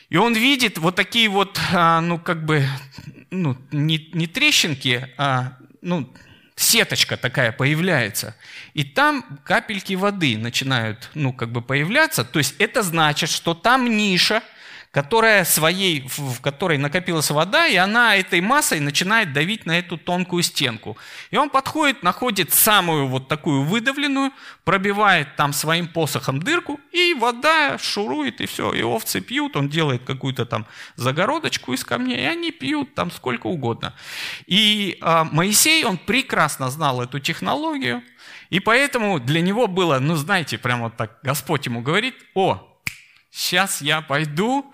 И 0.07 0.15
он 0.15 0.33
видит 0.33 0.77
вот 0.77 0.95
такие 0.95 1.27
вот, 1.27 1.59
а, 1.73 1.99
ну, 1.99 2.17
как 2.17 2.45
бы, 2.45 2.65
ну, 3.31 3.57
не, 3.71 4.09
не 4.13 4.27
трещинки, 4.27 5.09
а, 5.17 5.57
ну, 5.81 6.09
сеточка 6.55 7.17
такая 7.17 7.51
появляется. 7.51 8.33
И 8.73 8.85
там 8.85 9.39
капельки 9.43 9.93
воды 9.95 10.37
начинают, 10.37 11.09
ну, 11.15 11.33
как 11.33 11.51
бы 11.51 11.61
появляться. 11.61 12.23
То 12.23 12.39
есть 12.39 12.55
это 12.57 12.81
значит, 12.81 13.29
что 13.29 13.53
там 13.53 13.89
ниша– 13.89 14.41
которая 14.91 15.45
своей, 15.45 16.05
в 16.17 16.41
которой 16.41 16.77
накопилась 16.77 17.31
вода, 17.31 17.65
и 17.65 17.77
она 17.77 18.17
этой 18.17 18.41
массой 18.41 18.81
начинает 18.81 19.31
давить 19.31 19.65
на 19.65 19.79
эту 19.79 19.97
тонкую 19.97 20.43
стенку. 20.43 20.97
И 21.31 21.37
он 21.37 21.49
подходит, 21.49 22.03
находит 22.03 22.51
самую 22.51 23.07
вот 23.07 23.29
такую 23.29 23.63
выдавленную, 23.63 24.31
пробивает 24.65 25.37
там 25.37 25.53
своим 25.53 25.87
посохом 25.87 26.41
дырку, 26.41 26.77
и 26.91 27.13
вода 27.13 27.77
шурует, 27.77 28.41
и 28.41 28.45
все. 28.45 28.73
И 28.73 28.81
овцы 28.81 29.21
пьют, 29.21 29.55
он 29.55 29.69
делает 29.69 30.03
какую-то 30.03 30.45
там 30.45 30.65
загородочку 30.97 31.71
из 31.71 31.85
камней, 31.85 32.19
и 32.19 32.25
они 32.25 32.51
пьют 32.51 32.93
там 32.93 33.11
сколько 33.11 33.47
угодно. 33.47 33.93
И 34.45 34.97
а, 34.99 35.23
Моисей, 35.23 35.85
он 35.85 35.97
прекрасно 35.97 36.69
знал 36.69 37.01
эту 37.01 37.19
технологию, 37.19 38.03
и 38.49 38.59
поэтому 38.59 39.21
для 39.21 39.39
него 39.39 39.67
было, 39.67 39.99
ну 39.99 40.15
знаете, 40.15 40.57
прямо 40.57 40.85
вот 40.85 40.97
так 40.97 41.19
Господь 41.23 41.65
ему 41.65 41.79
говорит, 41.79 42.15
о, 42.35 42.70
сейчас 43.31 43.81
я 43.81 44.01
пойду 44.01 44.71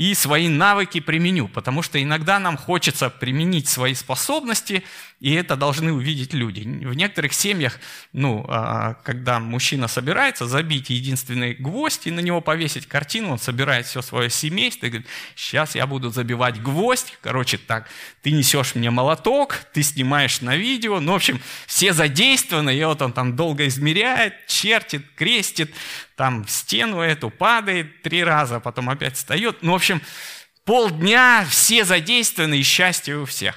и 0.00 0.14
свои 0.14 0.48
навыки 0.48 0.98
применю, 0.98 1.46
потому 1.46 1.82
что 1.82 2.02
иногда 2.02 2.38
нам 2.38 2.56
хочется 2.56 3.10
применить 3.10 3.68
свои 3.68 3.92
способности, 3.92 4.82
и 5.20 5.34
это 5.34 5.56
должны 5.56 5.92
увидеть 5.92 6.32
люди. 6.32 6.60
В 6.60 6.94
некоторых 6.94 7.34
семьях, 7.34 7.78
ну, 8.14 8.46
а, 8.48 8.94
когда 9.04 9.38
мужчина 9.40 9.88
собирается 9.88 10.46
забить 10.46 10.88
единственный 10.88 11.52
гвоздь 11.52 12.06
и 12.06 12.10
на 12.10 12.20
него 12.20 12.40
повесить 12.40 12.86
картину, 12.86 13.32
он 13.32 13.38
собирает 13.38 13.84
все 13.84 14.00
свое 14.00 14.30
семейство 14.30 14.86
и 14.86 14.88
говорит, 14.88 15.08
сейчас 15.36 15.74
я 15.74 15.86
буду 15.86 16.08
забивать 16.08 16.62
гвоздь, 16.62 17.18
короче, 17.20 17.58
так, 17.58 17.86
ты 18.22 18.30
несешь 18.30 18.74
мне 18.74 18.90
молоток, 18.90 19.56
ты 19.74 19.82
снимаешь 19.82 20.40
на 20.40 20.56
видео, 20.56 21.00
ну, 21.00 21.12
в 21.12 21.16
общем, 21.16 21.42
все 21.66 21.92
задействованы, 21.92 22.74
и 22.74 22.82
вот 22.84 23.02
он 23.02 23.12
там 23.12 23.36
долго 23.36 23.66
измеряет, 23.66 24.46
чертит, 24.46 25.04
крестит, 25.14 25.74
там 26.20 26.44
в 26.44 26.50
стену 26.50 27.00
эту 27.00 27.30
падает 27.30 28.02
три 28.02 28.22
раза, 28.22 28.60
потом 28.60 28.90
опять 28.90 29.16
встает, 29.16 29.62
ну, 29.62 29.72
в 29.72 29.76
общем, 29.76 29.89
общем, 29.90 30.02
полдня 30.64 31.44
все 31.48 31.84
задействованы, 31.84 32.58
и 32.58 32.62
счастье 32.62 33.16
у 33.18 33.24
всех. 33.24 33.56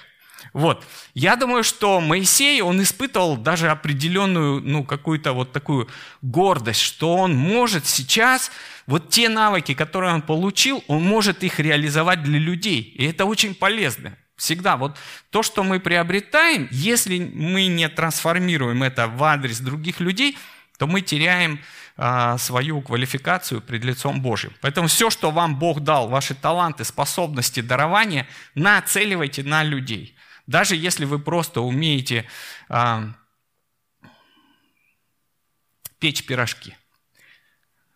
Вот. 0.54 0.86
Я 1.14 1.36
думаю, 1.36 1.64
что 1.64 2.00
Моисей, 2.00 2.62
он 2.62 2.82
испытывал 2.82 3.38
даже 3.38 3.70
определенную, 3.70 4.62
ну, 4.62 4.84
какую-то 4.84 5.34
вот 5.34 5.52
такую 5.52 5.90
гордость, 6.22 6.82
что 6.82 7.16
он 7.16 7.36
может 7.36 7.88
сейчас 7.88 8.52
вот 8.86 9.10
те 9.10 9.30
навыки, 9.30 9.74
которые 9.74 10.14
он 10.14 10.22
получил, 10.22 10.84
он 10.88 11.04
может 11.04 11.44
их 11.44 11.60
реализовать 11.60 12.24
для 12.24 12.40
людей. 12.40 12.82
И 12.82 13.06
это 13.06 13.26
очень 13.26 13.56
полезно. 13.56 14.18
Всегда. 14.36 14.78
Вот 14.78 14.98
то, 15.30 15.44
что 15.44 15.64
мы 15.64 15.80
приобретаем, 15.80 16.68
если 16.72 17.20
мы 17.20 17.68
не 17.68 17.88
трансформируем 17.88 18.84
это 18.84 19.08
в 19.08 19.24
адрес 19.24 19.60
других 19.60 20.00
людей, 20.00 20.38
то 20.78 20.88
мы 20.88 21.02
теряем 21.02 21.60
свою 21.96 22.82
квалификацию 22.82 23.62
пред 23.62 23.84
лицом 23.84 24.22
Божьим. 24.22 24.54
Поэтому 24.62 24.88
все, 24.88 25.12
что 25.12 25.30
вам 25.30 25.60
Бог 25.60 25.82
дал, 25.82 26.10
ваши 26.10 26.34
таланты, 26.34 26.84
способности, 26.84 27.60
дарования, 27.60 28.28
нацеливайте 28.56 29.44
на 29.44 29.64
людей. 29.64 30.16
Даже 30.48 30.76
если 30.76 31.06
вы 31.06 31.20
просто 31.20 31.62
умеете 31.62 32.26
а, 32.68 33.14
печь 36.00 36.26
пирожки. 36.26 36.76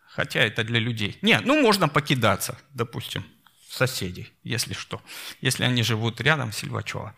Хотя 0.06 0.40
это 0.40 0.64
для 0.64 0.80
людей. 0.80 1.18
Нет, 1.20 1.44
ну 1.44 1.60
можно 1.60 1.88
покидаться, 1.88 2.58
допустим, 2.70 3.24
соседей, 3.68 4.32
если 4.42 4.72
что. 4.72 5.02
Если 5.42 5.64
они 5.64 5.82
живут 5.82 6.20
рядом, 6.20 6.52
Сильвачева. 6.52 7.14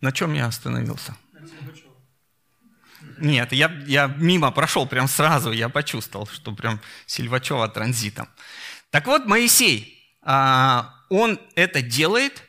На 0.00 0.12
чем 0.12 0.34
я 0.34 0.46
остановился? 0.46 1.16
Нет, 3.20 3.52
я, 3.52 3.70
я 3.86 4.06
мимо 4.06 4.50
прошел 4.50 4.86
прям 4.86 5.08
сразу, 5.08 5.52
я 5.52 5.68
почувствовал, 5.68 6.26
что 6.26 6.52
прям 6.52 6.80
Сильвачева 7.06 7.68
транзитом. 7.68 8.28
Так 8.90 9.06
вот, 9.06 9.26
Моисей, 9.26 10.16
а, 10.22 10.94
он 11.10 11.40
это 11.54 11.82
делает, 11.82 12.44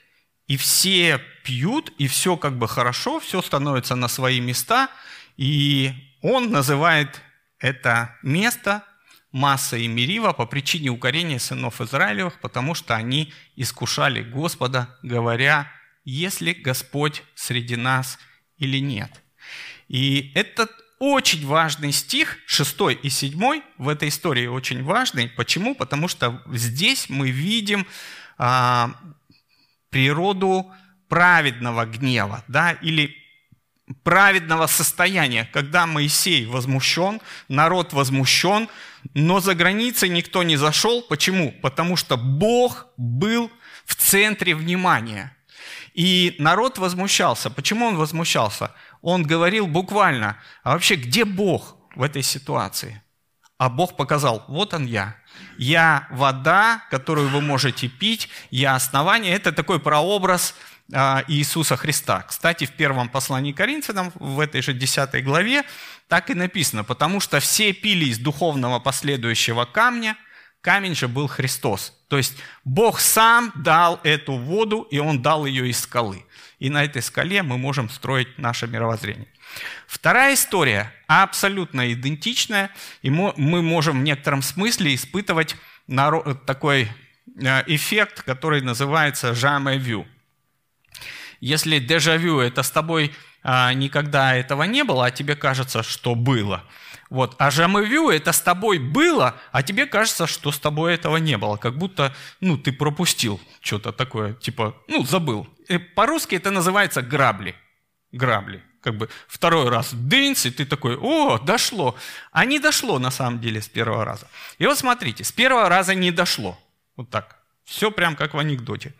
и 0.47 0.57
все 0.57 1.19
пьют, 1.43 1.93
и 1.97 2.07
все 2.07 2.37
как 2.37 2.57
бы 2.57 2.67
хорошо, 2.67 3.19
все 3.19 3.41
становится 3.41 3.95
на 3.95 4.07
свои 4.07 4.39
места, 4.39 4.89
и 5.37 5.93
он 6.21 6.51
называет 6.51 7.21
это 7.59 8.15
место 8.23 8.83
Масса 9.31 9.77
и 9.77 9.87
Мерива 9.87 10.33
по 10.33 10.45
причине 10.45 10.89
укорения 10.89 11.39
сынов 11.39 11.81
Израилевых, 11.81 12.39
потому 12.39 12.73
что 12.73 12.95
они 12.95 13.31
искушали 13.55 14.23
Господа, 14.23 14.97
говоря, 15.03 15.71
есть 16.03 16.41
ли 16.41 16.53
Господь 16.53 17.23
среди 17.35 17.75
нас 17.75 18.17
или 18.57 18.79
нет– 18.79 19.21
и 19.89 20.31
этот 20.35 20.71
очень 20.99 21.45
важный 21.45 21.91
стих, 21.91 22.37
6 22.45 22.75
и 23.01 23.09
7 23.09 23.61
в 23.77 23.89
этой 23.89 24.09
истории 24.09 24.47
очень 24.47 24.83
важный. 24.83 25.29
Почему? 25.29 25.73
Потому 25.73 26.07
что 26.07 26.41
здесь 26.51 27.09
мы 27.09 27.31
видим 27.31 27.87
а, 28.37 28.91
природу 29.89 30.71
праведного 31.07 31.85
гнева, 31.85 32.43
да, 32.47 32.73
или 32.73 33.15
праведного 34.03 34.67
состояния, 34.67 35.49
когда 35.51 35.87
Моисей 35.87 36.45
возмущен, 36.45 37.21
народ 37.47 37.93
возмущен, 37.93 38.69
но 39.13 39.39
за 39.39 39.55
границей 39.55 40.09
никто 40.09 40.43
не 40.43 40.57
зашел. 40.57 41.01
Почему? 41.01 41.51
Потому 41.61 41.95
что 41.95 42.17
Бог 42.17 42.87
был 42.97 43.49
в 43.85 43.95
центре 43.95 44.53
внимания. 44.53 45.35
И 45.93 46.35
народ 46.37 46.77
возмущался. 46.77 47.49
Почему 47.49 47.87
он 47.87 47.97
возмущался? 47.97 48.71
Он 49.01 49.23
говорил 49.23 49.67
буквально, 49.67 50.37
а 50.63 50.73
вообще 50.73 50.95
где 50.95 51.25
Бог 51.25 51.77
в 51.95 52.03
этой 52.03 52.21
ситуации? 52.21 53.01
А 53.57 53.69
Бог 53.69 53.97
показал, 53.97 54.45
вот 54.47 54.73
он 54.73 54.85
я. 54.85 55.17
Я 55.57 56.07
вода, 56.11 56.81
которую 56.89 57.27
вы 57.29 57.41
можете 57.41 57.89
пить, 57.89 58.29
я 58.51 58.75
основание. 58.75 59.33
Это 59.33 59.51
такой 59.51 59.79
прообраз 59.81 60.55
а, 60.93 61.23
Иисуса 61.27 61.75
Христа. 61.75 62.23
Кстати, 62.23 62.65
в 62.65 62.71
первом 62.71 63.09
послании 63.09 63.51
Коринфянам, 63.51 64.13
в 64.15 64.39
этой 64.39 64.61
же 64.61 64.73
10 64.73 65.23
главе, 65.25 65.63
так 66.07 66.29
и 66.29 66.33
написано, 66.33 66.85
потому 66.85 67.19
что 67.19 67.41
все 67.41 67.73
пили 67.73 68.05
из 68.05 68.17
духовного 68.17 68.79
последующего 68.79 69.65
камня, 69.65 70.15
Камень 70.61 70.95
же 70.95 71.07
был 71.07 71.27
Христос. 71.27 71.93
То 72.09 72.17
есть 72.17 72.35
Бог 72.65 72.99
сам 72.99 73.51
дал 73.55 73.99
эту 74.03 74.33
воду, 74.33 74.81
и 74.91 74.99
Он 74.99 75.21
дал 75.21 75.45
ее 75.45 75.69
из 75.69 75.79
скалы. 75.79 76.25
И 76.59 76.69
на 76.69 76.83
этой 76.83 77.01
скале 77.01 77.41
мы 77.41 77.57
можем 77.57 77.89
строить 77.89 78.37
наше 78.37 78.67
мировоззрение. 78.67 79.27
Вторая 79.87 80.33
история 80.33 80.93
абсолютно 81.07 81.91
идентичная, 81.91 82.69
и 83.01 83.09
мы 83.09 83.61
можем 83.61 84.01
в 84.01 84.03
некотором 84.03 84.41
смысле 84.41 84.93
испытывать 84.93 85.55
такой 86.45 86.87
э, 87.41 87.63
эффект, 87.67 88.21
который 88.23 88.61
называется 88.61 89.31
«jamais 89.31 90.05
Если 91.39 91.79
дежавю– 91.79 92.39
это 92.41 92.61
с 92.61 92.69
тобой 92.69 93.15
а, 93.41 93.73
никогда 93.73 94.35
этого 94.35 94.63
не 94.63 94.83
было, 94.83 95.05
а 95.05 95.11
тебе 95.11 95.35
кажется, 95.35 95.81
что 95.81 96.13
было– 96.13 96.63
вот. 97.09 97.35
А 97.39 97.49
жамывю– 97.49 98.09
это 98.11 98.31
с 98.31 98.41
тобой 98.41 98.77
было, 98.77 99.35
а 99.51 99.63
тебе 99.63 99.87
кажется, 99.87 100.27
что 100.27 100.51
с 100.51 100.59
тобой 100.59 100.93
этого 100.93 101.17
не 101.17 101.37
было. 101.37 101.57
Как 101.57 101.75
будто 101.77 102.13
ну, 102.39 102.57
ты 102.57 102.71
пропустил 102.71 103.39
что-то 103.61 103.91
такое, 103.91 104.33
типа, 104.33 104.75
ну, 104.87 105.03
забыл. 105.03 105.47
По-русски 105.95 106.35
это 106.35 106.51
называется 106.51 107.01
грабли. 107.01 107.55
Грабли. 108.11 108.63
Как 108.81 108.95
бы 108.95 109.09
второй 109.27 109.69
раз 109.69 109.93
дынц, 109.93 110.45
и 110.45 110.51
ты 110.51 110.65
такой, 110.65 110.97
о, 110.97 111.39
дошло. 111.39 111.95
А 112.31 112.45
не 112.45 112.59
дошло 112.59 112.99
на 112.99 113.11
самом 113.11 113.39
деле 113.39 113.61
с 113.61 113.67
первого 113.67 114.05
раза. 114.05 114.27
И 114.57 114.65
вот 114.65 114.77
смотрите, 114.77 115.23
с 115.23 115.31
первого 115.31 115.67
раза 115.67 115.95
не 115.95 116.11
дошло. 116.11 116.57
Вот 116.95 117.09
так. 117.09 117.39
Все 117.65 117.91
прям 117.91 118.15
как 118.15 118.33
в 118.33 118.39
анекдоте. 118.39 118.93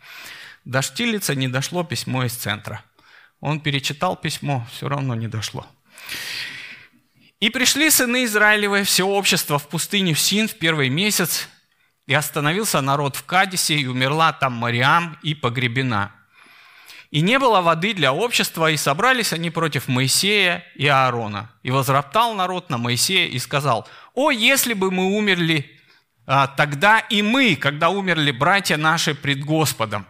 До 0.64 0.82
Штилица 0.82 1.34
не 1.34 1.48
дошло 1.48 1.84
письмо 1.84 2.24
из 2.24 2.34
центра. 2.34 2.82
Он 3.40 3.60
перечитал 3.60 4.16
письмо, 4.16 4.66
все 4.70 4.88
равно 4.88 5.14
не 5.14 5.28
дошло. 5.28 5.66
И 7.40 7.48
пришли 7.48 7.90
сыны 7.90 8.24
Израилевы, 8.24 8.84
все 8.84 9.04
общество 9.06 9.58
в 9.58 9.66
пустыню 9.68 10.14
Син 10.14 10.46
в 10.46 10.54
первый 10.56 10.90
месяц, 10.90 11.48
и 12.06 12.12
остановился 12.12 12.82
народ 12.82 13.16
в 13.16 13.24
Кадисе, 13.24 13.76
и 13.76 13.86
умерла 13.86 14.32
там 14.32 14.52
Мариам 14.52 15.18
и 15.22 15.34
погребена. 15.34 16.12
И 17.10 17.22
не 17.22 17.38
было 17.38 17.62
воды 17.62 17.94
для 17.94 18.12
общества, 18.12 18.70
и 18.70 18.76
собрались 18.76 19.32
они 19.32 19.50
против 19.50 19.88
Моисея 19.88 20.64
и 20.76 20.86
Аарона. 20.86 21.50
И 21.62 21.70
возроптал 21.70 22.34
народ 22.34 22.68
на 22.68 22.78
Моисея 22.78 23.26
и 23.26 23.38
сказал, 23.38 23.88
«О, 24.14 24.30
если 24.30 24.74
бы 24.74 24.90
мы 24.90 25.16
умерли 25.16 25.80
а, 26.26 26.46
тогда 26.46 27.00
и 27.00 27.22
мы, 27.22 27.56
когда 27.56 27.88
умерли 27.88 28.30
братья 28.30 28.76
наши 28.76 29.14
пред 29.14 29.44
Господом! 29.44 30.06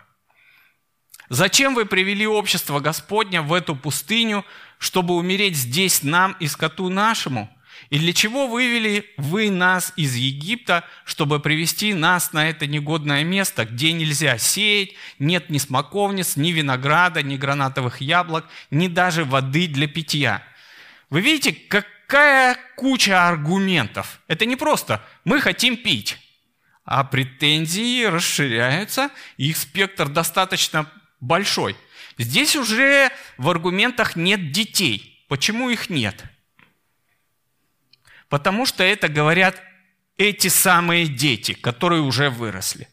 Зачем 1.31 1.75
вы 1.75 1.87
привели 1.87 2.27
общество 2.27 2.81
Господня 2.81 3.41
в 3.41 3.55
эту 3.55 3.77
пустыню, 3.77 4.45
чтобы 4.81 5.15
умереть 5.15 5.57
здесь 5.57 6.03
нам 6.03 6.35
и 6.41 6.49
скоту 6.49 6.89
нашему? 6.89 7.55
И 7.91 7.99
для 7.99 8.13
чего 8.13 8.47
вывели 8.47 9.05
вы 9.19 9.51
нас 9.51 9.93
из 9.97 10.15
Египта, 10.15 10.85
чтобы 11.05 11.39
привести 11.39 11.93
нас 11.93 12.33
на 12.33 12.49
это 12.49 12.67
негодное 12.67 13.23
место, 13.23 13.67
где 13.67 13.93
нельзя 13.93 14.39
сеять, 14.39 14.95
нет 15.19 15.51
ни 15.51 15.59
смоковниц, 15.59 16.37
ни 16.37 16.51
винограда, 16.51 17.23
ни 17.23 17.37
гранатовых 17.37 18.01
яблок, 18.01 18.47
ни 18.71 18.89
даже 18.89 19.25
воды 19.25 19.67
для 19.67 19.87
питья? 19.87 20.43
Вы 21.11 21.21
видите, 21.21 21.53
какая 21.53 22.57
куча 22.77 23.29
аргументов. 23.29 24.21
Это 24.29 24.47
не 24.47 24.57
просто 24.57 25.05
«мы 25.25 25.41
хотим 25.41 25.77
пить», 25.77 26.17
а 26.85 27.05
претензии 27.05 28.05
расширяются, 28.05 29.11
их 29.37 29.59
спектр 29.59 30.09
достаточно 30.09 30.91
большой– 31.21 31.77
Здесь 32.21 32.55
уже 32.55 33.11
в 33.39 33.49
аргументах 33.49 34.15
нет 34.15 34.53
детей. 34.53 35.25
Почему 35.27 35.71
их 35.71 35.89
нет? 35.89 36.23
Потому 38.29 38.67
что 38.67 38.85
это 38.85 39.09
говорят 39.09 39.63
эти 40.19 40.49
самые 40.49 41.07
дети, 41.07 41.55
которые 41.55 42.03
уже 42.03 42.29
выросли. 42.29 42.89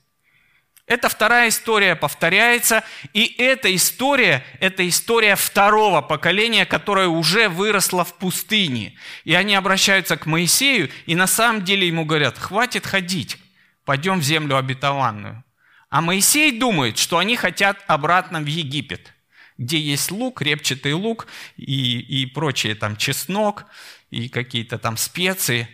Эта 0.85 1.09
вторая 1.09 1.49
история 1.49 1.97
повторяется, 1.97 2.85
и 3.11 3.25
эта 3.37 3.75
история– 3.75 4.45
это 4.61 4.87
история 4.87 5.35
второго 5.35 5.99
поколения, 5.99 6.65
которое 6.65 7.09
уже 7.09 7.49
выросло 7.49 8.05
в 8.05 8.13
пустыне. 8.13 8.97
И 9.25 9.33
они 9.33 9.55
обращаются 9.55 10.15
к 10.15 10.25
Моисею, 10.25 10.89
и 11.05 11.15
на 11.15 11.27
самом 11.27 11.65
деле 11.65 11.85
ему 11.85 12.05
говорят, 12.05 12.37
хватит 12.37 12.87
ходить, 12.87 13.37
пойдем 13.83 14.21
в 14.21 14.23
землю 14.23 14.55
обетованную. 14.55 15.43
А 15.89 15.99
Моисей 15.99 16.57
думает, 16.57 16.97
что 16.97 17.17
они 17.17 17.35
хотят 17.35 17.83
обратно 17.87 18.39
в 18.39 18.45
Египет– 18.45 19.13
где 19.57 19.79
есть 19.79 20.11
лук, 20.11 20.41
репчатый 20.41 20.93
лук 20.93 21.27
и, 21.57 21.99
и 21.99 22.25
прочее, 22.25 22.75
там 22.75 22.95
чеснок 22.97 23.65
и 24.09 24.29
какие-то 24.29 24.77
там 24.77 24.97
специи. 24.97 25.67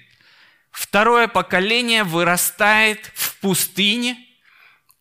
Второе 0.72 1.28
поколение 1.28 2.04
вырастает 2.04 3.12
в 3.14 3.40
пустыне, 3.40 4.18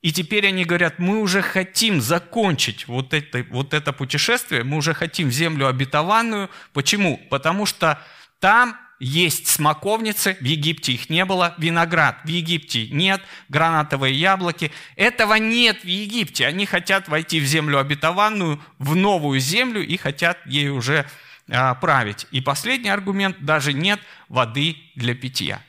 и 0.02 0.12
теперь 0.12 0.48
они 0.48 0.64
говорят, 0.64 0.98
мы 0.98 1.20
уже 1.20 1.42
хотим 1.42 2.00
закончить 2.00 2.88
вот 2.88 3.14
это, 3.14 3.46
вот 3.50 3.72
это 3.72 3.92
путешествие, 3.92 4.64
мы 4.64 4.76
уже 4.78 4.94
хотим 4.94 5.30
землю 5.30 5.68
обетованную. 5.68 6.50
Почему? 6.72 7.18
Потому 7.30 7.66
что 7.66 8.02
там 8.40 8.76
есть 9.02 9.48
смоковницы, 9.48 10.36
в 10.40 10.44
Египте 10.44 10.92
их 10.92 11.10
не 11.10 11.24
было, 11.24 11.54
виноград 11.58 12.18
в 12.22 12.28
Египте 12.28 12.86
нет, 12.86 13.20
гранатовые 13.48 14.14
яблоки. 14.14 14.70
Этого 14.94 15.34
нет 15.34 15.82
в 15.82 15.88
Египте. 15.88 16.46
Они 16.46 16.66
хотят 16.66 17.08
войти 17.08 17.40
в 17.40 17.44
землю 17.44 17.80
обетованную, 17.80 18.62
в 18.78 18.94
новую 18.94 19.40
землю 19.40 19.84
и 19.84 19.96
хотят 19.96 20.38
ей 20.46 20.68
уже 20.68 21.04
а, 21.50 21.74
править. 21.74 22.28
И 22.30 22.40
последний 22.40 22.90
аргумент, 22.90 23.38
даже 23.40 23.72
нет 23.72 23.98
воды 24.28 24.76
для 24.94 25.16
питья. 25.16 25.60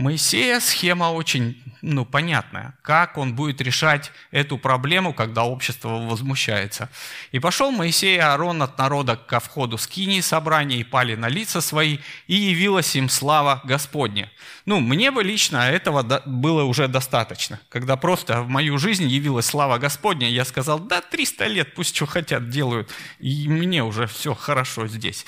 Моисея 0.00 0.60
схема 0.60 1.10
очень 1.10 1.62
ну, 1.82 2.06
понятная, 2.06 2.74
как 2.80 3.18
он 3.18 3.34
будет 3.34 3.60
решать 3.60 4.12
эту 4.30 4.56
проблему, 4.56 5.12
когда 5.12 5.44
общество 5.44 5.90
возмущается. 5.90 6.88
«И 7.32 7.38
пошел 7.38 7.70
Моисей 7.70 8.16
и 8.16 8.18
Аарон 8.18 8.62
от 8.62 8.78
народа 8.78 9.16
ко 9.16 9.40
входу 9.40 9.76
скинии 9.76 10.22
собрания, 10.22 10.78
и 10.78 10.84
пали 10.84 11.16
на 11.16 11.28
лица 11.28 11.60
свои, 11.60 11.98
и 12.26 12.34
явилась 12.34 12.96
им 12.96 13.10
слава 13.10 13.60
Господня». 13.64 14.30
Ну, 14.64 14.80
мне 14.80 15.10
бы 15.10 15.22
лично 15.22 15.68
этого 15.68 16.02
было 16.24 16.62
уже 16.64 16.88
достаточно. 16.88 17.60
Когда 17.68 17.96
просто 17.96 18.40
в 18.40 18.48
мою 18.48 18.78
жизнь 18.78 19.06
явилась 19.06 19.46
слава 19.46 19.76
Господня, 19.76 20.30
я 20.30 20.46
сказал, 20.46 20.78
да, 20.78 21.02
300 21.02 21.46
лет, 21.46 21.74
пусть 21.74 21.94
что 21.94 22.06
хотят 22.06 22.48
делают, 22.48 22.90
и 23.18 23.48
мне 23.48 23.84
уже 23.84 24.06
все 24.06 24.34
хорошо 24.34 24.88
здесь. 24.88 25.26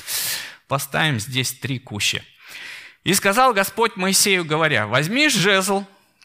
Поставим 0.67 1.21
здесь 1.21 1.53
три 1.53 1.79
кущи. 1.79 2.23
И 3.05 3.15
сказал 3.15 3.53
Господь 3.53 3.97
Моисею, 3.97 4.45
говоря, 4.45 4.87
возьми 4.87 5.29
жезл 5.29 5.85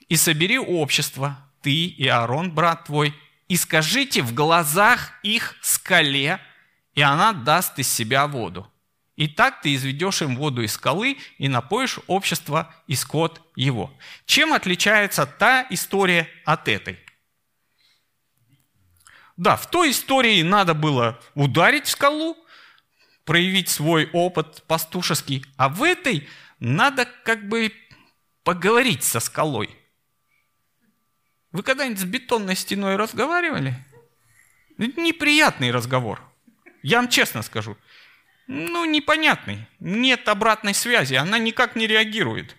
и 0.09 0.15
собери 0.15 0.59
общество, 0.59 1.38
ты 1.61 1.86
и 1.86 2.07
Аарон, 2.07 2.51
брат 2.51 2.86
твой, 2.86 3.15
и 3.47 3.55
скажите 3.55 4.21
в 4.21 4.34
глазах 4.34 5.11
их 5.23 5.55
скале, 5.61 6.39
и 6.93 7.01
она 7.01 7.34
даст 7.34 7.80
из 7.80 7.88
себя 7.88 8.28
воду. 8.28 8.71
И 9.15 9.28
так 9.28 9.61
ты 9.61 9.73
изведешь 9.73 10.21
им 10.21 10.36
воду 10.36 10.61
из 10.61 10.73
скалы 10.73 11.17
и 11.39 11.47
напоишь 11.47 11.99
общество 12.05 12.73
и 12.86 12.93
скот 12.93 13.41
его. 13.55 13.91
Чем 14.25 14.53
отличается 14.53 15.25
та 15.25 15.65
история 15.71 16.30
от 16.45 16.67
этой? 16.67 16.99
Да, 19.36 19.55
в 19.55 19.69
той 19.69 19.89
истории 19.91 20.43
надо 20.43 20.75
было 20.75 21.19
ударить 21.34 21.86
в 21.86 21.89
скалу, 21.89 22.38
проявить 23.25 23.69
свой 23.69 24.09
опыт 24.13 24.63
пастушеский, 24.67 25.43
а 25.57 25.69
в 25.69 25.84
этой 25.84 26.28
надо 26.60 27.08
как 27.24 27.47
бы 27.47 27.72
поговорить 28.43 29.03
со 29.03 29.20
скалой. 29.20 29.76
Вы 31.51 31.64
когда-нибудь 31.64 31.99
с 31.99 32.05
бетонной 32.05 32.55
стеной 32.55 32.95
разговаривали? 32.95 33.76
Неприятный 34.78 35.72
разговор. 35.72 36.22
Я 36.84 36.97
вам 36.97 37.10
честно 37.10 37.41
скажу. 37.41 37.78
Ну, 38.47 38.86
непонятный. 38.86 39.68
Нет 39.80 40.28
обратной 40.30 40.74
связи, 40.74 41.16
она 41.16 41.38
никак 41.38 41.76
не 41.76 41.88
реагирует. 41.88 42.55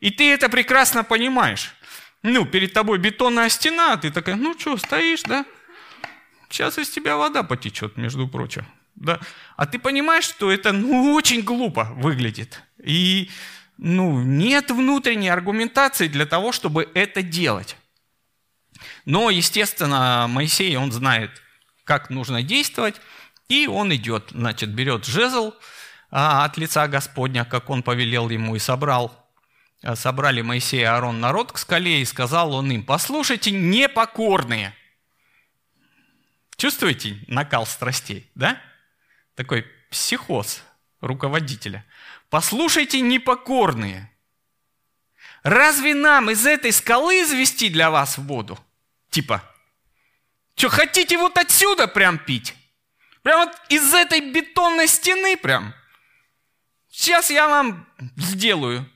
И 0.00 0.10
ты 0.10 0.30
это 0.30 0.48
прекрасно 0.48 1.04
понимаешь. 1.04 1.74
Ну, 2.22 2.44
перед 2.44 2.72
тобой 2.72 2.98
бетонная 2.98 3.48
стена, 3.48 3.94
а 3.94 3.96
ты 3.96 4.10
такая, 4.10 4.34
ну 4.34 4.58
что, 4.58 4.76
стоишь, 4.76 5.22
да? 5.22 5.46
Сейчас 6.50 6.78
из 6.78 6.90
тебя 6.90 7.16
вода 7.16 7.42
потечет, 7.42 7.96
между 7.96 8.28
прочим. 8.28 8.66
Да? 8.94 9.20
А 9.56 9.66
ты 9.66 9.78
понимаешь, 9.78 10.24
что 10.24 10.50
это 10.50 10.72
ну, 10.72 11.12
очень 11.14 11.42
глупо 11.42 11.84
выглядит. 11.96 12.62
И 12.86 13.30
ну, 13.78 14.22
нет 14.22 14.70
внутренней 14.70 15.28
аргументации 15.28 16.08
для 16.08 16.24
того, 16.24 16.52
чтобы 16.52 16.88
это 16.94 17.20
делать. 17.20 17.76
Но, 19.04 19.28
естественно, 19.30 20.26
Моисей, 20.28 20.76
он 20.76 20.92
знает, 20.92 21.30
как 21.84 22.10
нужно 22.10 22.42
действовать, 22.42 23.00
и 23.48 23.66
он 23.66 23.94
идет, 23.94 24.30
значит, 24.30 24.70
берет 24.70 25.04
жезл 25.04 25.52
а, 26.10 26.44
от 26.44 26.56
лица 26.56 26.88
Господня, 26.88 27.44
как 27.44 27.70
он 27.70 27.82
повелел 27.82 28.28
ему, 28.28 28.56
и 28.56 28.58
собрал, 28.58 29.28
а, 29.82 29.96
собрали 29.96 30.42
Моисей 30.42 30.80
и 30.80 30.84
Аарон 30.84 31.20
народ 31.20 31.52
к 31.52 31.58
скале, 31.58 32.00
и 32.00 32.04
сказал 32.04 32.54
он 32.54 32.70
им, 32.70 32.84
послушайте, 32.84 33.50
непокорные. 33.50 34.74
Чувствуете 36.56 37.18
накал 37.26 37.66
страстей, 37.66 38.30
да? 38.34 38.60
Такой 39.34 39.66
психоз 39.90 40.62
руководителя. 41.00 41.84
Послушайте, 42.30 43.00
непокорные. 43.00 44.10
разве 45.42 45.94
нам 45.94 46.30
из 46.30 46.44
этой 46.44 46.72
скалы 46.72 47.22
извести 47.22 47.68
для 47.68 47.90
вас 47.90 48.18
воду? 48.18 48.58
Типа, 49.10 49.42
что, 50.56 50.68
хотите 50.68 51.18
вот 51.18 51.38
отсюда 51.38 51.86
прям 51.86 52.18
пить? 52.18 52.54
Прям 53.22 53.46
вот 53.46 53.56
из 53.68 53.94
этой 53.94 54.20
бетонной 54.32 54.88
стены 54.88 55.36
прям? 55.36 55.74
Сейчас 56.88 57.30
я 57.30 57.46
вам 57.46 57.86
сделаю. 58.16 58.90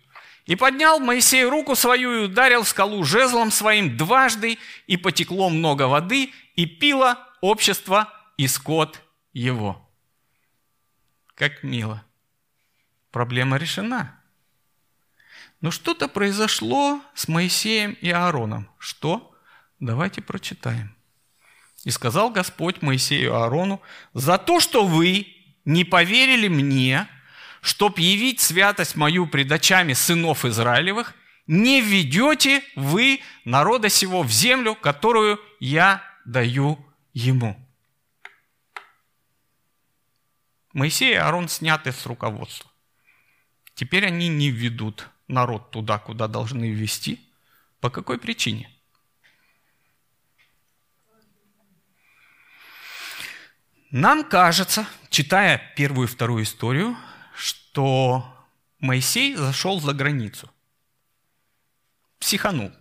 И 0.47 0.57
поднял 0.57 0.99
Моисей 0.99 1.45
руку 1.45 1.77
свою 1.77 2.13
и 2.13 2.25
ударил 2.25 2.65
скалу 2.65 3.05
жезлом 3.05 3.53
своим 3.53 3.97
дважды, 3.97 4.59
и 4.87 4.97
потекло 4.97 5.49
много 5.49 5.85
воды, 5.85 6.33
и 6.57 6.67
пило 6.67 7.19
общество 7.41 8.13
и 8.37 8.49
скот 8.49 9.01
его. 9.33 9.89
Как 11.35 11.63
мило. 11.63 12.05
Проблема 13.11 13.57
решена. 13.57 14.21
Но 15.61 15.71
что-то 15.71 16.09
произошло 16.09 17.03
с 17.15 17.29
Моисеем 17.29 17.93
и 18.01 18.11
Аароном. 18.11 18.71
Что? 18.79 19.35
Давайте 19.79 20.23
прочитаем. 20.23 20.95
«И 21.85 21.91
сказал 21.91 22.31
Господь 22.31 22.83
Моисею 22.83 23.31
и 23.31 23.35
Аарону, 23.35 23.81
за 24.13 24.37
то, 24.37 24.61
что 24.61 24.85
вы 24.85 25.27
не 25.65 25.85
поверили 25.85 26.49
мне, 26.49 27.09
чтоб 27.63 27.99
явить 27.99 28.41
святость 28.41 28.97
мою 28.97 29.27
пред 29.27 29.51
очами 29.51 29.95
сынов 29.95 30.45
Израилевых, 30.45 31.15
не 31.47 31.81
ведете 31.81 32.63
вы 32.77 33.21
народа 33.45 33.89
сего 33.89 34.23
в 34.23 34.31
землю, 34.31 34.75
которую 34.75 35.41
я 35.59 36.03
даю 36.27 36.79
ему. 37.13 37.57
Моисей 40.73 41.13
и 41.13 41.17
Аарон 41.17 41.49
сняты 41.49 41.93
с 41.93 42.07
руководства. 42.07 42.70
Теперь 43.81 44.05
они 44.05 44.29
не 44.29 44.51
ведут 44.51 45.09
народ 45.27 45.71
туда, 45.71 45.99
куда 45.99 46.29
должны 46.29 46.71
ввести. 46.71 47.27
По 47.81 47.89
какой 47.89 48.19
причине? 48.19 48.71
Нам 53.91 54.23
кажется, 54.23 54.87
читая 55.09 55.73
первую 55.77 56.09
и 56.09 56.11
вторую 56.11 56.43
историю, 56.45 56.95
что 57.35 58.47
Моисей 58.81 59.35
зашел 59.35 59.81
за 59.81 59.95
границу. 59.95 60.51
Психанул. 62.19 62.73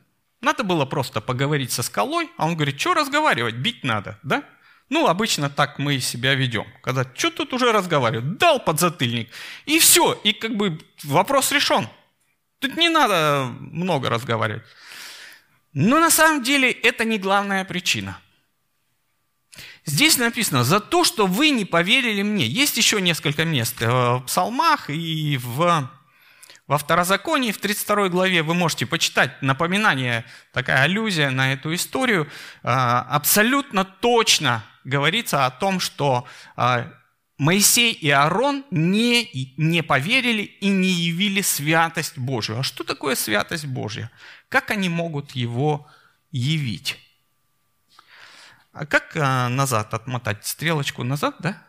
Надо 0.41 0.65
было 0.65 0.85
просто 0.85 1.21
поговорить 1.21 1.71
со 1.71 1.81
скалой, 1.81 2.29
а 2.37 2.45
он 2.45 2.55
говорит, 2.55 2.77
что 2.77 2.93
разговаривать, 2.93 3.55
бить 3.55 3.85
надо, 3.85 4.19
да? 4.23 4.43
Ну, 4.89 5.07
обычно 5.07 5.49
так 5.49 5.79
мы 5.79 5.99
себя 5.99 6.35
ведем. 6.35 6.65
Когда 6.81 7.05
что 7.15 7.29
тут 7.29 7.53
уже 7.53 7.71
разговаривать, 7.71 8.37
дал 8.37 8.59
подзатыльник, 8.59 9.29
и 9.65 9.79
все, 9.79 10.13
и 10.23 10.33
как 10.33 10.55
бы 10.55 10.79
вопрос 11.03 11.51
решен. 11.51 11.87
Тут 12.59 12.75
не 12.75 12.89
надо 12.89 13.49
много 13.59 14.09
разговаривать. 14.09 14.63
Но 15.73 15.99
на 15.99 16.09
самом 16.09 16.43
деле 16.43 16.71
это 16.71 17.05
не 17.05 17.17
главная 17.19 17.63
причина– 17.65 18.19
Здесь 19.89 20.19
написано, 20.19 20.63
за 20.63 20.79
то, 20.79 21.03
что 21.03 21.25
вы 21.25 21.49
не 21.49 21.65
поверили 21.65 22.21
мне. 22.21 22.45
Есть 22.45 22.77
еще 22.77 23.01
несколько 23.01 23.43
мест 23.43 23.81
э, 23.81 23.87
в 23.87 24.23
псалмах 24.27 24.91
и 24.91 25.39
в, 25.41 25.89
во 26.67 26.77
второзаконии, 26.77 27.51
в 27.51 27.57
32 27.57 28.09
главе 28.09 28.43
вы 28.43 28.53
можете 28.53 28.85
почитать 28.85 29.41
напоминание, 29.41 30.25
такая 30.53 30.83
аллюзия 30.83 31.31
на 31.31 31.53
эту 31.53 31.73
историю. 31.73 32.29
Э, 32.61 32.69
абсолютно 32.69 33.83
точно 33.83 34.63
говорится 34.83 35.45
о 35.45 35.51
том, 35.51 35.79
что 35.79 36.27
э, 36.57 36.91
Моисей 37.39 37.93
и 37.93 38.09
Аарон 38.09 38.65
не, 38.69 39.53
не 39.55 39.81
поверили 39.81 40.41
и 40.41 40.67
не 40.67 40.89
явили 40.89 41.41
святость 41.41 42.17
Божию. 42.17 42.59
А 42.59 42.63
что 42.63 42.83
такое 42.83 43.15
святость 43.15 43.65
Божья? 43.65 44.11
Как 44.49 44.71
они 44.71 44.89
могут 44.89 45.31
его 45.31 45.87
явить? 46.31 46.99
А 48.73 48.85
как 48.85 49.15
а, 49.15 49.47
назад 49.47 49.93
отмотать? 49.93 50.45
Стрелочку 50.45 51.03
назад, 51.03 51.35
да? 51.39 51.63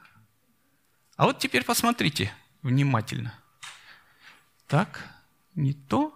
А 1.17 1.27
вот 1.27 1.39
теперь 1.39 1.65
посмотрите 1.65 2.33
внимательно. 2.63 3.33
Так, 4.67 5.09
не 5.55 5.73
то. 5.73 6.13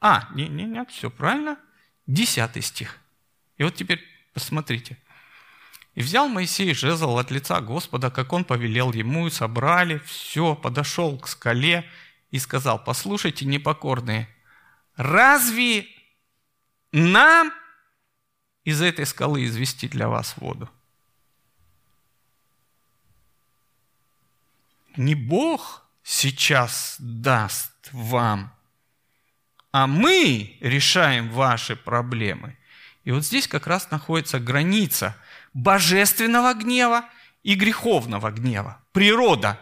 А, 0.00 0.28
не, 0.34 0.46
не, 0.48 0.64
нет, 0.64 0.90
все 0.90 1.10
правильно. 1.10 1.58
Десятый 2.06 2.62
стих. 2.62 2.98
И 3.56 3.64
вот 3.64 3.74
теперь 3.74 4.00
посмотрите. 4.32 4.96
«И 5.98 6.00
взял 6.00 6.28
Моисей 6.28 6.74
жезл 6.74 7.18
от 7.18 7.32
лица 7.32 7.60
Господа, 7.60 8.08
как 8.08 8.32
он 8.32 8.44
повелел 8.44 8.92
ему, 8.92 9.26
и 9.26 9.30
собрали, 9.30 9.98
все, 10.06 10.54
подошел 10.54 11.18
к 11.18 11.26
скале 11.26 11.90
и 12.30 12.38
сказал, 12.38 12.84
послушайте, 12.84 13.44
непокорные, 13.46 14.28
разве 14.94 15.88
нам 16.92 17.52
из 18.62 18.80
этой 18.80 19.06
скалы 19.06 19.44
извести 19.44 19.88
для 19.88 20.08
вас 20.08 20.36
воду. 20.36 20.70
Не 24.96 25.16
Бог 25.16 25.82
сейчас 26.04 26.94
даст 27.00 27.72
вам, 27.90 28.54
а 29.72 29.88
мы 29.88 30.58
решаем 30.60 31.28
ваши 31.30 31.74
проблемы. 31.74 32.56
И 33.02 33.10
вот 33.10 33.24
здесь 33.24 33.48
как 33.48 33.66
раз 33.66 33.90
находится 33.90 34.38
граница 34.38 35.16
божественного 35.58 36.54
гнева 36.54 37.04
и 37.42 37.54
греховного 37.54 38.30
гнева. 38.30 38.82
Природа 38.92 39.58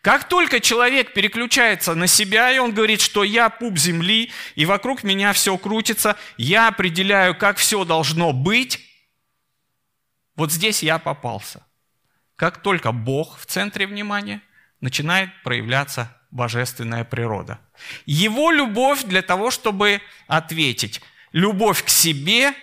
как 0.00 0.28
только 0.28 0.60
человек 0.60 1.12
переключается 1.12 1.94
на 1.94 2.06
себя, 2.06 2.52
и 2.52 2.58
он 2.58 2.72
говорит, 2.72 3.00
что 3.00 3.22
я 3.22 3.48
пуп 3.48 3.78
земли, 3.78 4.30
и 4.56 4.66
вокруг 4.66 5.04
меня 5.04 5.32
все 5.32 5.56
крутится, 5.56 6.16
я 6.36 6.68
определяю, 6.68 7.36
как 7.36 7.56
все 7.56 7.84
должно 7.84 8.32
быть, 8.32 8.80
вот 10.34 10.50
здесь 10.50 10.82
я 10.82 10.98
попался. 10.98 11.64
Как 12.36 12.62
только 12.62 12.90
Бог 12.90 13.38
в 13.38 13.46
центре 13.46 13.86
внимания, 13.86 14.42
начинает 14.80 15.30
проявляться 15.44 16.16
божественная 16.32 17.04
природа. 17.04 17.60
Его 18.06 18.50
любовь 18.50 19.04
для 19.04 19.22
того, 19.22 19.50
чтобы 19.52 20.00
ответить. 20.26 21.00
Любовь 21.32 21.84
к 21.84 21.88
себе, 21.88 22.54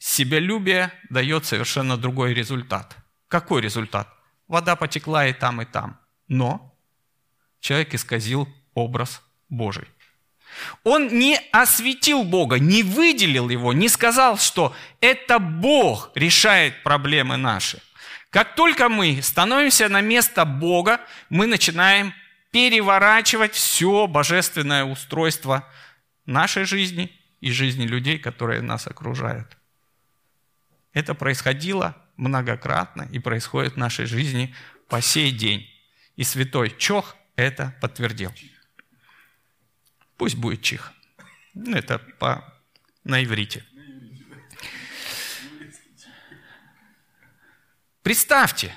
себялюбие 0.00 0.90
дает 1.10 1.44
совершенно 1.44 1.96
другой 1.96 2.34
результат. 2.34 2.96
Какой 3.28 3.60
результат? 3.60 4.08
Вода 4.48 4.74
потекла 4.74 5.26
и 5.28 5.32
там, 5.32 5.62
и 5.62 5.64
там. 5.64 6.00
Но 6.26 6.74
человек 7.60 7.94
исказил 7.94 8.48
образ 8.74 9.22
Божий. 9.48 9.86
Он 10.82 11.06
не 11.06 11.38
осветил 11.52 12.24
Бога, 12.24 12.58
не 12.58 12.82
выделил 12.82 13.48
его, 13.50 13.72
не 13.72 13.88
сказал, 13.88 14.36
что 14.38 14.74
это 15.00 15.38
Бог 15.38 16.10
решает 16.16 16.82
проблемы 16.82 17.36
наши. 17.36 17.80
Как 18.30 18.56
только 18.56 18.88
мы 18.88 19.20
становимся 19.22 19.88
на 19.88 20.00
место 20.00 20.44
Бога, 20.44 21.00
мы 21.28 21.46
начинаем 21.46 22.12
переворачивать 22.50 23.54
все 23.54 24.06
божественное 24.08 24.84
устройство 24.84 25.68
нашей 26.26 26.64
жизни 26.64 27.12
и 27.40 27.52
жизни 27.52 27.86
людей, 27.86 28.18
которые 28.18 28.60
нас 28.60 28.86
окружают. 28.86 29.59
Это 30.92 31.14
происходило 31.14 31.96
многократно 32.16 33.08
и 33.12 33.18
происходит 33.18 33.74
в 33.74 33.76
нашей 33.76 34.06
жизни 34.06 34.54
по 34.88 35.00
сей 35.00 35.30
день. 35.30 35.68
И 36.16 36.24
святой 36.24 36.70
Чох 36.76 37.16
это 37.36 37.74
подтвердил. 37.80 38.32
Пусть 40.16 40.36
будет 40.36 40.62
чих. 40.62 40.92
Ну, 41.54 41.74
это 41.74 41.98
по, 41.98 42.44
на 43.04 43.24
иврите. 43.24 43.64
Представьте, 48.02 48.74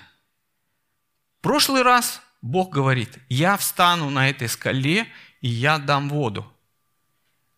прошлый 1.42 1.82
раз 1.82 2.22
Бог 2.42 2.72
говорит, 2.72 3.18
я 3.30 3.58
встану 3.58 4.10
на 4.10 4.30
этой 4.30 4.48
скале, 4.48 5.08
и 5.42 5.48
я 5.48 5.80
дам 5.80 6.10
воду. 6.10 6.53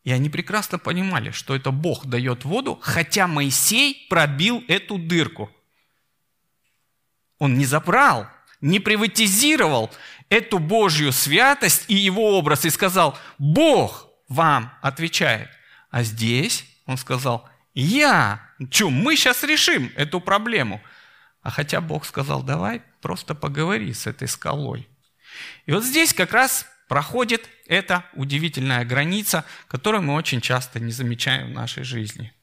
И 0.05 0.11
они 0.11 0.29
прекрасно 0.29 0.77
понимали, 0.77 1.31
что 1.31 1.55
это 1.55 1.71
Бог 1.71 2.05
дает 2.05 2.45
воду, 2.45 2.79
хотя 2.81 3.27
Моисей 3.27 4.05
пробил 4.07 4.63
эту 4.67 4.99
дырку. 4.99 5.51
Он 7.39 7.57
не 7.57 7.65
забрал, 7.65 8.27
не 8.61 8.79
приватизировал 8.79 9.91
эту 10.29 10.59
Божью 10.59 11.11
святость 11.11 11.85
и 11.87 11.95
его 11.95 12.37
образ 12.37 12.65
и 12.65 12.69
сказал, 12.69 13.17
Бог 13.39 14.07
вам 14.29 14.71
отвечает. 14.83 15.49
А 15.89 16.03
здесь 16.03 16.65
он 16.85 16.97
сказал, 16.97 17.49
я, 17.73 18.47
что, 18.69 18.91
мы 18.91 19.15
сейчас 19.15 19.43
решим 19.43 19.91
эту 19.95 20.21
проблему. 20.21 20.83
А 21.41 21.49
хотя 21.49 21.81
Бог 21.81 22.05
сказал, 22.05 22.43
давай 22.43 22.83
просто 23.01 23.33
поговори 23.33 23.91
с 23.91 24.05
этой 24.05 24.27
скалой. 24.27 24.87
И 25.65 25.71
вот 25.71 25.83
здесь 25.83 26.13
как 26.13 26.31
раз 26.31 26.67
проходит 26.87 27.49
эта 27.67 28.05
удивительная 28.13 28.85
граница, 28.85 29.45
которую 29.67 30.03
мы 30.03 30.13
очень 30.13 30.41
часто 30.41 30.79
не 30.79 30.91
замечаем 30.91 31.47
в 31.47 31.53
нашей 31.53 31.83
жизни. 31.83 32.33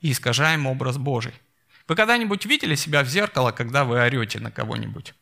И 0.00 0.12
искажаем 0.12 0.66
образ 0.66 0.98
Божий. 0.98 1.32
Вы 1.88 1.96
когда-нибудь 1.96 2.46
видели 2.46 2.74
себя 2.74 3.02
в 3.02 3.08
зеркало, 3.08 3.52
когда 3.52 3.84
вы 3.84 4.00
орете 4.00 4.40
на 4.40 4.50
кого-нибудь? 4.50 5.14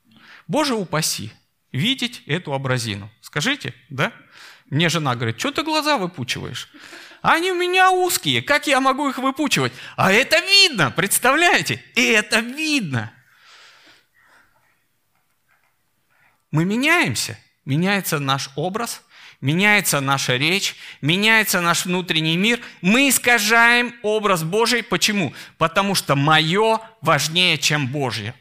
Боже 0.47 0.75
упаси, 0.75 1.33
видеть 1.73 2.23
эту 2.27 2.53
образину. 2.53 3.11
Скажите, 3.21 3.75
да? 3.89 4.13
Мне 4.67 4.89
жена 4.89 5.17
говорит, 5.17 5.39
что 5.39 5.51
ты 5.51 5.63
глаза 5.63 5.99
выпучиваешь? 5.99 6.71
Они 7.23 7.51
у 7.51 7.55
меня 7.55 7.91
узкие, 7.91 8.41
как 8.41 8.67
я 8.67 8.81
могу 8.81 9.11
их 9.11 9.19
выпучивать? 9.19 9.73
А 9.97 10.13
это 10.13 10.39
видно, 10.41 10.91
представляете? 10.91 11.83
И 11.95 12.07
это 12.07 12.41
видно. 12.41 13.13
Мы 16.51 16.65
меняемся. 16.65 17.39
Меняется 17.71 18.19
наш 18.19 18.51
образ, 18.57 19.01
меняется 19.41 20.01
наша 20.01 20.35
речь, 20.35 20.75
меняется 21.01 21.61
наш 21.61 21.87
внутренний 21.87 22.37
мир. 22.37 22.61
Мы 22.81 23.09
искажаем 23.09 23.95
образ 24.03 24.43
Божий. 24.43 24.83
Почему? 24.83 25.33
Потому 25.57 25.95
что 25.95 26.17
мое 26.17 26.81
важнее, 27.01 27.59
чем 27.59 27.87
Божье. 27.87 28.35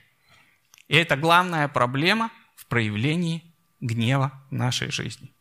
И 0.87 0.95
это 0.95 1.15
главная 1.15 1.67
проблема 1.67 2.31
в 2.55 2.65
проявлении 2.65 3.43
гнева 3.81 4.31
нашей 4.49 4.89
жизни. 4.89 5.31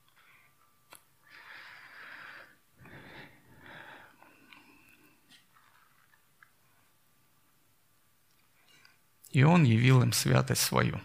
И 9.31 9.43
Он 9.45 9.65
явил 9.65 10.03
им 10.03 10.13
святость 10.13 10.61
свою. 10.61 11.01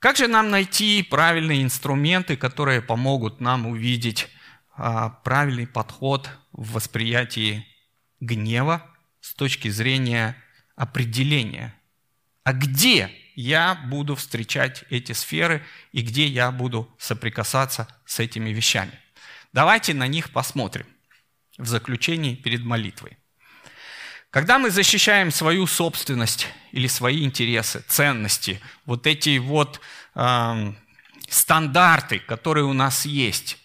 Как 0.00 0.16
же 0.16 0.28
нам 0.28 0.48
найти 0.48 1.02
правильные 1.02 1.62
инструменты, 1.62 2.34
которые 2.34 2.80
помогут 2.80 3.38
нам 3.38 3.66
увидеть 3.66 4.28
а, 4.74 5.10
правильный 5.10 5.66
подход 5.66 6.30
в 6.52 6.72
восприятии 6.72 7.66
гнева 8.18 8.82
с 9.20 9.34
точки 9.34 9.68
зрения 9.68 10.42
определения? 10.74 11.78
А 12.44 12.54
где 12.54 13.10
я 13.34 13.74
буду 13.74 14.16
встречать 14.16 14.84
эти 14.88 15.12
сферы 15.12 15.62
и 15.92 16.00
где 16.00 16.26
я 16.26 16.50
буду 16.50 16.90
соприкасаться 16.98 17.86
с 18.06 18.20
этими 18.20 18.48
вещами? 18.50 18.98
Давайте 19.52 19.92
на 19.92 20.06
них 20.06 20.30
посмотрим 20.30 20.86
в 21.58 21.66
заключении 21.66 22.36
перед 22.36 22.64
молитвой. 22.64 23.18
Когда 24.30 24.60
мы 24.60 24.70
защищаем 24.70 25.32
свою 25.32 25.66
собственность 25.66 26.46
или 26.70 26.86
свои 26.86 27.24
интересы, 27.24 27.82
ценности, 27.88 28.60
вот 28.86 29.08
эти 29.08 29.38
вот 29.38 29.80
э, 30.14 30.72
стандарты, 31.28 32.20
которые 32.20 32.64
у 32.64 32.72
нас 32.72 33.06
есть, 33.06 33.58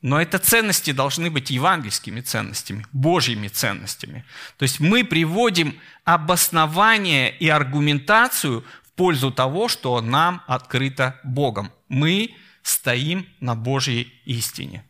но 0.00 0.20
это 0.20 0.40
ценности 0.40 0.90
должны 0.90 1.30
быть 1.30 1.50
евангельскими 1.50 2.20
ценностями, 2.20 2.84
божьими 2.92 3.46
ценностями. 3.46 4.24
То 4.56 4.64
есть 4.64 4.80
мы 4.80 5.04
приводим 5.04 5.78
обоснование 6.02 7.32
и 7.38 7.48
аргументацию 7.48 8.64
в 8.84 8.92
пользу 8.94 9.30
того, 9.30 9.68
что 9.68 10.00
нам 10.00 10.42
открыто 10.48 11.20
Богом. 11.22 11.70
Мы 11.88 12.34
стоим 12.62 13.28
на 13.38 13.54
Божьей 13.54 14.12
истине. 14.24 14.84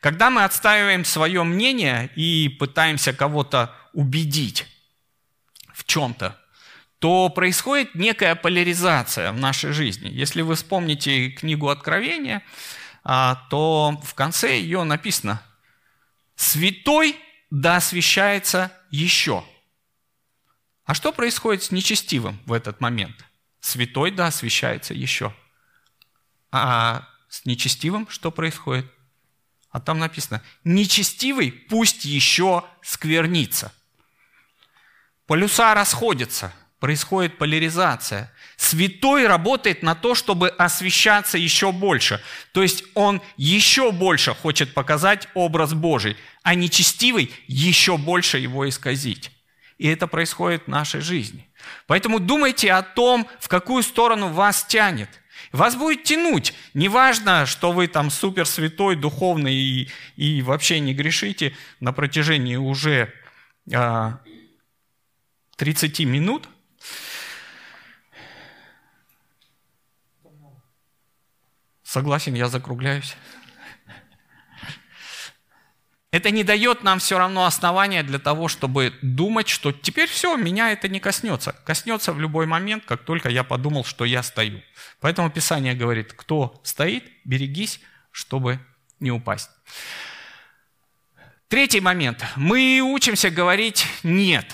Когда 0.00 0.30
мы 0.30 0.44
отстаиваем 0.44 1.04
свое 1.04 1.42
мнение 1.44 2.10
и 2.16 2.48
пытаемся 2.48 3.12
кого-то 3.12 3.74
убедить 3.92 4.66
в 5.72 5.84
чем-то, 5.84 6.38
то 6.98 7.28
происходит 7.28 7.94
некая 7.94 8.34
поляризация 8.34 9.32
в 9.32 9.38
нашей 9.38 9.72
жизни. 9.72 10.08
Если 10.08 10.42
вы 10.42 10.56
вспомните 10.56 11.30
книгу 11.30 11.68
Откровения, 11.68 12.42
а, 13.04 13.46
то 13.50 14.00
в 14.04 14.14
конце 14.14 14.58
ее 14.58 14.82
написано 14.82 15.42
«Святой 16.34 17.16
да 17.50 17.76
освящается 17.76 18.72
еще». 18.90 19.44
А 20.84 20.94
что 20.94 21.12
происходит 21.12 21.62
с 21.62 21.70
нечестивым 21.70 22.40
в 22.46 22.52
этот 22.52 22.80
момент? 22.80 23.24
Святой 23.60 24.10
да 24.10 24.28
освящается 24.28 24.94
еще. 24.94 25.34
А 26.50 27.06
с 27.28 27.44
нечестивым 27.44 28.08
что 28.08 28.30
происходит? 28.30 28.90
А 29.70 29.80
там 29.80 29.98
написано, 29.98 30.42
нечестивый 30.64 31.52
пусть 31.52 32.04
еще 32.04 32.64
сквернится. 32.82 33.72
Полюса 35.26 35.74
расходятся, 35.74 36.54
происходит 36.80 37.36
поляризация. 37.36 38.32
Святой 38.56 39.26
работает 39.26 39.82
на 39.82 39.94
то, 39.94 40.14
чтобы 40.14 40.48
освещаться 40.48 41.36
еще 41.36 41.70
больше. 41.70 42.22
То 42.52 42.62
есть 42.62 42.82
он 42.94 43.20
еще 43.36 43.92
больше 43.92 44.34
хочет 44.34 44.72
показать 44.72 45.28
образ 45.34 45.74
Божий, 45.74 46.16
а 46.42 46.54
нечестивый 46.54 47.32
еще 47.46 47.98
больше 47.98 48.38
его 48.38 48.68
исказить. 48.68 49.30
И 49.76 49.86
это 49.86 50.06
происходит 50.06 50.64
в 50.64 50.68
нашей 50.68 51.02
жизни. 51.02 51.46
Поэтому 51.86 52.20
думайте 52.20 52.72
о 52.72 52.82
том, 52.82 53.28
в 53.38 53.48
какую 53.48 53.82
сторону 53.82 54.28
вас 54.28 54.64
тянет– 54.64 55.10
вас 55.52 55.76
будет 55.76 56.04
тянуть. 56.04 56.54
Неважно, 56.74 57.46
что 57.46 57.72
вы 57.72 57.88
там 57.88 58.10
супер 58.10 58.46
святой, 58.46 58.96
духовный 58.96 59.54
и, 59.54 59.88
и 60.16 60.42
вообще 60.42 60.80
не 60.80 60.94
грешите 60.94 61.54
на 61.80 61.92
протяжении 61.92 62.56
уже 62.56 63.12
а, 63.72 64.20
30 65.56 66.00
минут. 66.00 66.48
Согласен, 71.82 72.34
я 72.34 72.48
закругляюсь. 72.48 73.16
Это 76.10 76.30
не 76.30 76.42
дает 76.42 76.82
нам 76.82 77.00
все 77.00 77.18
равно 77.18 77.44
основания 77.44 78.02
для 78.02 78.18
того, 78.18 78.48
чтобы 78.48 78.94
думать, 79.02 79.48
что 79.48 79.72
теперь 79.72 80.08
все, 80.08 80.36
меня 80.36 80.72
это 80.72 80.88
не 80.88 81.00
коснется. 81.00 81.52
Коснется 81.64 82.14
в 82.14 82.20
любой 82.20 82.46
момент, 82.46 82.84
как 82.86 83.04
только 83.04 83.28
я 83.28 83.44
подумал, 83.44 83.84
что 83.84 84.06
я 84.06 84.22
стою. 84.22 84.62
Поэтому 85.00 85.30
Писание 85.30 85.74
говорит, 85.74 86.14
кто 86.14 86.58
стоит, 86.64 87.04
берегись, 87.24 87.80
чтобы 88.10 88.58
не 89.00 89.10
упасть. 89.10 89.50
Третий 91.48 91.80
момент. 91.80 92.24
Мы 92.36 92.80
учимся 92.82 93.30
говорить 93.30 93.86
«нет», 94.02 94.46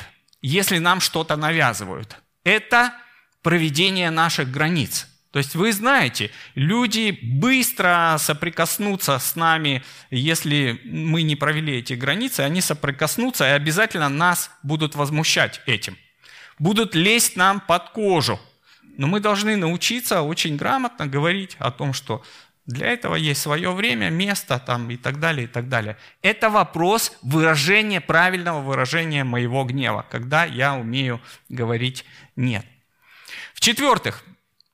если 0.42 0.78
нам 0.78 1.00
что-то 1.00 1.36
навязывают. 1.36 2.16
Это 2.42 2.94
проведение 3.42 4.10
наших 4.10 4.50
границ– 4.50 5.06
то 5.34 5.38
есть 5.38 5.56
вы 5.56 5.72
знаете, 5.72 6.30
люди 6.54 7.18
быстро 7.20 8.14
соприкоснутся 8.20 9.18
с 9.18 9.34
нами, 9.34 9.82
если 10.08 10.80
мы 10.84 11.22
не 11.22 11.34
провели 11.34 11.78
эти 11.78 11.94
границы, 11.94 12.42
они 12.42 12.60
соприкоснутся 12.60 13.44
и 13.44 13.50
обязательно 13.50 14.08
нас 14.08 14.52
будут 14.62 14.94
возмущать 14.94 15.60
этим. 15.66 15.98
Будут 16.60 16.94
лезть 16.94 17.34
нам 17.34 17.58
под 17.58 17.90
кожу. 17.90 18.38
Но 18.96 19.08
мы 19.08 19.18
должны 19.18 19.56
научиться 19.56 20.22
очень 20.22 20.54
грамотно 20.54 21.08
говорить 21.08 21.56
о 21.58 21.72
том, 21.72 21.94
что 21.94 22.22
для 22.64 22.86
этого 22.86 23.16
есть 23.16 23.42
свое 23.42 23.72
время, 23.72 24.10
место 24.10 24.60
там, 24.64 24.88
и 24.88 24.96
так 24.96 25.18
далее, 25.18 25.46
и 25.46 25.48
так 25.48 25.68
далее. 25.68 25.96
Это 26.22 26.48
вопрос 26.48 27.10
выражения, 27.22 28.00
правильного 28.00 28.60
выражения 28.60 29.24
моего 29.24 29.64
гнева, 29.64 30.06
когда 30.08 30.44
я 30.44 30.76
умею 30.76 31.20
говорить 31.48 32.04
«нет». 32.36 32.64
В-четвертых, 33.54 34.22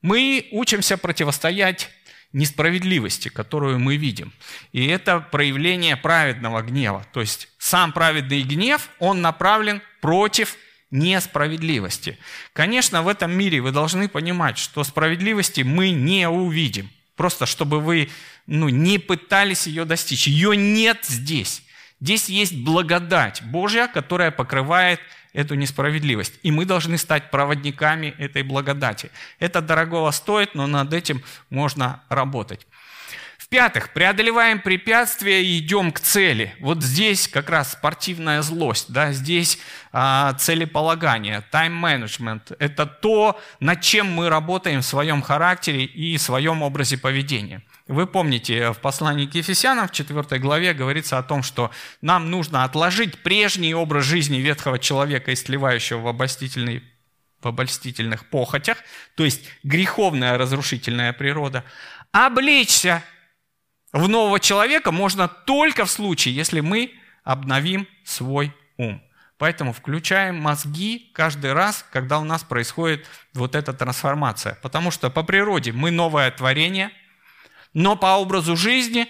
мы 0.03 0.48
учимся 0.53 0.96
противостоять 0.96 1.90
несправедливости, 2.32 3.28
которую 3.28 3.78
мы 3.78 3.96
видим. 3.96 4.32
И 4.72 4.86
это 4.86 5.20
проявление 5.20 5.96
праведного 5.96 6.62
гнева. 6.62 7.05
То 7.12 7.20
есть 7.20 7.48
сам 7.59 7.92
праведный 7.92 8.42
гнев, 8.42 8.88
он 8.98 9.20
направлен 9.20 9.82
против 10.01 10.57
несправедливости. 10.90 12.18
Конечно, 12.53 13.03
в 13.03 13.09
этом 13.09 13.32
мире 13.32 13.61
вы 13.61 13.72
должны 13.72 14.09
понимать, 14.09 14.59
что 14.59 14.84
справедливости 14.84 15.62
мы 15.62 15.90
не 15.90 16.28
увидим. 16.28 16.90
Просто 17.16 17.46
чтобы 17.46 17.80
вы 17.80 18.09
ну, 18.46 18.68
не 18.68 18.98
пытались 18.98 19.66
ее 19.66 19.84
достичь. 19.84 20.26
Ее 20.26 20.57
нет 20.57 21.05
здесь. 21.05 21.62
Здесь 22.01 22.28
есть 22.28 22.57
благодать 22.57 23.42
Божья, 23.42 23.86
которая 23.86 24.30
покрывает 24.30 25.01
эту 25.33 25.55
несправедливость. 25.55 26.35
И 26.43 26.51
мы 26.51 26.64
должны 26.64 26.99
стать 26.99 27.31
проводниками 27.31 28.14
этой 28.18 28.43
благодати. 28.43 29.11
Это 29.39 29.61
дорогого 29.61 30.11
стоит, 30.11 30.55
но 30.55 30.66
над 30.66 30.93
этим 30.93 31.22
можно 31.51 32.03
работать. 32.09 32.66
В-пятых, 33.51 33.93
преодолеваем 33.93 34.61
препятствия 34.61 35.45
и 35.45 35.59
идем 35.59 35.91
к 35.91 35.99
цели. 35.99 36.55
Вот 36.61 36.85
здесь 36.85 37.26
как 37.26 37.51
раз 37.51 37.72
спортивная 37.72 38.43
злость, 38.43 38.93
да, 38.93 39.11
здесь 39.11 39.59
а, 39.91 40.35
целеполагание, 40.35 41.43
тайм-менеджмент. 41.51 42.53
Это 42.61 42.87
то, 42.87 43.41
над 43.59 43.81
чем 43.81 44.07
мы 44.07 44.28
работаем 44.28 44.83
в 44.83 44.87
своем 44.87 45.20
характере 45.20 45.85
и 45.85 46.16
в 46.16 46.22
своем 46.22 46.62
образе 46.62 46.97
поведения. 46.97 47.62
Вы 47.91 48.07
помните, 48.07 48.70
в 48.70 48.78
послании 48.78 49.26
к 49.26 49.34
Ефесянам 49.34 49.88
в 49.88 49.91
4 49.91 50.38
главе 50.38 50.74
говорится 50.74 51.18
о 51.18 51.24
том, 51.24 51.43
что 51.43 51.72
нам 52.01 52.30
нужно 52.30 52.62
отложить 52.62 53.20
прежний 53.24 53.74
образ 53.74 54.05
жизни 54.05 54.36
ветхого 54.36 54.78
человека, 54.78 55.32
истлевающего 55.32 55.99
в, 55.99 56.07
обольстительной, 56.07 56.84
в 57.41 57.49
обольстительных 57.49 58.30
похотях, 58.30 58.78
то 59.16 59.24
есть 59.24 59.45
греховная 59.64 60.38
разрушительная 60.38 61.12
природа, 61.12 61.64
облечься 62.12 63.03
в 63.93 64.09
нового 64.09 64.38
человека 64.38 64.93
можно 64.93 65.26
только 65.26 65.84
в 65.84 65.91
случае, 65.91 66.36
если 66.36 66.61
мы 66.61 66.93
обновим 67.24 67.88
свой 68.05 68.55
ум. 68.76 69.03
Поэтому 69.36 69.72
включаем 69.72 70.36
мозги 70.36 71.11
каждый 71.12 71.55
раз, 71.55 71.84
когда 71.91 72.20
у 72.20 72.24
нас 72.24 72.45
происходит 72.45 73.05
вот 73.34 73.57
эта 73.57 73.72
трансформация. 73.72 74.57
Потому 74.62 74.93
что 74.93 75.11
по 75.11 75.24
природе 75.24 75.72
мы 75.72 75.91
новое 75.91 76.30
творение– 76.30 76.93
Но 77.73 77.97
по 77.97 78.16
образу 78.16 78.57
жизни 78.57 79.09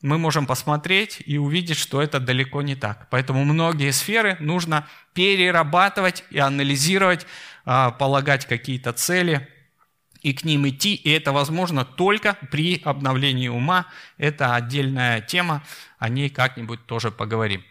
мы 0.00 0.18
можем 0.18 0.46
посмотреть 0.46 1.22
и 1.24 1.38
увидеть, 1.38 1.78
что 1.78 2.02
это 2.02 2.18
далеко 2.18 2.60
не 2.62 2.74
так. 2.74 3.08
Поэтому 3.10 3.44
многие 3.44 3.92
сферы 3.92 4.36
нужно 4.40 4.88
перерабатывать 5.14 6.24
и 6.30 6.38
анализировать, 6.38 7.26
а, 7.64 7.92
полагать 7.92 8.46
какие-то 8.46 8.92
цели 8.92 9.48
и 10.22 10.32
к 10.32 10.44
ним 10.44 10.68
идти. 10.68 10.94
И 10.94 11.10
это 11.10 11.32
возможно 11.32 11.84
только 11.84 12.36
при 12.50 12.80
обновлении 12.84 13.48
ума. 13.48 13.86
Это 14.18 14.54
отдельная 14.54 15.20
тема, 15.20 15.62
о 15.98 16.08
ней 16.08 16.30
как-нибудь 16.30 16.84
тоже 16.86 17.12
поговорим. 17.12 17.64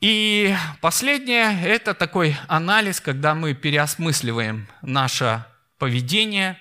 И 0.00 0.54
последнее– 0.80 1.58
это 1.64 1.94
такой 1.94 2.36
анализ, 2.48 3.00
когда 3.00 3.34
мы 3.34 3.54
переосмысливаем 3.54 4.66
наше 4.82 5.44
поведение, 5.78 6.58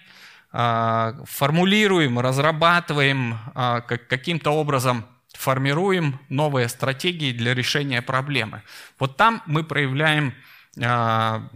формулируем, 0.53 2.19
разрабатываем, 2.19 3.39
а, 3.55 3.81
каким-то 3.81 4.51
образом 4.51 5.05
формируем 5.33 6.19
новые 6.29 6.69
стратегии 6.69 7.31
для 7.31 7.55
решения 7.55 8.03
проблемы. 8.03 8.61
Вот 8.99 9.17
там 9.17 9.41
мы 9.47 9.63
проявляем 9.63 10.35
а, 10.79 11.49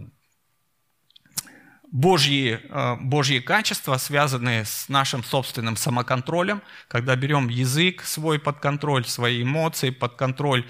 Божьи, 1.90 2.60
Божьи 3.00 3.40
качества, 3.40 3.96
связанные 3.98 4.66
с 4.66 4.90
нашим 4.90 5.24
собственным 5.24 5.78
самоконтролем, 5.78 6.62
когда 6.90 7.16
берем 7.16 7.48
язык 7.48 8.04
свой 8.04 8.40
под 8.40 8.60
контроль, 8.60 9.06
свои 9.06 9.42
эмоции 9.44 9.92
под 9.92 10.16
контроль, 10.16 10.66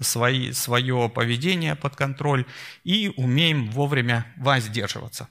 свои, 0.00 0.52
свое 0.52 1.10
поведение 1.12 1.74
под 1.74 1.96
контроль 1.96 2.44
и 2.84 3.12
умеем 3.16 3.70
вовремя 3.70 4.26
воздерживаться. 4.36 5.28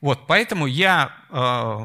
Вот, 0.00 0.26
поэтому 0.26 0.66
я 0.66 1.12
э, 1.28 1.34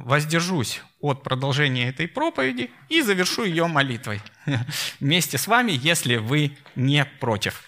воздержусь 0.05 0.81
от 1.01 1.23
продолжения 1.23 1.89
этой 1.89 2.07
проповеди 2.07 2.69
и 2.89 3.01
завершу 3.01 3.43
ее 3.43 3.67
молитвой 3.67 4.21
вместе 4.99 5.37
с 5.37 5.47
вами, 5.47 5.71
если 5.71 6.17
вы 6.17 6.57
не 6.75 7.05
против. 7.05 7.63